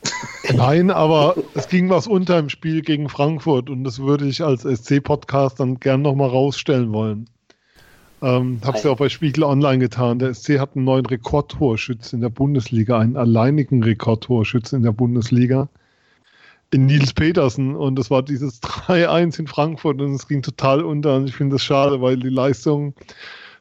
Nein, 0.56 0.92
aber 0.92 1.36
es 1.54 1.68
ging 1.68 1.90
was 1.90 2.08
unter 2.08 2.40
im 2.40 2.50
Spiel 2.50 2.82
gegen 2.82 3.10
Frankfurt 3.10 3.70
und 3.70 3.84
das 3.84 4.00
würde 4.00 4.28
ich 4.28 4.44
als 4.44 4.64
SC-Podcast 4.64 5.60
dann 5.60 5.80
gern 5.80 6.02
nochmal 6.02 6.30
rausstellen 6.30 6.92
wollen. 6.92 7.30
Ähm, 8.22 8.62
hab's 8.64 8.84
ja 8.84 8.92
auch 8.92 8.98
bei 8.98 9.10
Spiegel 9.10 9.44
Online 9.44 9.80
getan. 9.80 10.20
Der 10.20 10.34
SC 10.34 10.60
hat 10.60 10.76
einen 10.76 10.86
neuen 10.86 11.06
Rekordtorschützen 11.06 12.18
in 12.18 12.22
der 12.22 12.30
Bundesliga, 12.30 13.00
einen 13.00 13.18
alleinigen 13.18 13.84
Rekordtorschützen 13.84 14.78
in 14.78 14.84
der 14.84 14.92
Bundesliga. 14.92 15.70
In 16.74 16.86
Nils 16.86 17.14
Petersen 17.14 17.76
und 17.76 17.98
das 17.98 18.10
war 18.12 18.24
dieses 18.24 18.62
3-1 18.64 19.40
in 19.40 19.48
Frankfurt 19.48 20.02
und 20.02 20.14
es 20.14 20.28
ging 20.28 20.42
total 20.42 20.84
unter 20.84 21.16
und 21.16 21.28
ich 21.28 21.36
finde 21.36 21.56
das 21.56 21.64
schade, 21.64 22.02
weil 22.02 22.18
die 22.18 22.30
Leistung 22.30 22.94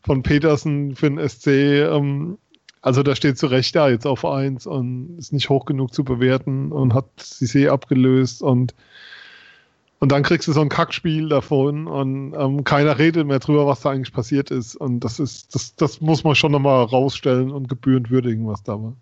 von 0.03 0.23
Petersen 0.23 0.95
für 0.95 1.11
den 1.11 1.29
SC 1.29 1.47
ähm, 1.47 2.39
also 2.83 3.03
da 3.03 3.15
steht 3.15 3.39
zu 3.39 3.47
Recht 3.47 3.77
da 3.77 3.89
jetzt 3.89 4.07
auf 4.07 4.25
1 4.25 4.67
und 4.67 5.19
ist 5.19 5.33
nicht 5.33 5.49
hoch 5.51 5.65
genug 5.67 5.93
zu 5.95 6.05
bewerten 6.05 6.73
und 6.73 6.95
hat 6.95 7.07
Cissé 7.19 7.69
abgelöst 7.69 8.43
und 8.43 8.75
Und 10.01 10.13
dann 10.13 10.23
kriegst 10.23 10.49
du 10.49 10.53
so 10.53 10.63
ein 10.63 10.71
Kackspiel 10.71 11.29
davon 11.29 11.87
und 11.87 12.33
ähm, 12.35 12.65
keiner 12.65 12.99
redet 12.99 13.27
mehr 13.27 13.39
drüber, 13.39 13.67
was 13.67 13.81
da 13.83 13.91
eigentlich 13.91 14.15
passiert 14.15 14.51
ist. 14.51 14.75
Und 14.75 15.01
das 15.01 15.21
ist, 15.21 15.55
das, 15.55 15.75
das 15.77 16.01
muss 16.01 16.25
man 16.25 16.35
schon 16.35 16.53
nochmal 16.53 16.85
rausstellen 16.85 17.51
und 17.51 17.69
gebührend 17.69 18.11
würdigen, 18.11 18.47
was 18.47 18.63
da 18.63 18.81
war. 18.83 18.97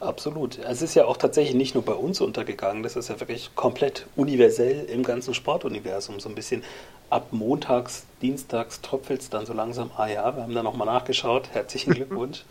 Absolut. 0.00 0.58
Es 0.58 0.80
ist 0.80 0.94
ja 0.94 1.04
auch 1.04 1.18
tatsächlich 1.18 1.54
nicht 1.54 1.74
nur 1.74 1.84
bei 1.84 1.92
uns 1.92 2.20
untergegangen, 2.22 2.82
das 2.82 2.96
ist 2.96 3.08
ja 3.10 3.20
wirklich 3.20 3.54
komplett 3.54 4.06
universell 4.16 4.86
im 4.86 5.02
ganzen 5.02 5.34
Sportuniversum. 5.34 6.20
So 6.20 6.28
ein 6.30 6.34
bisschen 6.34 6.64
ab 7.10 7.32
montags, 7.32 8.06
dienstags 8.22 8.80
tröpfelt 8.80 9.20
es 9.20 9.28
dann 9.30 9.44
so 9.44 9.52
langsam. 9.52 9.90
Ah 9.96 10.06
ja, 10.08 10.34
wir 10.36 10.42
haben 10.42 10.54
da 10.54 10.62
nochmal 10.62 10.86
nachgeschaut. 10.86 11.50
Herzlichen 11.52 11.92
Glückwunsch. 11.94 12.44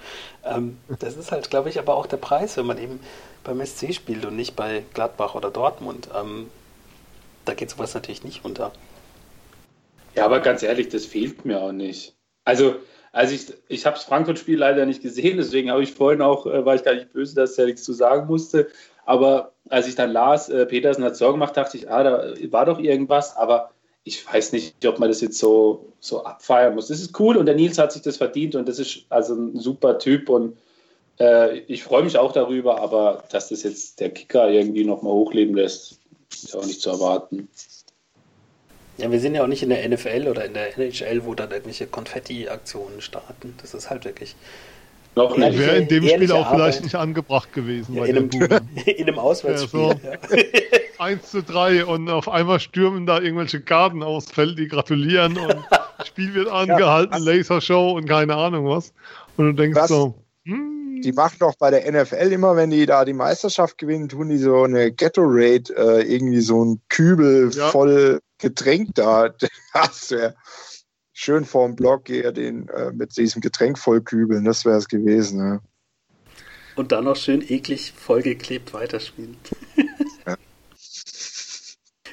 ähm, 0.44 0.78
das 1.00 1.18
ist 1.18 1.32
halt, 1.32 1.50
glaube 1.50 1.70
ich, 1.70 1.80
aber 1.80 1.96
auch 1.96 2.06
der 2.06 2.18
Preis, 2.18 2.56
wenn 2.58 2.68
man 2.68 2.78
eben 2.78 3.00
beim 3.44 3.66
SC 3.66 3.94
spielt 3.96 4.26
und 4.26 4.36
nicht 4.36 4.56
bei 4.56 4.86
Gladbach 4.94 5.34
oder 5.36 5.50
Dortmund. 5.50 6.10
Ähm, 6.16 6.52
da 7.46 7.54
geht 7.56 7.70
sowas 7.72 7.94
natürlich 7.96 8.24
nicht 8.24 8.46
unter. 8.46 8.74
Ja, 10.16 10.26
aber 10.26 10.40
ganz 10.42 10.64
ehrlich, 10.64 10.90
das 10.90 11.06
fehlt 11.06 11.46
mir 11.46 11.62
auch 11.62 11.72
nicht. 11.72 12.16
Also, 12.46 12.76
also 13.12 13.34
ich, 13.34 13.48
ich 13.68 13.86
habe 13.86 13.96
das 13.96 14.06
Frankfurt-Spiel 14.06 14.58
leider 14.58 14.86
nicht 14.86 15.02
gesehen, 15.02 15.38
deswegen 15.38 15.72
habe 15.72 15.84
ich 15.84 15.94
vorhin 15.94 16.22
auch, 16.22 16.46
äh, 16.46 16.66
war 16.66 16.76
ich 16.76 16.84
gar 16.84 16.94
nicht 16.94 17.12
böse, 17.12 17.36
dass 17.36 17.58
er 17.58 17.66
nichts 17.66 17.84
zu 17.84 17.94
sagen 17.94 18.28
musste. 18.28 18.68
Aber 19.06 19.54
als 19.70 19.88
ich 19.88 19.96
dann 19.96 20.12
las, 20.12 20.50
äh, 20.50 20.66
Petersen 20.66 21.04
hat 21.04 21.16
Sorgen 21.16 21.40
gemacht, 21.40 21.58
dachte 21.58 21.78
ich, 21.78 21.90
ah, 21.90 22.04
da 22.04 22.34
war 22.52 22.66
doch 22.66 22.80
irgendwas, 22.80 23.36
aber 23.36 23.72
ich 24.04 24.26
weiß 24.32 24.54
nicht, 24.54 24.86
ob 24.86 25.00
man 25.00 25.10
das 25.10 25.22
jetzt 25.22 25.40
so, 25.40 25.94
so 26.00 26.24
abfeiern 26.24 26.76
muss. 26.76 26.88
Das 26.88 27.00
ist 27.00 27.20
cool 27.20 27.38
und 27.38 27.46
der 27.46 27.56
Nils 27.56 27.78
hat 27.78 27.92
sich 27.92 28.02
das 28.02 28.18
verdient 28.18 28.56
und 28.56 28.68
das 28.68 28.80
ist 28.80 29.06
also 29.10 29.36
ein 29.36 29.60
super 29.60 30.00
Typ 30.00 30.30
und 30.30 30.58
äh, 31.20 31.60
ich 31.60 31.84
freue 31.84 32.04
mich 32.04 32.18
auch 32.18 32.32
darüber, 32.32 32.82
aber 32.82 33.24
dass 33.32 33.50
das 33.50 33.64
jetzt 33.64 34.00
der 34.00 34.12
Kicker 34.12 34.50
irgendwie 34.50 34.86
nochmal 34.86 35.14
hochleben 35.14 35.56
lässt, 35.56 36.00
ist 36.32 36.56
auch 36.56 36.66
nicht 36.66 36.82
zu 36.82 36.90
erwarten. 36.90 37.50
Ja, 39.00 39.12
wir 39.12 39.20
sind 39.20 39.36
ja 39.36 39.44
auch 39.44 39.48
nicht 39.48 39.64
in 39.64 39.70
der 39.70 39.88
NFL 39.88 40.28
oder 40.28 40.46
in 40.46 40.54
der 40.54 40.78
NHL, 40.78 41.26
wo 41.26 41.34
dann 41.34 41.52
irgendwelche 41.52 41.88
Konfetti-Aktionen 41.88 43.02
starten. 43.02 43.56
Das 43.62 43.74
ist 43.74 43.90
halt 43.90 44.06
wirklich. 44.06 44.36
Noch 45.16 45.36
nicht. 45.38 45.58
Wäre 45.58 45.78
in 45.78 45.88
dem 45.88 46.08
Spiel 46.08 46.32
auch 46.32 46.46
Arbeit. 46.46 46.56
vielleicht 46.56 46.84
nicht 46.84 46.96
angebracht 46.96 47.52
gewesen. 47.54 47.96
Ja, 47.96 48.06
in, 48.06 48.18
einem, 48.18 48.30
in, 48.86 49.08
einem, 49.08 49.20
Auswärtsspiel. 49.20 49.80
Ja, 50.04 50.18
so. 50.28 50.36
ja. 50.36 50.80
1 51.00 51.32
zu 51.32 51.42
3 51.44 51.86
und 51.86 52.10
auf 52.10 52.30
einmal 52.30 52.60
stürmen 52.60 53.06
da 53.06 53.20
irgendwelche 53.20 53.62
Garten 53.62 54.04
aus 54.04 54.26
Feld, 54.26 54.60
die 54.60 54.68
gratulieren 54.68 55.38
und 55.38 55.56
Spiel 56.06 56.34
wird 56.34 56.50
angehalten, 56.50 57.24
ja, 57.24 57.34
Lasershow 57.34 57.92
und 57.92 58.08
keine 58.08 58.36
Ahnung 58.36 58.68
was. 58.68 58.94
Und 59.38 59.46
du 59.48 59.54
denkst 59.54 59.80
was? 59.80 59.90
so, 59.90 60.16
hm, 60.46 61.02
die 61.04 61.12
machen 61.12 61.38
doch 61.40 61.56
bei 61.56 61.72
der 61.72 61.90
NFL 61.92 62.32
immer, 62.32 62.56
wenn 62.56 62.70
die 62.70 62.86
da 62.86 63.06
die 63.06 63.14
Meisterschaft 63.14 63.78
gewinnen, 63.78 64.10
tun 64.10 64.30
die 64.30 64.38
so 64.38 64.64
eine 64.64 64.92
Ghetto-Raid, 64.92 65.70
äh, 65.72 66.02
irgendwie 66.02 66.42
so 66.42 66.64
ein 66.64 66.82
Kübel 66.90 67.52
ja. 67.54 67.68
voll 67.70 68.20
Getränk 68.40 68.96
da. 68.96 69.34
Das 69.74 70.10
wäre 70.10 70.36
schön 71.14 71.46
vorm 71.46 71.76
Block 71.76 72.08
hier 72.08 72.32
den 72.32 72.70
äh, 72.70 72.92
mit 72.92 73.16
diesem 73.18 73.42
Getränk 73.42 73.78
voll 73.78 74.02
kübeln, 74.02 74.46
das 74.46 74.66
wäre 74.66 74.78
es 74.78 74.88
gewesen. 74.88 75.40
Ja. 75.40 75.62
Und 76.76 76.92
dann 76.92 77.04
noch 77.04 77.18
schön 77.18 77.42
eklig 77.42 77.94
vollgeklebt 77.96 78.74
weiterspielen. 78.74 79.38
Ja. 80.26 80.36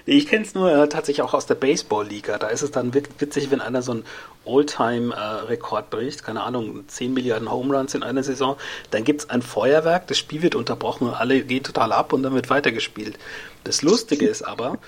Ich 0.08 0.28
kenne 0.28 0.44
es 0.44 0.54
nur 0.54 0.70
äh, 0.70 0.88
tatsächlich 0.88 1.22
auch 1.22 1.34
aus 1.34 1.46
der 1.46 1.56
Baseball-Liga. 1.56 2.38
Da 2.38 2.46
ist 2.46 2.62
es 2.62 2.70
dann 2.70 2.94
witzig, 2.94 3.50
wenn 3.50 3.60
einer 3.60 3.82
so 3.82 3.90
einen 3.90 4.04
All-Time-Rekord 4.46 5.86
äh, 5.86 5.96
bricht, 5.96 6.22
keine 6.22 6.44
Ahnung, 6.44 6.86
10 6.86 7.12
Milliarden 7.12 7.50
Home 7.50 7.76
Runs 7.76 7.94
in 7.94 8.04
einer 8.04 8.22
Saison. 8.22 8.56
Dann 8.92 9.02
gibt 9.02 9.22
es 9.22 9.30
ein 9.30 9.42
Feuerwerk, 9.42 10.06
das 10.06 10.18
Spiel 10.18 10.42
wird 10.42 10.54
unterbrochen, 10.54 11.08
alle 11.08 11.42
gehen 11.42 11.64
total 11.64 11.92
ab 11.92 12.12
und 12.12 12.22
dann 12.22 12.34
wird 12.34 12.48
weitergespielt. 12.48 13.18
Das 13.64 13.82
Lustige 13.82 14.28
ist 14.28 14.42
aber, 14.42 14.78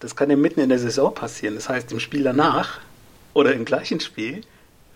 das 0.00 0.16
kann 0.16 0.30
ja 0.30 0.36
mitten 0.36 0.60
in 0.60 0.68
der 0.68 0.78
Saison 0.78 1.14
passieren. 1.14 1.54
Das 1.54 1.68
heißt, 1.68 1.90
im 1.92 2.00
Spiel 2.00 2.22
danach 2.22 2.80
oder 3.34 3.52
im 3.52 3.64
gleichen 3.64 4.00
Spiel, 4.00 4.42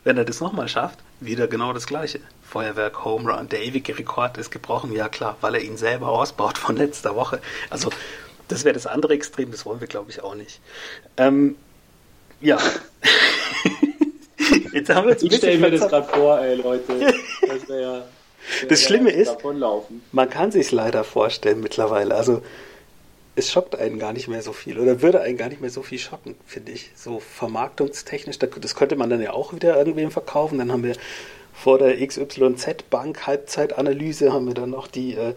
wenn 0.05 0.16
er 0.16 0.24
das 0.24 0.40
nochmal 0.40 0.68
schafft, 0.68 0.98
wieder 1.20 1.46
genau 1.46 1.72
das 1.72 1.86
gleiche. 1.86 2.20
Feuerwerk, 2.42 3.05
Home 3.05 3.30
Run, 3.30 3.48
der 3.48 3.62
ewige 3.62 3.96
Rekord 3.98 4.38
ist 4.38 4.51
gebrochen, 4.51 4.92
ja 4.92 5.09
klar, 5.09 5.36
weil 5.40 5.55
er 5.55 5.62
ihn 5.62 5.76
selber 5.76 6.09
ausbaut 6.09 6.59
von 6.59 6.76
letzter 6.76 7.14
Woche. 7.14 7.40
Also 7.68 7.90
das 8.48 8.64
wäre 8.64 8.74
das 8.74 8.86
andere 8.86 9.14
Extrem, 9.14 9.51
das 9.51 9.64
wollen 9.64 9.80
wir, 9.80 9.86
glaube 9.86 10.11
ich, 10.11 10.22
auch 10.22 10.34
nicht. 10.34 10.61
Ähm, 11.16 11.57
ja. 12.40 12.59
Jetzt 14.72 14.90
haben 14.90 15.09
wir 15.09 15.22
ich 15.22 15.36
stelle 15.36 15.59
mir 15.59 15.70
das 15.70 15.88
gerade 15.88 16.09
vor, 16.09 16.40
ey, 16.40 16.57
Leute. 16.57 17.14
Das 17.46 17.68
wäre 17.68 17.82
ja. 17.82 18.05
Das 18.68 18.82
Schlimme 18.82 19.11
ist, 19.11 19.36
man 20.12 20.30
kann 20.30 20.53
sich 20.53 20.70
leider 20.72 21.05
vorstellen 21.05 21.61
mittlerweile. 21.61 22.14
Also 22.14 22.42
es 23.37 23.51
schockt 23.51 23.78
einen 23.78 23.99
gar 23.99 24.12
nicht 24.12 24.28
mehr 24.28 24.43
so 24.43 24.53
viel 24.53 24.78
oder 24.78 25.03
würde 25.03 25.20
einen 25.20 25.37
gar 25.37 25.49
nicht 25.49 25.61
mehr 25.61 25.70
so 25.70 25.83
viel 25.83 25.99
schocken, 25.99 26.35
finde 26.47 26.72
ich. 26.72 26.91
So 26.95 27.20
vermarktungstechnisch, 27.20 28.39
das 28.39 28.74
könnte 28.74 28.97
man 28.97 29.11
dann 29.11 29.22
ja 29.22 29.33
auch 29.33 29.53
wieder 29.53 29.76
irgendwem 29.76 30.11
verkaufen. 30.11 30.59
Dann 30.59 30.72
haben 30.72 30.83
wir 30.83 30.97
vor 31.53 31.78
der 31.78 32.05
XYZ-Bank 32.07 33.26
Halbzeitanalyse 33.26 34.33
haben 34.33 34.47
wir 34.47 34.55
dann 34.55 34.70
noch 34.70 34.87
die 34.87 35.14
äh, 35.14 35.35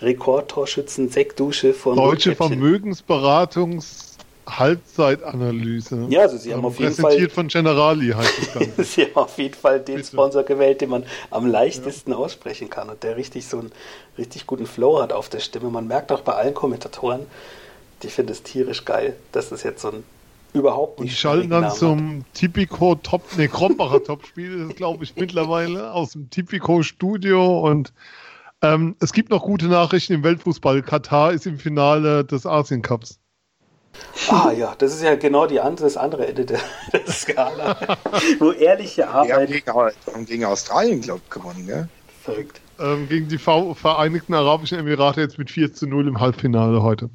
Rekordtorschützen 0.00 1.08
Sektdusche 1.08 1.74
von 1.74 1.96
Deutsche 1.96 2.34
Vermögensberatungs 2.34 4.15
Halbzeitanalyse. 4.46 6.06
Ja, 6.08 6.22
also 6.22 6.36
sie 6.36 6.52
haben 6.52 6.60
ähm, 6.60 6.66
auf 6.66 6.78
jeden 6.78 6.94
Fall 6.94 7.04
präsentiert 7.04 7.32
von 7.32 7.48
Generali 7.48 8.10
heißt 8.10 8.38
das 8.38 8.52
Ganze. 8.54 8.84
sie 8.84 9.02
haben 9.04 9.16
auf 9.16 9.38
jeden 9.38 9.54
Fall 9.54 9.80
den 9.80 9.96
Bitte. 9.96 10.08
Sponsor 10.08 10.42
gewählt, 10.44 10.80
den 10.80 10.90
man 10.90 11.04
am 11.30 11.46
leichtesten 11.46 12.12
ja. 12.12 12.16
aussprechen 12.16 12.70
kann 12.70 12.88
und 12.88 13.02
der 13.02 13.16
richtig 13.16 13.46
so 13.46 13.58
einen 13.58 13.72
richtig 14.16 14.46
guten 14.46 14.66
Flow 14.66 15.02
hat 15.02 15.12
auf 15.12 15.28
der 15.28 15.40
Stimme. 15.40 15.70
Man 15.70 15.88
merkt 15.88 16.12
auch 16.12 16.20
bei 16.20 16.32
allen 16.32 16.54
Kommentatoren, 16.54 17.20
die 18.02 18.08
finden 18.08 18.32
es 18.32 18.42
tierisch 18.42 18.84
geil, 18.84 19.16
dass 19.32 19.48
das 19.48 19.62
jetzt 19.62 19.82
so 19.82 19.88
ein 19.88 20.04
überhaupt 20.52 21.00
nicht. 21.00 21.12
Die 21.12 21.16
schalten 21.16 21.50
dann 21.50 21.70
zum 21.70 22.24
Tipico 22.32 22.94
Top, 22.94 23.22
ne, 23.36 23.48
Krombacher 23.48 24.02
Topspiel, 24.04 24.66
das 24.66 24.76
glaube 24.76 25.04
ich 25.04 25.14
mittlerweile 25.16 25.92
aus 25.92 26.12
dem 26.12 26.30
Tipico 26.30 26.82
Studio 26.82 27.60
und 27.60 27.92
ähm, 28.62 28.96
es 29.00 29.12
gibt 29.12 29.30
noch 29.30 29.42
gute 29.42 29.66
Nachrichten 29.66 30.14
im 30.14 30.22
Weltfußball. 30.22 30.82
Katar 30.82 31.32
ist 31.32 31.46
im 31.46 31.58
Finale 31.58 32.24
des 32.24 32.46
Asien 32.46 32.80
Cups. 32.82 33.20
Ah 34.28 34.50
ja, 34.50 34.74
das 34.78 34.94
ist 34.94 35.02
ja 35.02 35.14
genau 35.14 35.46
die 35.46 35.60
andere, 35.60 35.86
das 35.86 35.96
andere 35.96 36.26
Ende 36.26 36.44
der, 36.44 36.60
der 36.92 37.06
Skala. 37.06 37.76
Wo 38.38 38.52
ehrliche 38.52 39.08
Arbeit. 39.08 39.50
Die 39.50 39.62
haben 40.12 40.26
gegen, 40.26 40.44
Australien, 40.44 41.00
glaube 41.00 41.20
ich, 41.24 41.30
gewonnen, 41.30 41.66
gell? 41.66 41.88
Verrückt. 42.22 42.60
Ähm, 42.78 43.08
gegen 43.08 43.28
die 43.28 43.38
Vereinigten 43.38 44.34
Arabischen 44.34 44.78
Emirate 44.78 45.20
jetzt 45.20 45.38
mit 45.38 45.50
4 45.50 45.72
zu 45.72 45.86
0 45.86 46.08
im 46.08 46.20
Halbfinale 46.20 46.82
heute. 46.82 47.10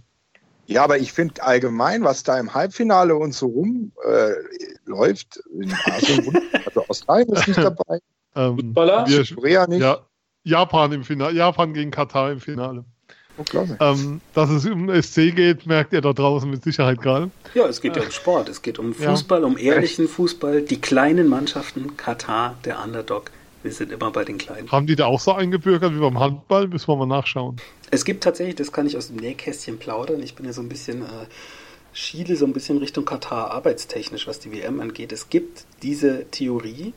Ja, 0.67 0.83
aber 0.83 0.97
ich 0.97 1.11
finde 1.11 1.43
allgemein, 1.43 2.03
was 2.03 2.23
da 2.23 2.39
im 2.39 2.53
Halbfinale 2.53 3.15
und 3.15 3.33
so 3.33 3.47
rumläuft, 3.47 5.37
äh, 5.37 5.63
in 5.63 5.73
Asien, 5.85 6.49
also 6.65 6.85
Australien 6.87 7.29
ist 7.29 7.47
nicht 7.47 7.57
dabei. 7.63 7.99
Ähm, 8.35 8.57
Fußballer? 8.57 9.05
Wir, 9.07 9.67
nicht. 9.67 9.81
Ja, 9.81 9.99
Japan 10.43 10.93
im 10.93 11.03
Finale, 11.03 11.35
Japan 11.35 11.73
gegen 11.73 11.91
Katar 11.91 12.31
im 12.31 12.39
Finale. 12.39 12.85
Ähm, 13.79 14.21
dass 14.33 14.49
es 14.49 14.65
um 14.65 14.89
SC 14.89 15.35
geht, 15.35 15.65
merkt 15.65 15.93
ihr 15.93 16.01
da 16.01 16.13
draußen 16.13 16.49
mit 16.49 16.63
Sicherheit 16.63 17.01
gerade. 17.01 17.31
Ja, 17.53 17.67
es 17.67 17.81
geht 17.81 17.95
ja 17.95 18.03
um 18.03 18.11
Sport, 18.11 18.49
es 18.49 18.61
geht 18.61 18.77
um 18.77 18.93
Fußball, 18.93 19.41
ja. 19.41 19.47
um 19.47 19.57
ehrlichen 19.57 20.07
Fußball, 20.07 20.61
die 20.61 20.79
kleinen 20.79 21.27
Mannschaften, 21.27 21.97
Katar, 21.97 22.55
der 22.65 22.83
Underdog. 22.83 23.31
Wir 23.63 23.71
sind 23.71 23.91
immer 23.91 24.11
bei 24.11 24.23
den 24.23 24.37
Kleinen. 24.37 24.71
Haben 24.71 24.87
die 24.87 24.95
da 24.95 25.05
auch 25.05 25.19
so 25.19 25.33
eingebürgert 25.33 25.93
wie 25.93 25.99
beim 25.99 26.19
Handball? 26.19 26.67
Müssen 26.67 26.87
wir 26.87 26.95
mal 26.95 27.05
nachschauen. 27.05 27.57
Es 27.91 28.05
gibt 28.05 28.23
tatsächlich, 28.23 28.55
das 28.55 28.71
kann 28.71 28.87
ich 28.87 28.97
aus 28.97 29.07
dem 29.07 29.17
Nähkästchen 29.17 29.77
plaudern. 29.77 30.21
Ich 30.23 30.35
bin 30.35 30.45
ja 30.45 30.53
so 30.53 30.61
ein 30.61 30.69
bisschen, 30.69 31.03
äh, 31.03 31.27
schiele 31.93 32.35
so 32.35 32.45
ein 32.45 32.53
bisschen 32.53 32.79
Richtung 32.79 33.05
Katar 33.05 33.51
arbeitstechnisch, 33.51 34.27
was 34.27 34.39
die 34.39 34.51
WM 34.51 34.79
angeht. 34.79 35.11
Es 35.11 35.29
gibt 35.29 35.65
diese 35.83 36.25
Theorie, 36.31 36.93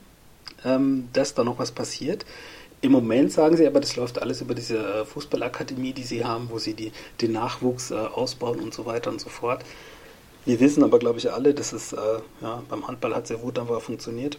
ähm, 0.65 1.09
dass 1.13 1.35
da 1.35 1.45
noch 1.45 1.59
was 1.59 1.73
passiert. 1.73 2.25
Im 2.85 2.93
Moment 2.93 3.33
sagen 3.33 3.57
sie 3.57 3.67
aber, 3.67 3.81
das 3.81 3.97
läuft 3.97 4.21
alles 4.21 4.43
über 4.43 4.55
diese 4.55 4.77
äh, 4.77 5.05
Fußballakademie, 5.07 5.95
die 5.95 6.03
sie 6.03 6.23
haben, 6.23 6.51
wo 6.51 6.59
sie 6.59 6.75
die, 6.75 6.93
den 7.23 7.33
Nachwuchs 7.33 7.91
äh, 7.91 7.95
ausbauen 7.95 8.61
und 8.61 8.75
so 8.75 8.85
weiter 8.85 9.11
und 9.11 9.23
so 9.23 9.31
fort. 9.31 9.65
Wir 10.45 10.61
wissen 10.61 10.85
aber, 10.85 10.99
glaube 10.99 11.19
ich, 11.19 11.33
alle, 11.33 11.55
dass 11.55 11.73
es 11.73 11.95
äh, 11.95 11.97
ja, 12.43 12.63
beim 12.69 12.87
Handball 12.87 13.15
hat 13.15 13.27
sehr 13.27 13.39
gut 13.39 13.59
aber 13.59 13.81
funktioniert. 13.81 14.39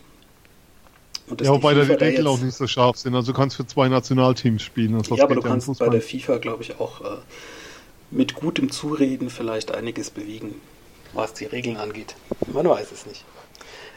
ja, 1.41 1.50
wobei 1.50 1.74
die, 1.74 1.88
die 1.88 1.93
Regeln 1.93 2.28
auch 2.28 2.38
nicht 2.38 2.56
so 2.56 2.68
scharf 2.68 2.98
sind. 2.98 3.16
Also 3.16 3.32
du 3.32 3.36
kannst 3.36 3.56
für 3.56 3.66
zwei 3.66 3.89
Nationalteams 3.89 4.62
spielen. 4.62 5.02
ja, 5.02 5.24
aber 5.24 5.34
du 5.34 5.41
kannst 5.41 5.80
bei 5.80 5.89
der 5.89 6.04
FIFA, 6.04 6.38
glaube 6.38 6.62
ich, 6.62 6.80
auch 6.80 7.02
äh, 7.02 7.18
mit 8.12 8.36
gutem 8.36 8.70
Zureden 8.70 9.32
vielleicht 9.32 9.74
einiges 9.74 10.12
bewegen, 10.12 10.62
was 11.14 11.34
die 11.34 11.46
Regeln 11.46 11.78
angeht. 11.78 12.16
Man 12.54 12.70
weiß 12.70 12.91
es 12.91 13.08
nicht 13.08 13.26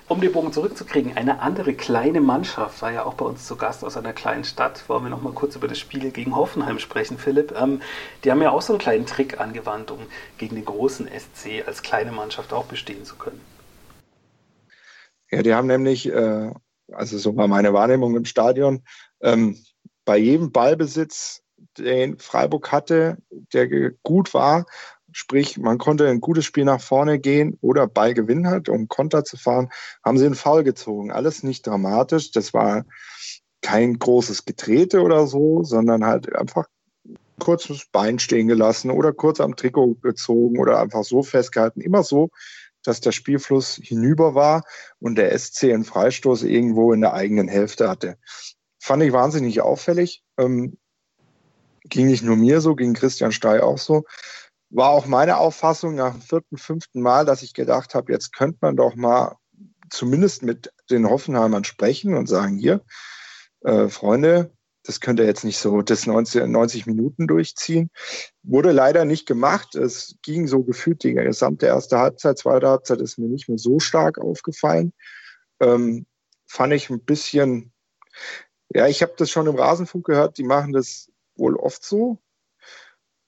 um 0.09 0.21
den 0.23 0.33
Bogen 0.33 0.53
zurückzukriegen, 0.53 1.17
eine 1.17 1.41
andere 1.41 1.75
kleine 1.75 2.21
Mannschaft 2.21 2.81
war 2.81 2.91
ja 2.91 3.05
auch 3.05 3.15
bei 3.15 3.27
uns 3.27 3.47
zu 3.47 3.57
Gast 3.57 3.85
aus 3.85 3.97
einer 3.97 4.15
kleinen 4.15 4.45
Stadt. 4.45 4.89
Wollen 4.89 5.05
wir 5.05 5.11
noch 5.11 5.23
mal 5.23 5.35
kurz 5.35 5.55
über 5.55 5.69
das 5.69 5.79
Spiel 5.79 6.11
gegen 6.11 6.35
Hoffenheim 6.35 6.79
sprechen, 6.79 7.19
Philipp? 7.19 7.55
Ähm, 7.59 7.83
die 8.25 8.31
haben 8.31 8.41
ja 8.41 8.51
auch 8.51 8.63
so 8.63 8.73
einen 8.73 8.81
kleinen 8.81 9.07
Trick 9.07 9.39
angewandt, 9.39 9.91
um 9.91 10.01
gegen 10.39 10.57
den 10.57 10.65
großen 10.65 11.07
SC 11.07 11.67
als 11.67 11.83
kleine 11.83 12.11
Mannschaft 12.11 12.53
auch 12.55 12.65
bestehen 12.65 13.05
zu 13.05 13.17
können. 13.17 13.41
Ja, 15.31 15.43
die 15.43 15.55
haben 15.55 15.67
nämlich, 15.67 16.09
äh, 16.09 16.53
also 16.91 17.19
so 17.19 17.37
war 17.37 17.47
meine 17.47 17.75
Wahrnehmung 17.75 18.17
im 18.17 18.25
Stadion, 18.25 18.83
ähm, 19.21 19.59
bei 20.07 20.17
jedem 20.17 20.53
Ballbesitz, 20.53 21.43
den 21.77 22.19
Freiburg 22.19 22.73
hatte, 22.73 23.19
der 23.53 23.69
gut 24.03 24.33
war, 24.33 24.65
Sprich, 25.21 25.59
man 25.59 25.79
konnte 25.79 26.07
ein 26.07 26.21
gutes 26.21 26.45
Spiel 26.45 26.65
nach 26.65 26.81
vorne 26.81 27.19
gehen 27.19 27.59
oder 27.61 27.89
Ball 27.89 28.15
gewinnen 28.15 28.47
halt, 28.47 28.69
um 28.69 28.87
Konter 28.87 29.25
zu 29.25 29.37
fahren, 29.37 29.69
haben 30.05 30.17
sie 30.17 30.25
einen 30.25 30.37
Foul 30.37 30.63
gezogen. 30.63 31.11
Alles 31.11 31.43
nicht 31.43 31.67
dramatisch. 31.67 32.31
Das 32.31 32.55
war 32.55 32.85
kein 33.61 33.99
großes 33.99 34.45
Getrete 34.45 35.03
oder 35.03 35.27
so, 35.27 35.65
sondern 35.65 36.05
halt 36.05 36.33
einfach 36.37 36.67
kurz 37.41 37.67
das 37.67 37.87
Bein 37.91 38.21
stehen 38.21 38.47
gelassen 38.47 38.93
oder 38.93 39.13
kurz 39.13 39.41
am 39.41 39.57
Trikot 39.57 39.97
gezogen 39.97 40.61
oder 40.61 40.79
einfach 40.79 41.03
so 41.03 41.25
festgehalten. 41.25 41.81
Immer 41.81 42.05
so, 42.05 42.31
dass 42.85 43.01
der 43.01 43.11
Spielfluss 43.11 43.75
hinüber 43.83 44.37
war 44.37 44.63
und 45.01 45.17
der 45.19 45.37
SC 45.37 45.65
einen 45.65 45.83
Freistoß 45.83 46.45
irgendwo 46.45 46.93
in 46.93 47.01
der 47.01 47.15
eigenen 47.15 47.49
Hälfte 47.49 47.89
hatte. 47.89 48.19
Fand 48.79 49.03
ich 49.03 49.11
wahnsinnig 49.11 49.63
auffällig. 49.63 50.23
Ähm, 50.39 50.79
ging 51.89 52.07
nicht 52.07 52.23
nur 52.23 52.37
mir 52.37 52.61
so, 52.61 52.77
ging 52.77 52.95
Christian 52.95 53.33
Stey 53.33 53.59
auch 53.59 53.79
so. 53.79 54.05
War 54.71 54.91
auch 54.91 55.07
meine 55.07 55.39
Auffassung 55.39 55.95
nach 55.95 56.13
dem 56.13 56.21
vierten, 56.21 56.59
fünften 56.59 57.01
Mal, 57.01 57.25
dass 57.25 57.43
ich 57.43 57.55
gedacht 57.55 57.95
habe, 57.95 58.13
jetzt 58.13 58.33
könnte 58.33 58.59
man 58.61 58.77
doch 58.77 58.95
mal 58.95 59.37
zumindest 59.91 60.43
mit 60.43 60.73
den 60.91 61.09
Hoffenheimern 61.09 61.65
sprechen 61.65 62.15
und 62.15 62.29
sagen, 62.29 62.59
hier, 62.59 62.85
äh, 63.63 63.89
Freunde, 63.89 64.53
das 64.89 65.01
könnt 65.01 65.21
ihr 65.21 65.27
jetzt 65.27 65.45
nicht 65.45 65.59
so 65.59 65.83
das 65.83 66.07
90, 66.07 66.47
90 66.47 66.87
Minuten 66.87 67.27
durchziehen. 67.27 67.91
Wurde 68.43 68.73
leider 68.73 69.05
nicht 69.05 69.27
gemacht. 69.27 69.75
Es 69.75 70.17
ging 70.23 70.47
so 70.47 70.63
gefühlt 70.63 71.03
die 71.03 71.13
gesamte 71.13 71.67
erste 71.67 71.99
Halbzeit, 71.99 72.39
zweite 72.39 72.69
Halbzeit 72.69 73.01
ist 73.01 73.19
mir 73.19 73.29
nicht 73.29 73.49
mehr 73.49 73.59
so 73.59 73.81
stark 73.81 74.19
aufgefallen. 74.19 74.95
Ähm, 75.61 76.07
fand 76.47 76.73
ich 76.73 76.89
ein 76.89 77.05
bisschen, 77.05 77.73
ja, 78.71 78.87
ich 78.87 79.03
habe 79.03 79.13
das 79.19 79.31
schon 79.31 79.47
im 79.47 79.57
Rasenfunk 79.57 80.07
gehört, 80.07 80.39
die 80.39 80.45
machen 80.45 80.73
das 80.73 81.11
wohl 81.37 81.57
oft 81.57 81.85
so. 81.85 82.19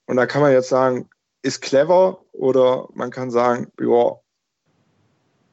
Und 0.07 0.17
da 0.17 0.27
kann 0.27 0.41
man 0.41 0.53
jetzt 0.53 0.71
sagen, 0.71 1.11
ist 1.43 1.61
clever 1.63 2.21
oder 2.33 2.89
man 2.95 3.11
kann 3.11 3.31
sagen, 3.31 3.71
ja, 3.81 4.17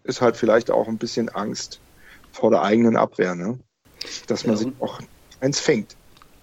ist 0.04 0.22
halt 0.22 0.38
vielleicht 0.38 0.72
auch 0.72 0.88
ein 0.88 0.98
bisschen 0.98 1.30
Angst 1.30 1.80
vor 2.32 2.52
der 2.52 2.62
eigenen 2.62 2.96
Abwehr, 2.96 3.36
ne? 3.36 3.60
dass 4.28 4.46
man 4.46 4.56
ja, 4.56 4.64
sich 4.64 4.74
auch 4.80 5.00
eins 5.42 5.60
fängt. 5.60 5.96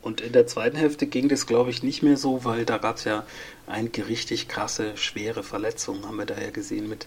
Und 0.03 0.21
in 0.21 0.33
der 0.33 0.47
zweiten 0.47 0.77
Hälfte 0.77 1.07
ging 1.07 1.29
das, 1.29 1.47
glaube 1.47 1.71
ich, 1.71 1.83
nicht 1.83 2.03
mehr 2.03 2.17
so, 2.17 2.45
weil 2.45 2.67
da 2.67 2.79
gab 2.79 2.97
es 2.97 3.05
ja 3.05 3.25
einige 3.67 4.09
richtig 4.09 4.49
krasse, 4.49 4.97
schwere 4.97 5.43
Verletzungen, 5.43 6.07
haben 6.07 6.17
wir 6.17 6.27
da 6.27 6.39
ja 6.39 6.51
gesehen, 6.51 6.89
mit 6.89 7.07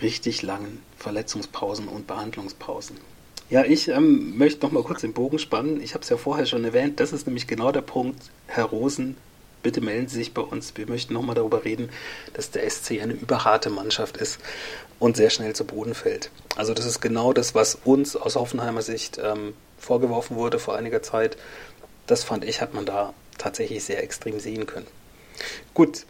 richtig 0.00 0.42
langen 0.42 0.82
Verletzungspausen 0.98 1.88
und 1.88 2.06
Behandlungspausen. 2.06 2.96
Ja, 3.48 3.64
ich 3.64 3.88
ähm, 3.88 4.36
möchte 4.36 4.64
noch 4.64 4.72
mal 4.72 4.82
kurz 4.82 5.00
den 5.00 5.12
Bogen 5.12 5.38
spannen. 5.38 5.80
Ich 5.80 5.94
habe 5.94 6.02
es 6.02 6.08
ja 6.08 6.16
vorher 6.16 6.46
schon 6.46 6.64
erwähnt. 6.64 6.98
Das 7.00 7.12
ist 7.12 7.26
nämlich 7.26 7.46
genau 7.46 7.70
der 7.70 7.80
Punkt, 7.80 8.30
Herr 8.46 8.64
Rosen. 8.64 9.16
Bitte 9.66 9.80
melden 9.80 10.06
Sie 10.06 10.18
sich 10.18 10.32
bei 10.32 10.42
uns. 10.42 10.76
Wir 10.76 10.86
möchten 10.86 11.12
noch 11.12 11.22
mal 11.22 11.34
darüber 11.34 11.64
reden, 11.64 11.90
dass 12.34 12.52
der 12.52 12.70
SC 12.70 13.02
eine 13.02 13.14
überharte 13.14 13.68
Mannschaft 13.68 14.16
ist 14.16 14.38
und 15.00 15.16
sehr 15.16 15.28
schnell 15.28 15.56
zu 15.56 15.64
Boden 15.64 15.92
fällt. 15.92 16.30
Also 16.54 16.72
das 16.72 16.86
ist 16.86 17.00
genau 17.00 17.32
das, 17.32 17.56
was 17.56 17.76
uns 17.84 18.14
aus 18.14 18.36
Hoffenheimer 18.36 18.82
Sicht 18.82 19.18
ähm, 19.20 19.54
vorgeworfen 19.76 20.36
wurde 20.36 20.60
vor 20.60 20.76
einiger 20.76 21.02
Zeit. 21.02 21.36
Das 22.06 22.22
fand 22.22 22.44
ich, 22.44 22.60
hat 22.60 22.74
man 22.74 22.86
da 22.86 23.12
tatsächlich 23.38 23.82
sehr 23.82 24.04
extrem 24.04 24.38
sehen 24.38 24.66
können. 24.66 24.86
Gut, 25.74 26.06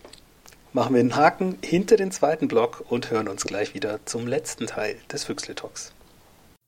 machen 0.74 0.92
wir 0.92 1.00
einen 1.00 1.16
Haken 1.16 1.56
hinter 1.64 1.96
den 1.96 2.10
zweiten 2.10 2.48
Block 2.48 2.84
und 2.90 3.10
hören 3.10 3.26
uns 3.26 3.44
gleich 3.44 3.72
wieder 3.72 4.00
zum 4.04 4.26
letzten 4.26 4.66
Teil 4.66 4.96
des 5.10 5.24
Füchsle 5.24 5.54
Talks. 5.54 5.94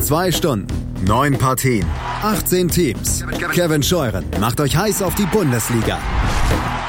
Zwei 0.00 0.32
Stunden, 0.32 0.66
neun 1.04 1.36
Partien, 1.38 1.86
18 2.22 2.68
Teams. 2.68 3.24
Kevin 3.52 3.82
Scheuren 3.82 4.24
macht 4.40 4.60
euch 4.60 4.76
heiß 4.76 5.02
auf 5.02 5.14
die 5.14 5.26
Bundesliga. 5.26 5.98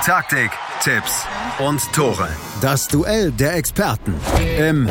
Taktik, 0.04 0.52
Tipps 0.82 1.26
und 1.60 1.82
Tore. 1.94 2.28
Das 2.62 2.88
Duell 2.88 3.32
der 3.32 3.56
Experten 3.56 4.16
im 4.58 4.90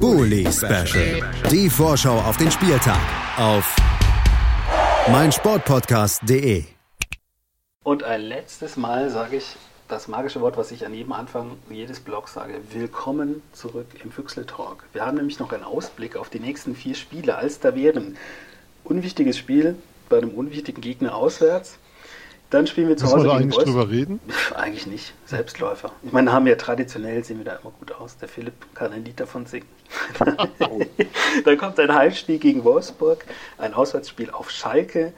Bully 0.00 0.48
Special. 0.52 1.22
Die 1.50 1.70
Vorschau 1.70 2.18
auf 2.18 2.36
den 2.36 2.50
Spieltag 2.50 3.00
auf 3.36 3.76
meinsportpodcast.de. 5.10 6.64
Und 7.84 8.02
ein 8.02 8.20
letztes 8.20 8.76
Mal 8.76 9.10
sage 9.10 9.36
ich 9.36 9.56
das 9.88 10.06
magische 10.06 10.40
Wort, 10.42 10.56
was 10.56 10.70
ich 10.70 10.84
an 10.84 10.92
jedem 10.92 11.12
Anfang 11.12 11.56
jedes 11.70 12.00
Blogs 12.00 12.34
sage. 12.34 12.60
Willkommen 12.72 13.42
zurück 13.52 13.86
im 14.04 14.12
Füchsle 14.12 14.44
Talk. 14.44 14.84
Wir 14.92 15.04
haben 15.04 15.16
nämlich 15.16 15.38
noch 15.38 15.50
einen 15.52 15.64
Ausblick 15.64 16.16
auf 16.16 16.28
die 16.28 16.40
nächsten 16.40 16.76
vier 16.76 16.94
Spiele, 16.94 17.36
als 17.36 17.58
da 17.58 17.74
wären. 17.74 18.18
Unwichtiges 18.84 19.38
Spiel 19.38 19.76
bei 20.10 20.18
einem 20.18 20.30
unwichtigen 20.30 20.82
Gegner 20.82 21.14
auswärts. 21.14 21.78
Dann 22.50 22.66
spielen 22.66 22.88
wir 22.88 22.96
zu 22.96 23.04
Müssen 23.04 23.16
Hause 23.16 23.24
wir 23.26 23.30
da 23.30 23.36
eigentlich 23.36 23.56
Wolfs 23.56 23.70
drüber 23.70 23.90
reden? 23.90 24.20
Eigentlich 24.54 24.86
nicht. 24.86 25.14
Selbstläufer. 25.26 25.92
Ich 26.02 26.12
meine, 26.12 26.32
haben 26.32 26.44
wir 26.44 26.56
traditionell 26.56 27.24
sehen 27.24 27.38
wir 27.38 27.44
da 27.46 27.56
immer 27.56 27.72
gut 27.78 27.92
aus. 27.92 28.16
Der 28.18 28.28
Philipp 28.28 28.74
kann 28.74 28.92
ein 28.92 29.04
Lied 29.04 29.20
davon 29.20 29.46
singen. 29.46 29.66
Dann 31.44 31.58
kommt 31.58 31.80
ein 31.80 31.94
Heimspiel 31.94 32.38
gegen 32.38 32.64
Wolfsburg, 32.64 33.24
ein 33.56 33.74
Auswärtsspiel 33.74 34.30
auf 34.30 34.50
Schalke 34.50 35.12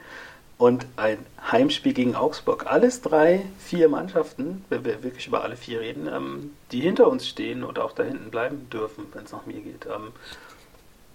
und 0.61 0.85
ein 0.95 1.17
Heimspiel 1.51 1.91
gegen 1.91 2.15
Augsburg. 2.15 2.67
Alles 2.67 3.01
drei, 3.01 3.41
vier 3.57 3.89
Mannschaften, 3.89 4.63
wenn 4.69 4.85
wir 4.85 5.01
wirklich 5.01 5.25
über 5.25 5.41
alle 5.41 5.57
vier 5.57 5.79
reden, 5.79 6.07
ähm, 6.07 6.51
die 6.71 6.81
hinter 6.81 7.07
uns 7.07 7.27
stehen 7.27 7.63
und 7.63 7.79
auch 7.79 7.93
da 7.93 8.03
hinten 8.03 8.29
bleiben 8.29 8.69
dürfen, 8.69 9.05
wenn 9.13 9.23
es 9.23 9.31
nach 9.31 9.47
mir 9.47 9.59
geht. 9.59 9.87
Ähm, 9.87 10.11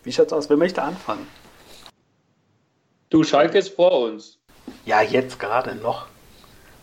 wie 0.02 0.10
schaut's 0.10 0.32
aus? 0.32 0.50
Wer 0.50 0.56
möchte 0.56 0.82
anfangen? 0.82 1.28
Du, 3.08 3.22
Schalke 3.22 3.58
ist 3.58 3.68
vor 3.68 4.00
uns. 4.00 4.36
Ja, 4.84 5.00
jetzt 5.00 5.38
gerade 5.38 5.76
noch. 5.76 6.08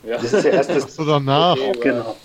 Ja. 0.03 0.19
Das 0.19 0.31
ist 0.31 0.45
ja 0.45 0.51
erst 0.51 0.69
das. 0.69 0.95
So 0.95 1.03
danach. 1.03 1.57
Okay, 1.57 1.79
genau. 1.81 2.15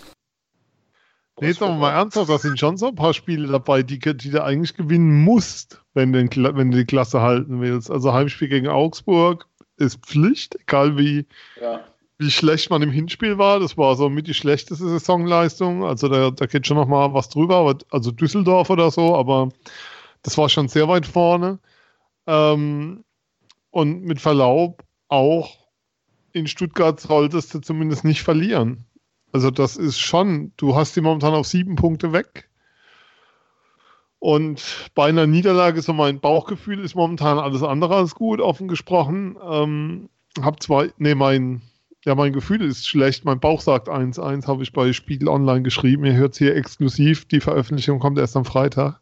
Nee, 1.41 1.49
jetzt 1.49 1.61
mal 1.61 1.91
ernsthaft, 1.91 2.31
da 2.31 2.39
sind 2.39 2.61
schon 2.61 2.77
so 2.77 2.87
ein 2.87 2.95
paar 2.95 3.13
Spiele 3.13 3.49
dabei, 3.49 3.83
die, 3.83 3.99
die 3.99 4.31
du 4.31 4.45
eigentlich 4.45 4.77
gewinnen 4.77 5.25
musst, 5.25 5.83
wenn 5.95 6.13
du, 6.13 6.21
wenn 6.21 6.71
du 6.71 6.77
die 6.77 6.85
Klasse 6.85 7.23
halten 7.23 7.61
willst. 7.61 7.91
Also 7.91 8.13
Heimspiel 8.13 8.49
gegen 8.49 8.69
Augsburg, 8.69 9.49
ist 9.79 10.05
Pflicht, 10.05 10.57
egal 10.61 10.99
wie, 10.99 11.27
ja. 11.61 11.85
wie 12.19 12.31
schlecht 12.31 12.71
man 12.71 12.83
im 12.83 12.91
Hinspiel 12.91 13.39
war. 13.39 13.61
Das 13.61 13.77
war 13.77 13.97
so 13.97 14.09
mit 14.09 14.27
die 14.27 14.35
schlechteste 14.35 14.89
Saisonleistung. 14.89 15.85
Also 15.85 16.09
da, 16.09 16.31
da 16.31 16.47
geht 16.47 16.67
schon 16.67 16.77
noch 16.77 16.89
mal 16.89 17.15
was 17.15 17.29
drüber, 17.29 17.77
also 17.91 18.11
Düsseldorf 18.11 18.71
oder 18.71 18.91
so, 18.91 19.17
aber 19.17 19.51
das 20.23 20.37
war 20.37 20.49
schon 20.49 20.69
sehr 20.69 20.89
weit 20.89 21.07
vorne. 21.07 21.59
Ähm, 22.27 23.05
und 23.71 24.03
mit 24.03 24.21
Verlaub 24.21 24.83
auch 25.09 25.57
in 26.33 26.47
Stuttgart 26.47 27.01
solltest 27.01 27.55
du 27.55 27.61
zumindest 27.61 28.05
nicht 28.05 28.23
verlieren. 28.23 28.85
Also 29.33 29.51
das 29.51 29.77
ist 29.77 29.99
schon, 29.99 30.53
du 30.57 30.75
hast 30.75 30.97
die 30.97 31.01
momentan 31.01 31.35
auf 31.35 31.47
sieben 31.47 31.77
Punkte 31.77 32.13
weg. 32.13 32.48
Und 34.21 34.91
bei 34.95 35.09
einer 35.09 35.27
Niederlage, 35.27 35.81
so 35.81 35.93
mein 35.93 36.21
Bauchgefühl 36.21 36.81
ist 36.81 36.95
momentan 36.95 37.39
alles 37.39 37.63
andere 37.63 37.97
als 37.97 38.15
gut, 38.15 38.41
offen 38.41 38.67
gesprochen. 38.67 39.37
Ähm, 39.49 40.09
hab 40.41 40.63
zwar, 40.63 40.87
nee, 40.99 41.15
mein, 41.15 41.63
ja, 42.05 42.15
mein 42.15 42.33
Gefühl 42.33 42.63
ist 42.63 42.89
schlecht. 42.89 43.25
Mein 43.25 43.39
Bauch 43.39 43.61
sagt 43.61 43.89
1-1, 43.89 44.47
habe 44.47 44.63
ich 44.63 44.73
bei 44.73 44.93
Spiegel 44.93 45.29
Online 45.29 45.63
geschrieben. 45.63 46.05
Ihr 46.05 46.15
hört 46.15 46.33
es 46.33 46.39
hier 46.39 46.57
exklusiv. 46.57 47.27
Die 47.27 47.41
Veröffentlichung 47.41 48.01
kommt 48.01 48.19
erst 48.19 48.37
am 48.37 48.45
Freitag. 48.45 49.01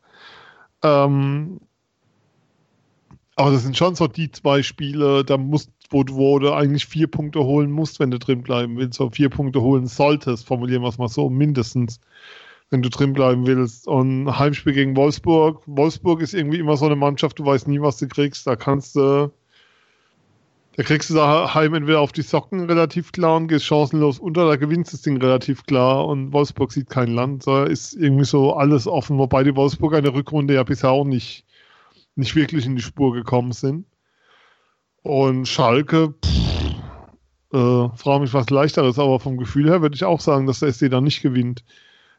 Ähm, 0.82 1.60
aber 3.36 3.50
das 3.52 3.62
sind 3.62 3.76
schon 3.76 3.94
so 3.94 4.06
die 4.08 4.30
zwei 4.30 4.62
Spiele, 4.62 5.24
da 5.24 5.36
musst, 5.38 5.70
wo, 5.90 6.04
wo 6.10 6.38
du 6.38 6.52
eigentlich 6.52 6.86
vier 6.86 7.06
Punkte 7.06 7.40
holen 7.40 7.70
musst, 7.70 8.00
wenn 8.00 8.10
du 8.10 8.18
drin 8.18 8.42
bleiben 8.42 8.76
willst. 8.76 8.98
So 8.98 9.10
vier 9.10 9.30
Punkte 9.30 9.62
holen 9.62 9.86
solltest, 9.86 10.46
formulieren 10.46 10.82
wir 10.82 10.88
es 10.88 10.98
mal 10.98 11.08
so, 11.08 11.30
mindestens 11.30 12.00
wenn 12.70 12.82
du 12.82 12.90
drin 12.90 13.12
bleiben 13.12 13.46
willst. 13.46 13.86
Und 13.86 14.38
Heimspiel 14.38 14.72
gegen 14.72 14.96
Wolfsburg. 14.96 15.62
Wolfsburg 15.66 16.20
ist 16.20 16.34
irgendwie 16.34 16.58
immer 16.58 16.76
so 16.76 16.86
eine 16.86 16.96
Mannschaft, 16.96 17.38
du 17.38 17.44
weißt 17.44 17.68
nie, 17.68 17.80
was 17.80 17.98
du 17.98 18.08
kriegst. 18.08 18.46
Da 18.46 18.56
kannst 18.56 18.96
du, 18.96 19.32
da 20.76 20.82
kriegst 20.82 21.10
du 21.10 21.14
daheim 21.14 21.74
entweder 21.74 22.00
auf 22.00 22.12
die 22.12 22.22
Socken 22.22 22.66
relativ 22.66 23.12
klar 23.12 23.36
und 23.36 23.48
gehst 23.48 23.64
chancenlos 23.64 24.18
unter, 24.18 24.48
da 24.48 24.56
gewinnst 24.56 24.92
du 24.92 24.96
das 24.96 25.02
Ding 25.02 25.16
relativ 25.18 25.64
klar 25.64 26.06
und 26.06 26.32
Wolfsburg 26.32 26.72
sieht 26.72 26.90
kein 26.90 27.12
Land. 27.12 27.46
Da 27.46 27.64
ist 27.64 27.94
irgendwie 27.94 28.24
so 28.24 28.54
alles 28.54 28.86
offen, 28.86 29.18
wobei 29.18 29.44
die 29.44 29.54
Wolfsburg 29.56 29.94
eine 29.94 30.12
Rückrunde 30.12 30.54
ja 30.54 30.64
bisher 30.64 30.90
auch 30.90 31.04
nicht, 31.04 31.44
nicht 32.16 32.34
wirklich 32.34 32.66
in 32.66 32.76
die 32.76 32.82
Spur 32.82 33.12
gekommen 33.12 33.52
sind. 33.52 33.86
Und 35.02 35.46
Schalke, 35.46 36.14
äh, 37.52 37.88
frage 37.94 38.20
mich 38.22 38.34
was 38.34 38.50
leichteres, 38.50 38.98
aber 38.98 39.20
vom 39.20 39.36
Gefühl 39.36 39.70
her 39.70 39.80
würde 39.80 39.94
ich 39.94 40.04
auch 40.04 40.20
sagen, 40.20 40.46
dass 40.46 40.58
der 40.58 40.72
SC 40.72 40.90
da 40.90 41.00
nicht 41.00 41.22
gewinnt. 41.22 41.62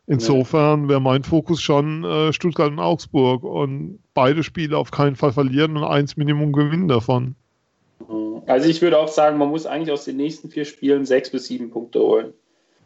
Insofern 0.10 0.88
wäre 0.88 1.02
mein 1.02 1.24
Fokus 1.24 1.62
schon 1.62 2.06
äh, 2.06 2.32
Stuttgart 2.32 2.72
und 2.72 2.80
Augsburg 2.80 3.44
und 3.44 4.00
beide 4.14 4.42
Spiele 4.42 4.78
auf 4.78 4.90
keinen 4.90 5.18
Fall 5.18 5.34
verlieren 5.34 5.76
und 5.76 5.84
eins 5.84 6.16
Minimum 6.16 6.54
gewinnen 6.54 6.88
davon. 6.88 7.36
Also 8.46 8.70
ich 8.70 8.82
würde 8.82 8.98
auch 8.98 9.10
sagen, 9.10 9.38
man 9.38 9.50
muss 9.50 9.66
eigentlich 9.66 9.92
aus 9.92 10.06
den 10.06 10.16
nächsten 10.16 10.50
vier 10.50 10.64
Spielen 10.64 11.06
sechs 11.06 11.30
bis 11.30 11.48
sieben 11.48 11.70
Punkte 11.70 12.00
holen. 12.00 12.34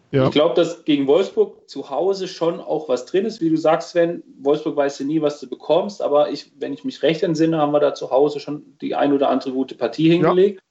Ja. 0.10 0.26
Ich 0.26 0.32
glaube, 0.32 0.56
dass 0.56 0.84
gegen 0.84 1.06
Wolfsburg 1.08 1.70
zu 1.70 1.90
Hause 1.90 2.28
schon 2.28 2.60
auch 2.60 2.90
was 2.90 3.06
drin 3.06 3.26
ist. 3.26 3.40
Wie 3.40 3.50
du 3.50 3.56
sagst, 3.56 3.92
Sven, 3.92 4.24
Wolfsburg 4.42 4.76
weiß 4.76 5.00
ja 5.00 5.06
nie, 5.06 5.22
was 5.22 5.40
du 5.40 5.48
bekommst, 5.48 6.02
aber 6.02 6.32
ich, 6.32 6.52
wenn 6.60 6.74
ich 6.74 6.84
mich 6.84 7.02
recht 7.04 7.24
entsinne, 7.24 7.60
haben 7.60 7.72
wir 7.72 7.80
da 7.80 7.94
zu 7.94 8.10
Hause 8.10 8.40
schon 8.40 8.64
die 8.82 8.96
ein 8.96 9.14
oder 9.14 9.30
andere 9.30 9.52
gute 9.52 9.76
Partie 9.76 10.10
hingelegt. 10.10 10.62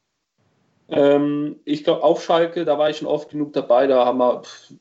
Ja. 0.88 1.14
Ähm, 1.14 1.56
ich 1.64 1.84
glaube, 1.84 2.02
auf 2.02 2.22
Schalke, 2.22 2.64
da 2.64 2.76
war 2.76 2.90
ich 2.90 2.98
schon 2.98 3.08
oft 3.08 3.30
genug 3.30 3.52
dabei, 3.52 3.86
da 3.86 4.04
haben 4.04 4.18
wir 4.18 4.42
pff, 4.42 4.74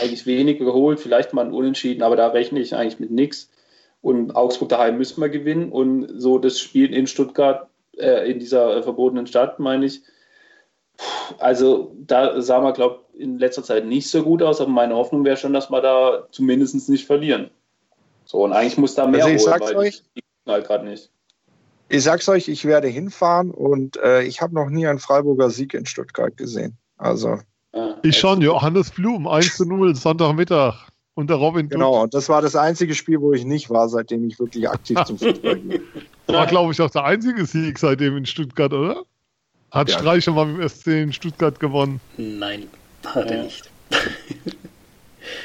eigentlich 0.00 0.26
wenig 0.26 0.58
geholt, 0.58 1.00
vielleicht 1.00 1.32
mal 1.32 1.44
ein 1.44 1.52
Unentschieden, 1.52 2.02
aber 2.02 2.16
da 2.16 2.28
rechne 2.28 2.60
ich 2.60 2.74
eigentlich 2.74 3.00
mit 3.00 3.10
nichts. 3.10 3.50
Und 4.00 4.36
Augsburg 4.36 4.68
daheim 4.68 4.98
müssen 4.98 5.20
wir 5.20 5.28
gewinnen. 5.28 5.72
Und 5.72 6.20
so 6.20 6.38
das 6.38 6.60
Spiel 6.60 6.92
in 6.92 7.06
Stuttgart, 7.06 7.68
äh, 7.96 8.30
in 8.30 8.38
dieser 8.38 8.76
äh, 8.76 8.82
verbotenen 8.82 9.26
Stadt, 9.26 9.58
meine 9.58 9.86
ich, 9.86 10.02
also 11.38 11.94
da 12.06 12.40
sah 12.40 12.60
man, 12.60 12.74
glaube 12.74 13.00
ich, 13.14 13.20
in 13.20 13.38
letzter 13.38 13.62
Zeit 13.62 13.86
nicht 13.86 14.10
so 14.10 14.22
gut 14.22 14.42
aus, 14.42 14.60
aber 14.60 14.70
meine 14.70 14.94
Hoffnung 14.94 15.24
wäre 15.24 15.36
schon, 15.36 15.52
dass 15.52 15.70
wir 15.70 15.80
da 15.80 16.26
zumindest 16.30 16.88
nicht 16.88 17.06
verlieren. 17.06 17.50
So, 18.24 18.44
und 18.44 18.52
eigentlich 18.52 18.78
muss 18.78 18.94
da 18.94 19.06
mehr 19.06 19.24
also 19.24 19.36
ich 19.36 19.46
holen, 19.46 19.60
weil 19.60 19.76
euch, 19.76 20.02
die 20.16 20.22
halt 20.46 20.66
gerade 20.66 20.86
nicht. 20.86 21.10
Ich 21.88 22.02
sag's 22.02 22.28
euch, 22.28 22.48
ich 22.48 22.64
werde 22.64 22.88
hinfahren 22.88 23.50
und 23.50 23.96
äh, 23.98 24.22
ich 24.22 24.40
habe 24.40 24.54
noch 24.54 24.68
nie 24.68 24.86
einen 24.86 24.98
Freiburger 24.98 25.50
Sieg 25.50 25.74
in 25.74 25.86
Stuttgart 25.86 26.36
gesehen. 26.36 26.76
Also. 26.96 27.38
Ja, 27.74 27.96
ich 28.02 28.16
schon, 28.16 28.40
Johannes 28.40 28.90
Blum, 28.90 29.26
1 29.26 29.56
zu 29.56 29.64
0, 29.64 29.94
Sonntagmittag. 29.96 30.88
Und 31.14 31.30
der 31.30 31.36
Robin 31.36 31.68
Genau, 31.68 32.02
und 32.02 32.12
das 32.12 32.28
war 32.28 32.42
das 32.42 32.56
einzige 32.56 32.94
Spiel, 32.94 33.20
wo 33.20 33.32
ich 33.32 33.44
nicht 33.44 33.70
war, 33.70 33.88
seitdem 33.88 34.26
ich 34.26 34.38
wirklich 34.38 34.68
aktiv 34.68 34.98
zum 35.04 35.18
Fußball 35.18 35.56
gehe. 35.56 35.80
War, 36.26 36.46
glaube 36.46 36.72
ich, 36.72 36.80
auch 36.80 36.90
der 36.90 37.04
einzige 37.04 37.44
Sieg 37.46 37.78
seitdem 37.78 38.16
in 38.16 38.26
Stuttgart, 38.26 38.72
oder? 38.72 39.04
Hat 39.70 39.90
ja. 39.90 39.98
Streich 39.98 40.24
schon 40.24 40.34
mal 40.34 40.46
mit 40.46 40.60
dem 40.60 40.68
SC 40.68 40.86
in 40.88 41.12
Stuttgart 41.12 41.60
gewonnen? 41.60 42.00
Nein, 42.16 42.66
hat 43.04 43.30
er 43.30 43.44
nicht. 43.44 43.70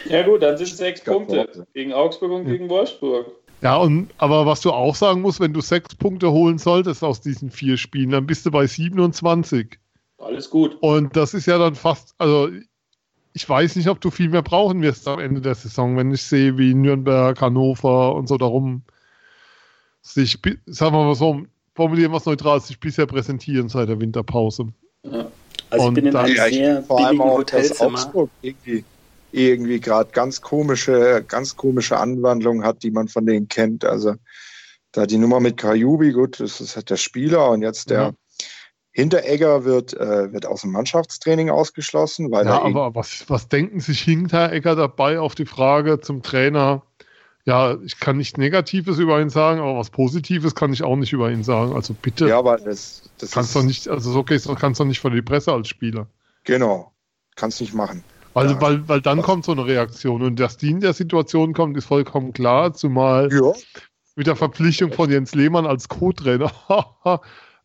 ja 0.09 0.23
gut, 0.23 0.41
dann 0.41 0.57
sind 0.57 0.69
es 0.69 0.77
sechs 0.77 1.03
Punkte 1.03 1.67
gegen 1.73 1.93
Augsburg 1.93 2.31
und 2.31 2.45
ja. 2.45 2.53
gegen 2.53 2.69
Wolfsburg. 2.69 3.27
Ja, 3.61 3.77
und 3.77 4.09
aber 4.17 4.45
was 4.45 4.61
du 4.61 4.71
auch 4.71 4.95
sagen 4.95 5.21
musst, 5.21 5.39
wenn 5.39 5.53
du 5.53 5.61
sechs 5.61 5.93
Punkte 5.93 6.31
holen 6.31 6.57
solltest 6.57 7.03
aus 7.03 7.21
diesen 7.21 7.51
vier 7.51 7.77
Spielen, 7.77 8.11
dann 8.11 8.25
bist 8.25 8.45
du 8.45 8.51
bei 8.51 8.65
27. 8.65 9.77
Alles 10.19 10.49
gut. 10.49 10.77
Und 10.81 11.15
das 11.15 11.33
ist 11.33 11.45
ja 11.45 11.57
dann 11.57 11.75
fast, 11.75 12.13
also 12.17 12.49
ich 13.33 13.47
weiß 13.47 13.75
nicht, 13.75 13.87
ob 13.87 14.01
du 14.01 14.11
viel 14.11 14.29
mehr 14.29 14.41
brauchen 14.41 14.81
wirst 14.81 15.07
am 15.07 15.19
Ende 15.19 15.41
der 15.41 15.55
Saison, 15.55 15.95
wenn 15.97 16.11
ich 16.11 16.23
sehe, 16.23 16.57
wie 16.57 16.73
Nürnberg, 16.73 17.39
Hannover 17.39 18.15
und 18.15 18.27
so 18.27 18.37
darum 18.37 18.83
sich, 20.01 20.39
sagen 20.65 20.95
wir 20.95 21.05
mal 21.05 21.15
so, 21.15 21.43
formulieren 21.75 22.11
wir 22.11 22.17
es 22.17 22.25
neutral, 22.25 22.59
sich 22.59 22.79
bisher 22.79 23.05
präsentieren 23.05 23.69
seit 23.69 23.89
der 23.89 23.99
Winterpause. 23.99 24.67
Ja. 25.03 25.31
Also 25.69 25.87
und 25.87 25.97
ich 25.97 26.03
bin 26.03 26.11
in 26.11 26.15
einem 26.15 26.35
ja, 26.35 26.49
sehr 26.49 26.83
vor 26.83 27.05
allem 27.05 27.21
auch, 27.21 27.43
dass 27.43 27.79
Augsburg 27.79 28.29
irgendwie, 28.41 28.83
irgendwie 29.31 29.79
gerade 29.79 30.09
ganz 30.11 30.41
komische, 30.41 31.23
ganz 31.27 31.55
komische 31.55 31.97
Anwandlungen 31.97 32.63
hat, 32.63 32.81
die 32.81 32.91
man 32.91 33.07
von 33.07 33.25
denen 33.25 33.47
kennt. 33.47 33.85
Also 33.85 34.15
da 34.91 35.05
die 35.05 35.17
Nummer 35.17 35.39
mit 35.39 35.57
Kajubi, 35.57 36.11
gut, 36.11 36.39
das 36.39 36.59
ist 36.59 36.75
halt 36.75 36.89
der 36.89 36.97
Spieler 36.97 37.51
und 37.51 37.61
jetzt 37.61 37.91
der 37.91 38.01
ja. 38.01 38.11
Hinteregger 38.91 39.65
wird, 39.65 39.93
äh, 39.93 40.33
wird 40.33 40.45
aus 40.45 40.61
dem 40.61 40.71
Mannschaftstraining 40.71 41.49
ausgeschlossen. 41.49 42.31
Weil 42.31 42.45
ja, 42.45 42.61
aber 42.61 42.95
was, 42.95 43.25
was 43.27 43.47
denken 43.47 43.79
sich 43.79 44.01
Hinteregger 44.01 44.75
dabei 44.75 45.19
auf 45.19 45.35
die 45.35 45.45
Frage 45.45 45.99
zum 45.99 46.23
Trainer? 46.23 46.83
ja, 47.49 47.77
ich 47.83 47.99
kann 47.99 48.17
nichts 48.17 48.37
Negatives 48.37 48.99
über 48.99 49.19
ihn 49.19 49.31
sagen, 49.31 49.59
aber 49.59 49.77
was 49.77 49.89
Positives 49.89 50.53
kann 50.53 50.71
ich 50.71 50.83
auch 50.83 50.95
nicht 50.95 51.13
über 51.13 51.31
ihn 51.31 51.43
sagen. 51.43 51.73
Also 51.73 51.95
bitte. 51.99 52.27
Ja, 52.27 52.37
aber 52.37 52.57
das, 52.57 53.09
das 53.17 53.31
kannst 53.31 53.55
doch 53.55 53.63
nicht, 53.63 53.87
also 53.87 54.11
so 54.11 54.23
gehst, 54.23 54.47
kannst 54.59 54.79
doch 54.79 54.85
nicht 54.85 54.99
vor 54.99 55.09
die 55.09 55.23
Presse 55.23 55.51
als 55.51 55.67
Spieler. 55.67 56.05
Genau, 56.43 56.91
kannst 57.35 57.59
nicht 57.59 57.73
machen. 57.73 58.03
Also, 58.35 58.53
ja. 58.53 58.61
weil, 58.61 58.87
weil 58.87 59.01
dann 59.01 59.23
kommt 59.23 59.45
so 59.45 59.51
eine 59.53 59.65
Reaktion 59.65 60.21
und 60.21 60.39
dass 60.39 60.57
die 60.57 60.69
in 60.69 60.79
der 60.79 60.93
Situation 60.93 61.53
kommt, 61.53 61.75
ist 61.75 61.85
vollkommen 61.85 62.33
klar, 62.33 62.73
zumal 62.73 63.29
ja. 63.33 63.51
mit 64.15 64.27
der 64.27 64.35
Verpflichtung 64.35 64.93
von 64.93 65.09
Jens 65.09 65.33
Lehmann 65.33 65.65
als 65.65 65.89
Co-Trainer, 65.89 66.51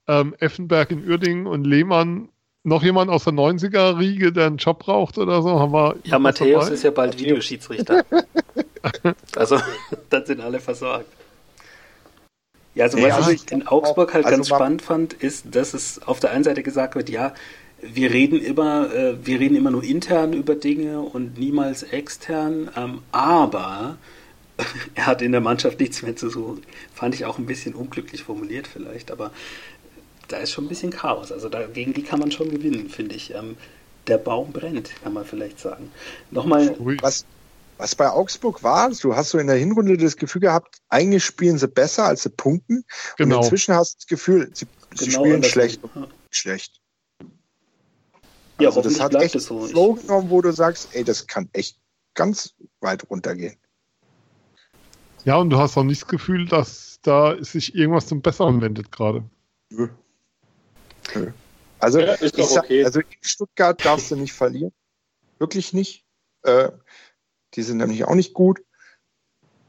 ähm, 0.09 0.35
Effenberg 0.39 0.91
in 0.91 1.09
Uerdingen 1.09 1.47
und 1.47 1.65
Lehmann 1.65 2.29
noch 2.65 2.83
jemand 2.83 3.11
aus 3.11 3.25
der 3.25 3.35
90er-Riege, 3.35 4.33
der 4.33 4.47
einen 4.47 4.57
Job 4.57 4.81
braucht 4.81 5.19
oder 5.19 5.43
so? 5.43 5.61
Haben 5.61 5.73
wir 5.73 5.97
ja, 6.05 6.19
Matthäus 6.19 6.71
ist 6.71 6.83
ja 6.83 6.91
bald 6.91 7.19
Videoschiedsrichter. 7.19 8.05
also, 9.37 9.59
dann 10.11 10.27
sind 10.27 10.41
alle 10.41 10.61
versorgt. 10.61 11.07
Ja, 12.75 12.85
also 12.85 12.99
was 12.99 13.27
ja, 13.27 13.33
ich 13.33 13.53
in 13.53 13.67
Augsburg 13.67 14.15
halt 14.15 14.25
also 14.25 14.37
ganz 14.37 14.49
spannend 14.49 14.83
fand, 14.83 15.13
ist, 15.13 15.55
dass 15.55 15.75
es 15.75 16.03
auf 16.03 16.19
der 16.19 16.33
einen 16.33 16.43
Seite 16.43 16.63
gesagt 16.63 16.97
wird, 16.97 17.09
ja, 17.09 17.35
wir 17.81 18.11
reden 18.11 18.41
immer, 18.41 18.93
äh, 18.93 19.15
wir 19.25 19.39
reden 19.39 19.57
immer 19.57 19.71
nur 19.71 19.85
intern 19.85 20.33
über 20.33 20.55
Dinge 20.55 21.01
und 21.01 21.39
niemals 21.39 21.83
extern, 21.83 22.71
ähm, 22.77 23.01
aber 23.13 23.99
er 24.95 25.07
hat 25.07 25.23
in 25.23 25.33
der 25.33 25.41
Mannschaft 25.41 25.79
nichts 25.81 26.03
mehr 26.03 26.17
zu 26.17 26.31
suchen. 26.31 26.63
Fand 26.93 27.15
ich 27.15 27.27
auch 27.27 27.39
ein 27.39 27.47
bisschen 27.47 27.75
unglücklich 27.75 28.23
formuliert 28.25 28.67
vielleicht, 28.67 29.11
aber 29.11 29.31
da 30.29 30.39
ist 30.39 30.51
schon 30.51 30.65
ein 30.65 30.69
bisschen 30.69 30.91
Chaos. 30.91 31.33
Also 31.33 31.49
dagegen 31.49 31.93
die 31.93 32.03
kann 32.03 32.21
man 32.21 32.31
schon 32.31 32.51
gewinnen, 32.51 32.89
finde 32.89 33.15
ich. 33.15 33.35
Ähm, 33.35 33.57
der 34.07 34.19
Baum 34.19 34.53
brennt, 34.53 34.91
kann 35.03 35.13
man 35.13 35.25
vielleicht 35.25 35.59
sagen. 35.59 35.91
Nochmal. 36.31 36.77
Was, 37.01 37.25
was 37.79 37.95
bei 37.95 38.09
Augsburg 38.09 38.63
war, 38.63 38.91
du 38.91 39.17
hast 39.17 39.31
so 39.31 39.39
in 39.39 39.47
der 39.47 39.57
Hinrunde 39.57 39.97
das 39.97 40.17
Gefühl 40.17 40.43
gehabt, 40.43 40.79
eigentlich 40.89 41.25
spielen 41.25 41.59
sie 41.59 41.69
besser, 41.69 42.05
als 42.05 42.23
sie 42.23 42.31
punkten. 42.31 42.85
Genau. 43.17 43.39
Und 43.39 43.45
inzwischen 43.45 43.75
hast 43.75 43.95
du 43.95 43.97
das 43.99 44.07
Gefühl, 44.07 44.51
sie, 44.53 44.67
sie 44.95 45.07
genau 45.07 45.25
spielen 45.25 45.43
schlecht. 45.45 45.81
Ja. 45.95 46.09
Schlecht. 46.31 46.81
Ja, 48.61 48.69
also 48.69 48.83
das 48.83 49.01
hat 49.01 49.15
echt 49.17 49.41
so. 49.41 49.67
Flow 49.67 49.95
genommen, 49.95 50.31
wo 50.31 50.41
du 50.41 50.53
sagst, 50.53 50.89
ey, 50.93 51.03
das 51.03 51.27
kann 51.27 51.49
echt 51.53 51.79
ganz 52.15 52.55
weit 52.81 53.09
runtergehen. 53.11 53.57
Ja, 55.25 55.37
und 55.37 55.51
du 55.51 55.59
hast 55.59 55.77
auch 55.77 55.83
nicht 55.83 56.03
das 56.03 56.09
Gefühl, 56.09 56.47
dass 56.47 56.99
da 57.03 57.43
sich 57.43 57.75
irgendwas 57.75 58.07
zum 58.07 58.21
Besseren 58.21 58.61
wendet 58.61 58.93
gerade. 58.93 59.25
Nö. 59.71 59.89
Also, 61.79 62.01
ja, 62.01 62.17
sag, 62.17 62.65
okay. 62.65 62.85
also 62.85 63.01
in 63.01 63.07
Stuttgart 63.21 63.85
darfst 63.85 64.11
du 64.11 64.17
nicht 64.17 64.33
verlieren. 64.33 64.73
Wirklich 65.39 65.73
nicht. 65.73 66.05
Äh, 66.43 66.71
die 67.55 67.63
sind 67.63 67.79
nämlich 67.79 68.05
auch 68.05 68.15
nicht 68.15 68.35
gut. 68.35 68.63